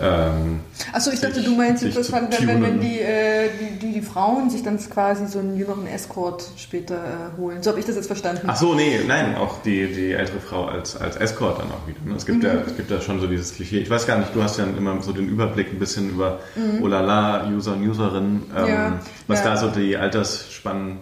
Ähm, 0.00 0.60
Achso, 0.92 1.10
ich 1.10 1.20
dachte, 1.20 1.42
du 1.42 1.54
meinst 1.54 1.82
jetzt, 1.82 2.12
wenn, 2.12 2.48
wenn, 2.48 2.62
wenn 2.62 2.80
die, 2.80 3.00
äh, 3.00 3.50
die, 3.60 3.78
die, 3.78 3.92
die, 3.92 4.00
Frauen 4.00 4.48
sich 4.48 4.62
dann 4.62 4.78
quasi 4.78 5.26
so 5.26 5.38
einen 5.38 5.56
jüngeren 5.56 5.86
Escort 5.86 6.44
später 6.56 6.94
äh, 6.94 7.38
holen. 7.38 7.62
So 7.62 7.70
habe 7.70 7.80
ich 7.80 7.86
das 7.86 7.96
jetzt 7.96 8.06
verstanden. 8.06 8.46
Ach 8.46 8.56
nee, 8.74 9.00
nein, 9.06 9.36
auch 9.36 9.62
die, 9.62 9.92
die 9.92 10.12
ältere 10.12 10.40
Frau 10.40 10.66
als, 10.66 10.96
als 10.96 11.16
Escort 11.16 11.58
dann 11.58 11.68
auch 11.68 11.86
wieder. 11.86 11.98
Ne? 12.04 12.16
Es, 12.16 12.24
gibt 12.24 12.38
mhm. 12.38 12.44
ja, 12.44 12.54
es 12.66 12.76
gibt 12.76 12.90
ja 12.90 13.00
schon 13.00 13.20
so 13.20 13.26
dieses 13.26 13.54
Klischee. 13.54 13.80
Ich 13.80 13.90
weiß 13.90 14.06
gar 14.06 14.18
nicht, 14.18 14.34
du 14.34 14.42
hast 14.42 14.58
ja 14.58 14.64
immer 14.64 15.00
so 15.02 15.12
den 15.12 15.28
Überblick 15.28 15.72
ein 15.72 15.78
bisschen 15.78 16.10
über 16.10 16.40
mhm. 16.56 16.82
Olala, 16.82 17.46
User 17.48 17.74
und 17.74 17.86
Userinnen, 17.86 18.42
ähm, 18.56 18.66
ja. 18.66 19.00
was 19.26 19.40
ja. 19.40 19.50
da 19.50 19.56
so 19.56 19.68
die 19.68 19.96
Altersspannen 19.96 20.98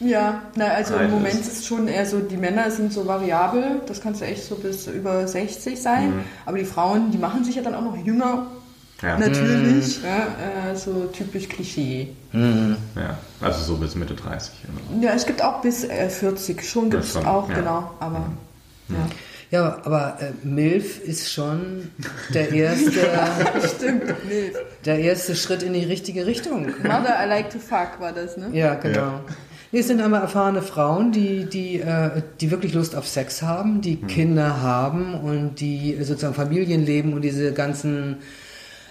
ja, 0.00 0.42
na, 0.54 0.66
also 0.68 0.94
im 0.96 1.10
Moment 1.10 1.40
ist 1.40 1.58
es 1.58 1.66
schon 1.66 1.88
eher 1.88 2.06
so, 2.06 2.20
die 2.20 2.36
Männer 2.36 2.70
sind 2.70 2.92
so 2.92 3.06
variabel, 3.06 3.82
das 3.86 4.00
kannst 4.00 4.20
du 4.20 4.26
echt 4.26 4.44
so 4.44 4.54
bis 4.54 4.86
über 4.86 5.26
60 5.26 5.80
sein, 5.80 6.10
mhm. 6.10 6.24
aber 6.46 6.58
die 6.58 6.64
Frauen, 6.64 7.10
die 7.10 7.18
machen 7.18 7.44
sich 7.44 7.56
ja 7.56 7.62
dann 7.62 7.74
auch 7.74 7.82
noch 7.82 7.96
jünger. 7.96 8.46
Ja. 9.02 9.18
Natürlich, 9.18 9.98
mhm. 9.98 10.04
ja, 10.04 10.70
äh, 10.72 10.76
so 10.76 11.06
typisch 11.12 11.48
Klischee. 11.48 12.08
Mhm. 12.32 12.76
Ja, 12.96 13.18
also 13.40 13.62
so 13.62 13.76
bis 13.76 13.94
Mitte 13.94 14.14
30. 14.14 14.52
Oder? 14.64 15.04
Ja, 15.04 15.12
es 15.14 15.26
gibt 15.26 15.42
auch 15.42 15.60
bis 15.62 15.84
äh, 15.84 16.08
40, 16.08 16.68
schon 16.68 16.90
gibt 16.90 17.04
es 17.04 17.16
auch, 17.16 17.48
ja. 17.48 17.54
genau, 17.56 17.90
aber 18.00 18.30
mhm. 18.88 18.96
ja. 18.96 19.08
Ja, 19.50 19.78
aber 19.84 20.18
äh, 20.20 20.46
MILF 20.46 21.00
ist 21.00 21.32
schon 21.32 21.90
der 22.34 22.52
erste, 22.52 22.92
Stimmt, 23.76 24.04
MILF. 24.28 24.54
der 24.84 24.98
erste 24.98 25.34
Schritt 25.34 25.62
in 25.62 25.72
die 25.72 25.84
richtige 25.84 26.26
Richtung. 26.26 26.66
Mother 26.82 27.16
I 27.24 27.26
like 27.26 27.50
to 27.50 27.58
fuck 27.58 27.98
war 27.98 28.12
das, 28.12 28.36
ne? 28.36 28.50
Ja, 28.52 28.74
genau. 28.74 29.20
Nee, 29.70 29.80
es 29.80 29.88
sind 29.88 30.00
aber 30.00 30.18
erfahrene 30.18 30.62
Frauen, 30.62 31.12
die, 31.12 31.44
die, 31.44 31.80
äh, 31.80 32.22
die 32.40 32.50
wirklich 32.50 32.72
Lust 32.72 32.96
auf 32.96 33.06
Sex 33.06 33.42
haben, 33.42 33.82
die 33.82 33.96
mhm. 33.96 34.06
Kinder 34.06 34.62
haben 34.62 35.14
und 35.14 35.60
die 35.60 35.96
sozusagen 36.02 36.34
Familien 36.34 36.86
leben 36.86 37.12
und 37.12 37.20
diese 37.20 37.52
ganzen 37.52 38.16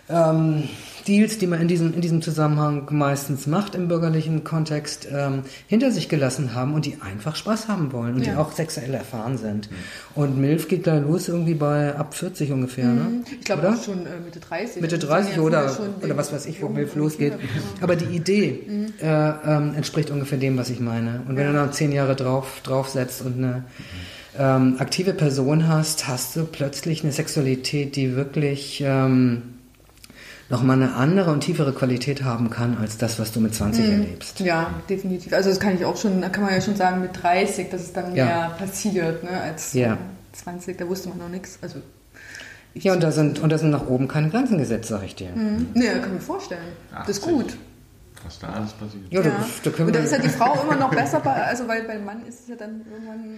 ähm, 0.07 0.69
Deals, 1.07 1.37
die 1.37 1.47
man 1.47 1.61
in 1.61 1.67
diesem, 1.67 1.93
in 1.93 2.01
diesem 2.01 2.21
Zusammenhang 2.21 2.87
meistens 2.91 3.47
macht 3.47 3.75
im 3.75 3.87
bürgerlichen 3.87 4.43
Kontext, 4.43 5.07
ähm, 5.11 5.43
hinter 5.67 5.91
sich 5.91 6.09
gelassen 6.09 6.53
haben 6.53 6.73
und 6.73 6.85
die 6.85 6.97
einfach 7.01 7.35
Spaß 7.35 7.67
haben 7.67 7.93
wollen 7.93 8.15
und 8.15 8.25
ja. 8.25 8.33
die 8.33 8.37
auch 8.37 8.51
sexuell 8.51 8.93
erfahren 8.93 9.37
sind. 9.37 9.71
Mhm. 9.71 9.75
Und 10.15 10.37
MILF 10.37 10.67
geht 10.67 10.85
da 10.85 10.97
los 10.97 11.29
irgendwie 11.29 11.53
bei 11.53 11.95
ab 11.95 12.13
40 12.13 12.51
ungefähr, 12.51 12.85
ne? 12.85 12.91
mhm. 12.91 13.17
ne? 13.19 13.23
Ich 13.39 13.45
glaube 13.45 13.69
auch 13.69 13.81
schon 13.81 14.05
äh, 14.05 14.19
Mitte 14.23 14.39
30. 14.39 14.81
Mitte 14.81 14.99
30 14.99 15.39
oder, 15.39 15.77
oder 16.01 16.17
was 16.17 16.33
weiß 16.33 16.45
ich, 16.45 16.61
wo 16.61 16.69
MILF 16.69 16.95
losgeht. 16.95 17.33
Aber 17.81 17.95
die 17.95 18.15
Idee 18.15 18.59
mhm. 18.67 18.93
äh, 19.01 19.05
ähm, 19.05 19.73
entspricht 19.75 20.09
ungefähr 20.09 20.37
dem, 20.37 20.57
was 20.57 20.69
ich 20.69 20.79
meine. 20.79 21.21
Und 21.27 21.37
wenn 21.37 21.45
ja. 21.45 21.51
du 21.51 21.57
dann 21.57 21.71
zehn 21.73 21.91
Jahre 21.91 22.15
drauf, 22.15 22.61
draufsetzt 22.63 23.21
und 23.21 23.37
eine 23.37 23.63
ähm, 24.37 24.75
aktive 24.79 25.13
Person 25.13 25.67
hast, 25.67 26.07
hast 26.07 26.35
du 26.35 26.43
plötzlich 26.45 27.03
eine 27.03 27.13
Sexualität, 27.13 27.95
die 27.95 28.15
wirklich... 28.15 28.83
Ähm, 28.85 29.56
nochmal 30.49 30.81
eine 30.81 30.93
andere 30.95 31.31
und 31.31 31.41
tiefere 31.41 31.73
Qualität 31.73 32.23
haben 32.23 32.49
kann 32.49 32.77
als 32.77 32.97
das, 32.97 33.19
was 33.19 33.31
du 33.31 33.39
mit 33.39 33.53
20 33.53 33.85
mhm. 33.85 33.91
erlebst. 33.91 34.39
Ja, 34.39 34.71
definitiv. 34.89 35.33
Also 35.33 35.49
das 35.49 35.59
kann 35.59 35.75
ich 35.75 35.85
auch 35.85 35.97
schon, 35.97 36.21
da 36.21 36.29
kann 36.29 36.43
man 36.43 36.53
ja 36.53 36.61
schon 36.61 36.75
sagen 36.75 37.01
mit 37.01 37.21
30, 37.21 37.69
dass 37.69 37.81
es 37.81 37.93
dann 37.93 38.15
ja. 38.15 38.25
mehr 38.25 38.55
passiert 38.57 39.23
ne, 39.23 39.41
als 39.41 39.73
ja. 39.73 39.97
20, 40.33 40.77
da 40.77 40.87
wusste 40.87 41.09
man 41.09 41.17
noch 41.17 41.29
nichts. 41.29 41.59
Also 41.61 41.81
ja, 42.73 42.93
und 42.93 43.01
da, 43.01 43.11
sind, 43.11 43.39
und 43.39 43.49
da 43.51 43.57
sind 43.57 43.71
nach 43.71 43.87
oben 43.87 44.07
keine 44.07 44.29
Grenzen 44.29 44.57
gesetzt, 44.57 44.89
sag 44.89 45.03
ich 45.03 45.15
dir. 45.15 45.29
Mhm. 45.29 45.67
Nee, 45.73 45.87
kann 45.87 46.03
ich 46.05 46.13
mir 46.13 46.21
vorstellen. 46.21 46.61
80. 46.93 47.07
Das 47.07 47.17
ist 47.17 47.21
gut. 47.23 47.57
Was 48.23 48.39
da 48.39 48.49
alles 48.49 48.73
passiert. 48.73 49.03
Ja, 49.09 49.21
ja. 49.21 49.29
Da, 49.29 49.45
da 49.63 49.69
können 49.71 49.87
und 49.87 49.95
da 49.95 49.99
ist 49.99 50.11
ja 50.11 50.19
die 50.19 50.29
Frau 50.29 50.61
immer 50.61 50.75
noch 50.75 50.89
besser, 50.89 51.19
bei, 51.19 51.33
also 51.33 51.67
weil 51.67 51.83
beim 51.83 52.05
Mann 52.05 52.25
ist 52.27 52.41
es 52.41 52.47
ja 52.47 52.55
dann 52.55 52.81
irgendwann 52.91 53.37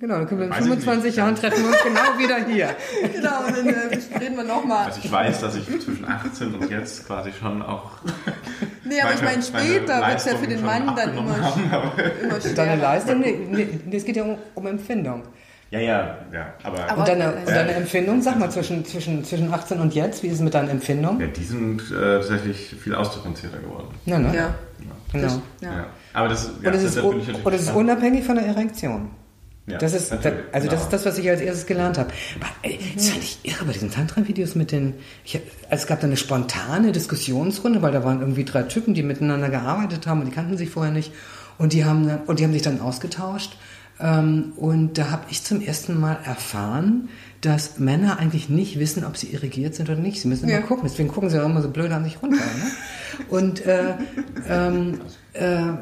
Genau, 0.00 0.14
dann 0.14 0.26
können 0.26 0.40
wir 0.40 0.46
in 0.46 0.52
25 0.54 1.14
Jahren 1.14 1.36
treffen 1.36 1.62
wir 1.62 1.68
uns 1.68 1.82
genau 1.84 2.18
wieder 2.18 2.46
hier. 2.46 2.74
genau, 3.12 3.46
und 3.46 3.54
dann 3.54 3.68
äh, 3.68 4.18
reden 4.18 4.34
wir 4.34 4.44
nochmal. 4.44 4.86
Also 4.86 5.00
ich 5.04 5.12
weiß, 5.12 5.42
dass 5.42 5.56
ich 5.56 5.66
zwischen 5.66 6.06
18 6.08 6.54
und 6.54 6.70
jetzt 6.70 7.06
quasi 7.06 7.30
schon 7.38 7.62
auch. 7.62 7.92
Nee, 8.82 9.00
aber 9.02 9.14
ich 9.14 9.22
meine, 9.22 9.40
später 9.40 10.04
wird 10.04 10.16
es 10.16 10.24
ja 10.24 10.36
für 10.36 10.48
den 10.48 10.64
Mann 10.64 10.96
dann 10.96 11.16
immer, 11.16 11.40
haben, 11.40 11.62
immer 12.24 12.40
schwerer. 12.40 12.54
Deine 12.56 12.82
Leistung? 12.82 13.20
Nee, 13.20 13.38
nee, 13.84 13.96
es 13.96 14.04
geht 14.04 14.16
ja 14.16 14.24
um, 14.24 14.36
um 14.56 14.66
Empfindung. 14.66 15.22
Ja, 15.70 15.78
ja, 15.78 16.18
ja. 16.32 16.54
Aber, 16.64 16.90
aber 16.90 16.98
und 16.98 17.08
deine, 17.08 17.32
und 17.34 17.48
deine 17.48 17.72
Empfindung, 17.74 18.20
sag 18.20 18.40
mal, 18.40 18.50
zwischen, 18.50 18.84
zwischen, 18.84 19.22
zwischen 19.22 19.54
18 19.54 19.78
und 19.78 19.94
jetzt, 19.94 20.24
wie 20.24 20.26
ist 20.26 20.34
es 20.34 20.40
mit 20.40 20.54
deinen 20.54 20.70
Empfindungen? 20.70 21.20
Ja, 21.20 21.28
die 21.28 21.44
sind 21.44 21.82
äh, 21.92 22.18
tatsächlich 22.18 22.74
viel 22.82 22.96
ausdifferenzierter 22.96 23.58
geworden. 23.58 23.94
Ja, 24.06 24.18
ne? 24.18 24.34
Ja. 24.34 24.54
Genau. 25.12 25.24
Das, 25.26 25.40
ja. 25.60 25.86
Aber 26.12 26.28
das, 26.28 26.50
ja, 26.60 26.70
und 26.70 26.74
es 26.74 26.82
ist, 26.82 26.98
und 26.98 27.52
es 27.52 27.62
ist 27.62 27.72
unabhängig 27.72 28.24
von 28.24 28.34
der 28.34 28.46
Erektion. 28.46 29.10
Ja, 29.70 29.78
das 29.78 29.94
ist, 29.94 30.12
also 30.12 30.28
genau. 30.28 30.42
das 30.52 30.82
ist 30.82 30.92
das, 30.92 31.06
was 31.06 31.18
ich 31.18 31.28
als 31.28 31.40
erstes 31.40 31.66
gelernt 31.66 31.98
habe. 31.98 32.10
Aber, 32.40 32.74
das 32.94 33.08
fand 33.08 33.22
ich 33.22 33.38
irre 33.42 33.64
bei 33.64 33.72
diesen 33.72 33.90
Tantra-Videos 33.90 34.54
mit 34.54 34.72
den. 34.72 34.94
Ich, 35.24 35.36
also 35.68 35.82
es 35.82 35.86
gab 35.86 36.00
da 36.00 36.06
eine 36.06 36.16
spontane 36.16 36.92
Diskussionsrunde, 36.92 37.82
weil 37.82 37.92
da 37.92 38.04
waren 38.04 38.20
irgendwie 38.20 38.44
drei 38.44 38.62
Typen, 38.62 38.94
die 38.94 39.02
miteinander 39.02 39.48
gearbeitet 39.48 40.06
haben 40.06 40.20
und 40.20 40.26
die 40.26 40.32
kannten 40.32 40.56
sich 40.56 40.70
vorher 40.70 40.92
nicht. 40.92 41.12
Und 41.58 41.72
die 41.72 41.84
haben, 41.84 42.10
und 42.26 42.38
die 42.38 42.44
haben 42.44 42.52
sich 42.52 42.62
dann 42.62 42.80
ausgetauscht. 42.80 43.56
Ähm, 44.00 44.52
und 44.56 44.96
da 44.96 45.10
habe 45.10 45.24
ich 45.30 45.44
zum 45.44 45.60
ersten 45.60 45.98
Mal 45.98 46.18
erfahren, 46.24 47.10
dass 47.40 47.78
Männer 47.78 48.18
eigentlich 48.18 48.48
nicht 48.48 48.78
wissen, 48.78 49.04
ob 49.04 49.16
sie 49.16 49.28
irrigiert 49.28 49.74
sind 49.74 49.88
oder 49.88 49.98
nicht. 49.98 50.20
Sie 50.20 50.28
müssen 50.28 50.48
ja. 50.48 50.58
immer 50.58 50.66
gucken. 50.66 50.84
Deswegen 50.88 51.08
gucken 51.08 51.30
sie 51.30 51.40
auch 51.40 51.46
immer 51.46 51.62
so 51.62 51.70
blöd 51.70 51.90
an 51.90 52.04
sich 52.04 52.22
runter. 52.22 52.36
Ne? 52.36 52.70
Und 53.28 53.64
äh, 53.66 53.94
ähm, 54.48 55.00
äh, 55.32 55.72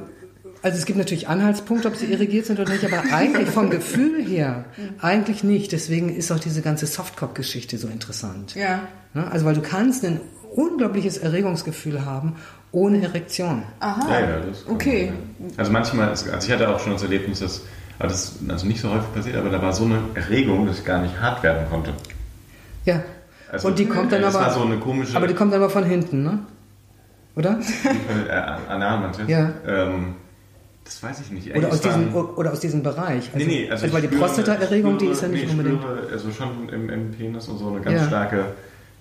also 0.63 0.79
es 0.79 0.87
gibt 0.87 0.99
natürlich 0.99 1.29
Anhaltspunkte, 1.29 1.89
ob 1.89 1.97
sie 1.97 2.07
irrigiert 2.07 2.47
sind 2.47 2.59
oder 2.59 2.73
nicht, 2.73 2.85
aber 2.85 3.03
eigentlich 3.13 3.49
vom 3.49 3.71
Gefühl 3.71 4.25
her 4.25 4.65
eigentlich 5.01 5.45
nicht. 5.45 5.73
Deswegen 5.73 6.15
ist 6.15 6.33
auch 6.33 6.41
diese 6.41 6.63
ganze 6.63 6.87
Softcock-Geschichte 6.87 7.79
so 7.79 7.89
interessant. 7.89 8.55
Ja. 8.55 8.81
Also 9.15 9.47
weil 9.47 9.55
du 9.55 9.63
kannst 9.63 10.05
ein 10.05 10.21
unglaubliches 10.55 11.19
Erregungsgefühl 11.19 12.05
haben 12.05 12.37
ohne 12.73 13.03
Erektion. 13.03 13.63
Aha. 13.81 14.07
Ja, 14.11 14.21
ja, 14.21 14.41
das 14.41 14.67
okay. 14.67 15.13
Also 15.57 15.73
manchmal, 15.73 16.09
also 16.11 16.27
ich 16.27 16.51
hatte 16.51 16.69
auch 16.69 16.81
schon 16.81 16.93
das 16.93 17.03
Erlebnis, 17.03 17.41
dass 17.41 17.63
aber 17.99 18.09
das 18.09 18.37
also 18.49 18.67
nicht 18.67 18.81
so 18.81 18.91
häufig 18.91 19.13
passiert, 19.13 19.37
aber 19.37 19.51
da 19.51 19.61
war 19.61 19.73
so 19.73 19.85
eine 19.85 20.01
Erregung, 20.15 20.67
dass 20.67 20.79
ich 20.79 20.85
gar 20.85 21.03
nicht 21.03 21.21
hart 21.21 21.43
werden 21.43 21.69
konnte. 21.69 21.93
Ja. 22.85 23.03
Also, 23.51 23.69
und 23.69 23.79
die 23.79 23.87
kommt 23.87 24.13
dann 24.13 24.23
aber. 24.23 24.51
So 24.51 24.63
eine 24.63 24.79
komische, 24.79 25.17
aber 25.17 25.27
die 25.27 25.35
kommt 25.35 25.53
dann 25.53 25.63
aber 25.63 25.71
von 25.71 25.85
hinten, 25.85 26.23
ne? 26.23 26.39
Oder? 27.35 27.59
Äh, 28.29 28.33
anal, 28.69 29.01
meinst 29.01 29.21
du? 29.21 29.25
Ja. 29.25 29.51
Ähm, 29.67 30.15
das 30.89 31.03
weiß 31.03 31.21
ich 31.21 31.31
nicht. 31.31 31.55
Oder 31.55 31.69
aus, 31.69 31.83
diesem, 31.83 32.15
oder 32.15 32.51
aus 32.51 32.61
diesem 32.61 32.83
Bereich. 32.83 33.31
Also, 33.35 33.37
nee, 33.37 33.45
nee, 33.45 33.71
also, 33.71 33.93
weil 33.93 34.01
die 34.01 34.09
Prostata-Erregung, 34.09 34.97
die 34.97 35.09
ist 35.09 35.21
ja 35.21 35.29
nicht 35.29 35.45
nee, 35.45 35.51
unbedingt. 35.51 35.83
Spüre, 35.83 36.09
also 36.11 36.31
schon 36.31 36.69
im, 36.71 36.89
im 36.89 37.11
Penis 37.11 37.47
und 37.49 37.59
so 37.59 37.69
eine 37.69 37.83
ganz 37.83 38.01
ja. 38.01 38.07
starke 38.07 38.55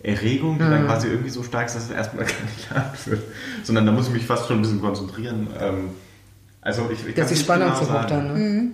Erregung, 0.03 0.57
die 0.57 0.65
ja. 0.65 0.69
dann 0.69 0.85
quasi 0.85 1.07
irgendwie 1.07 1.29
so 1.29 1.43
stark 1.43 1.67
ist, 1.67 1.77
dass 1.77 1.85
es 1.85 1.91
erstmal 1.91 2.25
gar 2.25 2.43
nicht 2.43 2.71
hart 2.71 3.07
wird. 3.07 3.23
Sondern 3.63 3.85
da 3.85 3.93
muss 3.93 4.07
ich 4.07 4.13
mich 4.13 4.25
fast 4.25 4.47
schon 4.47 4.57
ein 4.57 4.61
bisschen 4.63 4.81
konzentrieren. 4.81 5.47
Ähm, 5.61 5.89
also 6.59 6.89
ich, 6.91 7.07
ich 7.07 7.15
Dass 7.15 7.29
die 7.29 7.37
Spannung 7.37 7.69
genau 7.69 7.79
zu 7.79 7.93
hoch 7.93 8.03
dann, 8.03 8.33
ne? 8.33 8.39
Mhm. 8.39 8.71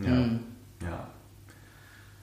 Ja. 0.00 0.10
Mhm. 0.10 0.40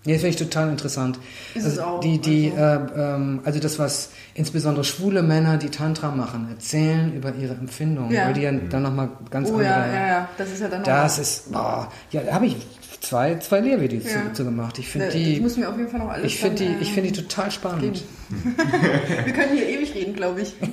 Ja. 0.07 0.13
Das 0.13 0.21
finde 0.21 0.27
ich 0.29 0.35
total 0.35 0.69
interessant. 0.69 1.19
Ist 1.53 1.65
also 1.65 1.81
es 1.81 1.85
auch. 1.85 1.99
Die, 1.99 2.19
die, 2.19 2.51
also. 2.55 2.93
Äh, 2.95 3.15
ähm, 3.15 3.39
also 3.43 3.59
das, 3.59 3.77
was 3.77 4.09
insbesondere 4.33 4.83
schwule 4.83 5.23
Männer, 5.23 5.57
die 5.57 5.69
Tantra 5.69 6.11
machen, 6.11 6.47
erzählen 6.49 7.13
über 7.13 7.33
ihre 7.35 7.53
Empfindungen, 7.53 8.11
ja. 8.11 8.25
weil 8.25 8.33
die 8.33 8.41
ja 8.41 8.51
dann 8.51 8.83
nochmal 8.83 9.09
ganz 9.29 9.49
oh, 9.49 9.53
andere... 9.53 9.69
Ja, 9.69 9.87
ja, 9.87 10.07
ja, 10.07 10.29
das 10.37 10.51
ist 10.51 10.61
ja 10.61 10.67
dann 10.67 10.83
Das 10.83 11.19
ist, 11.19 11.51
boah, 11.51 11.91
ja, 12.11 12.21
da 12.21 12.33
habe 12.33 12.47
ich 12.47 12.55
zwei, 13.01 13.35
zwei 13.39 13.59
Lehrvideos 13.59 14.05
ja. 14.05 14.27
zu, 14.29 14.33
zu, 14.33 14.45
gemacht. 14.45 14.79
Ich 14.79 14.87
finde 14.87 15.09
die... 15.09 15.33
Ich 15.33 15.41
muss 15.41 15.57
mir 15.57 15.69
auf 15.69 15.77
jeden 15.77 15.89
Fall 15.89 15.99
noch 15.99 16.09
alles 16.09 16.25
Ich 16.25 16.39
finde 16.39 16.57
die, 16.57 16.75
ich 16.81 16.93
find 16.93 17.07
die 17.07 17.11
total 17.11 17.51
spannend. 17.51 18.03
Wir 19.25 19.33
können 19.33 19.53
hier 19.53 19.67
ewig 19.67 19.93
reden, 19.93 20.15
glaube 20.15 20.41
ich. 20.41 20.55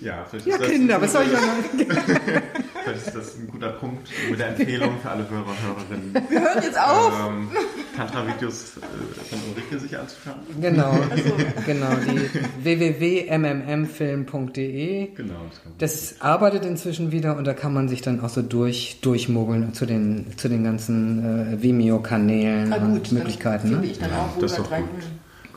Ja, 0.00 0.24
vielleicht 0.28 0.46
ja, 0.46 0.58
das 0.58 0.68
Kinder, 0.68 1.00
was 1.00 1.12
soll 1.12 1.24
ich 1.24 1.32
sagen? 1.32 2.42
vielleicht 2.88 3.06
ist 3.06 3.16
das 3.16 3.36
ein 3.36 3.46
guter 3.48 3.68
Punkt 3.70 4.08
mit 4.30 4.38
der 4.38 4.48
Empfehlung 4.48 5.00
für 5.00 5.08
alle 5.10 5.28
Hörer 5.28 5.46
und 5.46 5.56
Hörerinnen. 5.62 6.14
Wir 6.30 6.40
hören 6.40 6.62
jetzt 6.62 6.80
auf! 6.80 7.12
Ähm, 7.28 7.50
Tantra-Videos 7.96 8.76
äh, 8.76 8.80
von 9.28 9.40
Ulrike 9.50 9.78
sich 9.78 9.98
anzuschauen. 9.98 10.36
Genau, 10.60 10.90
also. 10.90 11.32
genau, 11.66 11.90
die 12.06 12.20
www.mmmfilm.de. 12.62 15.14
Genau. 15.14 15.34
Das, 15.78 16.12
das 16.12 16.20
arbeitet 16.20 16.64
inzwischen 16.64 17.10
wieder 17.12 17.36
und 17.36 17.46
da 17.46 17.54
kann 17.54 17.72
man 17.74 17.88
sich 17.88 18.02
dann 18.02 18.20
auch 18.20 18.28
so 18.28 18.42
durch, 18.42 18.98
durchmogeln 19.00 19.74
zu 19.74 19.86
den, 19.86 20.36
zu 20.36 20.48
den 20.48 20.62
ganzen 20.64 21.54
äh, 21.54 21.62
Vimeo-Kanälen 21.62 22.72
und 22.72 23.12
Möglichkeiten. 23.12 23.70
Dann 23.72 23.80
ne? 23.80 23.86
ich 23.86 23.98
dann 23.98 24.12
auch, 24.12 24.36
ja, 24.36 24.40
das 24.40 24.52
ist 24.52 24.58
doch 24.58 24.70
gut. 24.70 24.86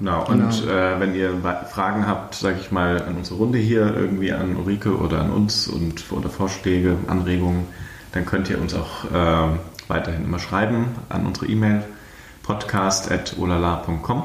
Genau, 0.02 0.26
und 0.26 0.50
genau. 0.62 0.72
Äh, 0.74 1.00
wenn 1.00 1.14
ihr 1.14 1.30
Fragen 1.70 2.08
habt, 2.08 2.34
sage 2.34 2.58
ich 2.60 2.72
mal, 2.72 3.04
an 3.04 3.18
unsere 3.18 3.38
Runde 3.38 3.60
hier, 3.60 3.94
irgendwie 3.96 4.34
an 4.34 4.56
Ulrike 4.56 4.98
oder 4.98 5.22
an 5.22 5.30
uns 5.32 5.68
und 5.68 6.12
oder 6.12 6.28
Vorschläge, 6.30 6.96
Anregungen, 7.08 7.66
dann 8.14 8.26
könnt 8.26 8.50
ihr 8.50 8.60
uns 8.60 8.74
auch 8.74 9.06
äh, 9.06 9.48
weiterhin 9.88 10.24
immer 10.26 10.40
schreiben 10.40 10.86
an 11.10 11.28
unsere 11.28 11.46
E-Mail 11.46 11.84
podcast.olala.com 12.42 14.24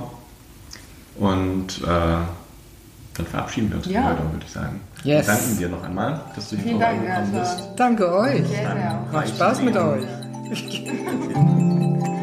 und 1.19 1.83
äh, 1.83 1.87
dann 1.87 3.27
verabschieden 3.31 3.69
wir 3.71 3.77
uns 3.77 3.87
Ja. 3.87 4.01
für 4.03 4.09
heute, 4.09 4.33
würde 4.33 4.45
ich 4.47 4.53
sagen. 4.53 4.81
Yes. 5.05 5.27
Wir 5.27 5.35
danken 5.35 5.59
dir 5.59 5.69
noch 5.69 5.83
einmal, 5.85 6.21
dass 6.35 6.49
du 6.51 6.57
hier 6.57 6.65
Vielen 6.65 6.81
Dank, 6.81 7.05
ja, 7.07 7.15
vorbeigekommen 7.17 7.43
es 7.43 7.57
bist. 7.57 7.69
Danke 7.77 8.13
euch. 8.15 8.47
sehr, 8.47 8.73
sehr. 8.73 9.07
Macht 9.13 9.29
Spaß 9.29 9.61
mit 9.63 9.77
euch. 9.77 10.05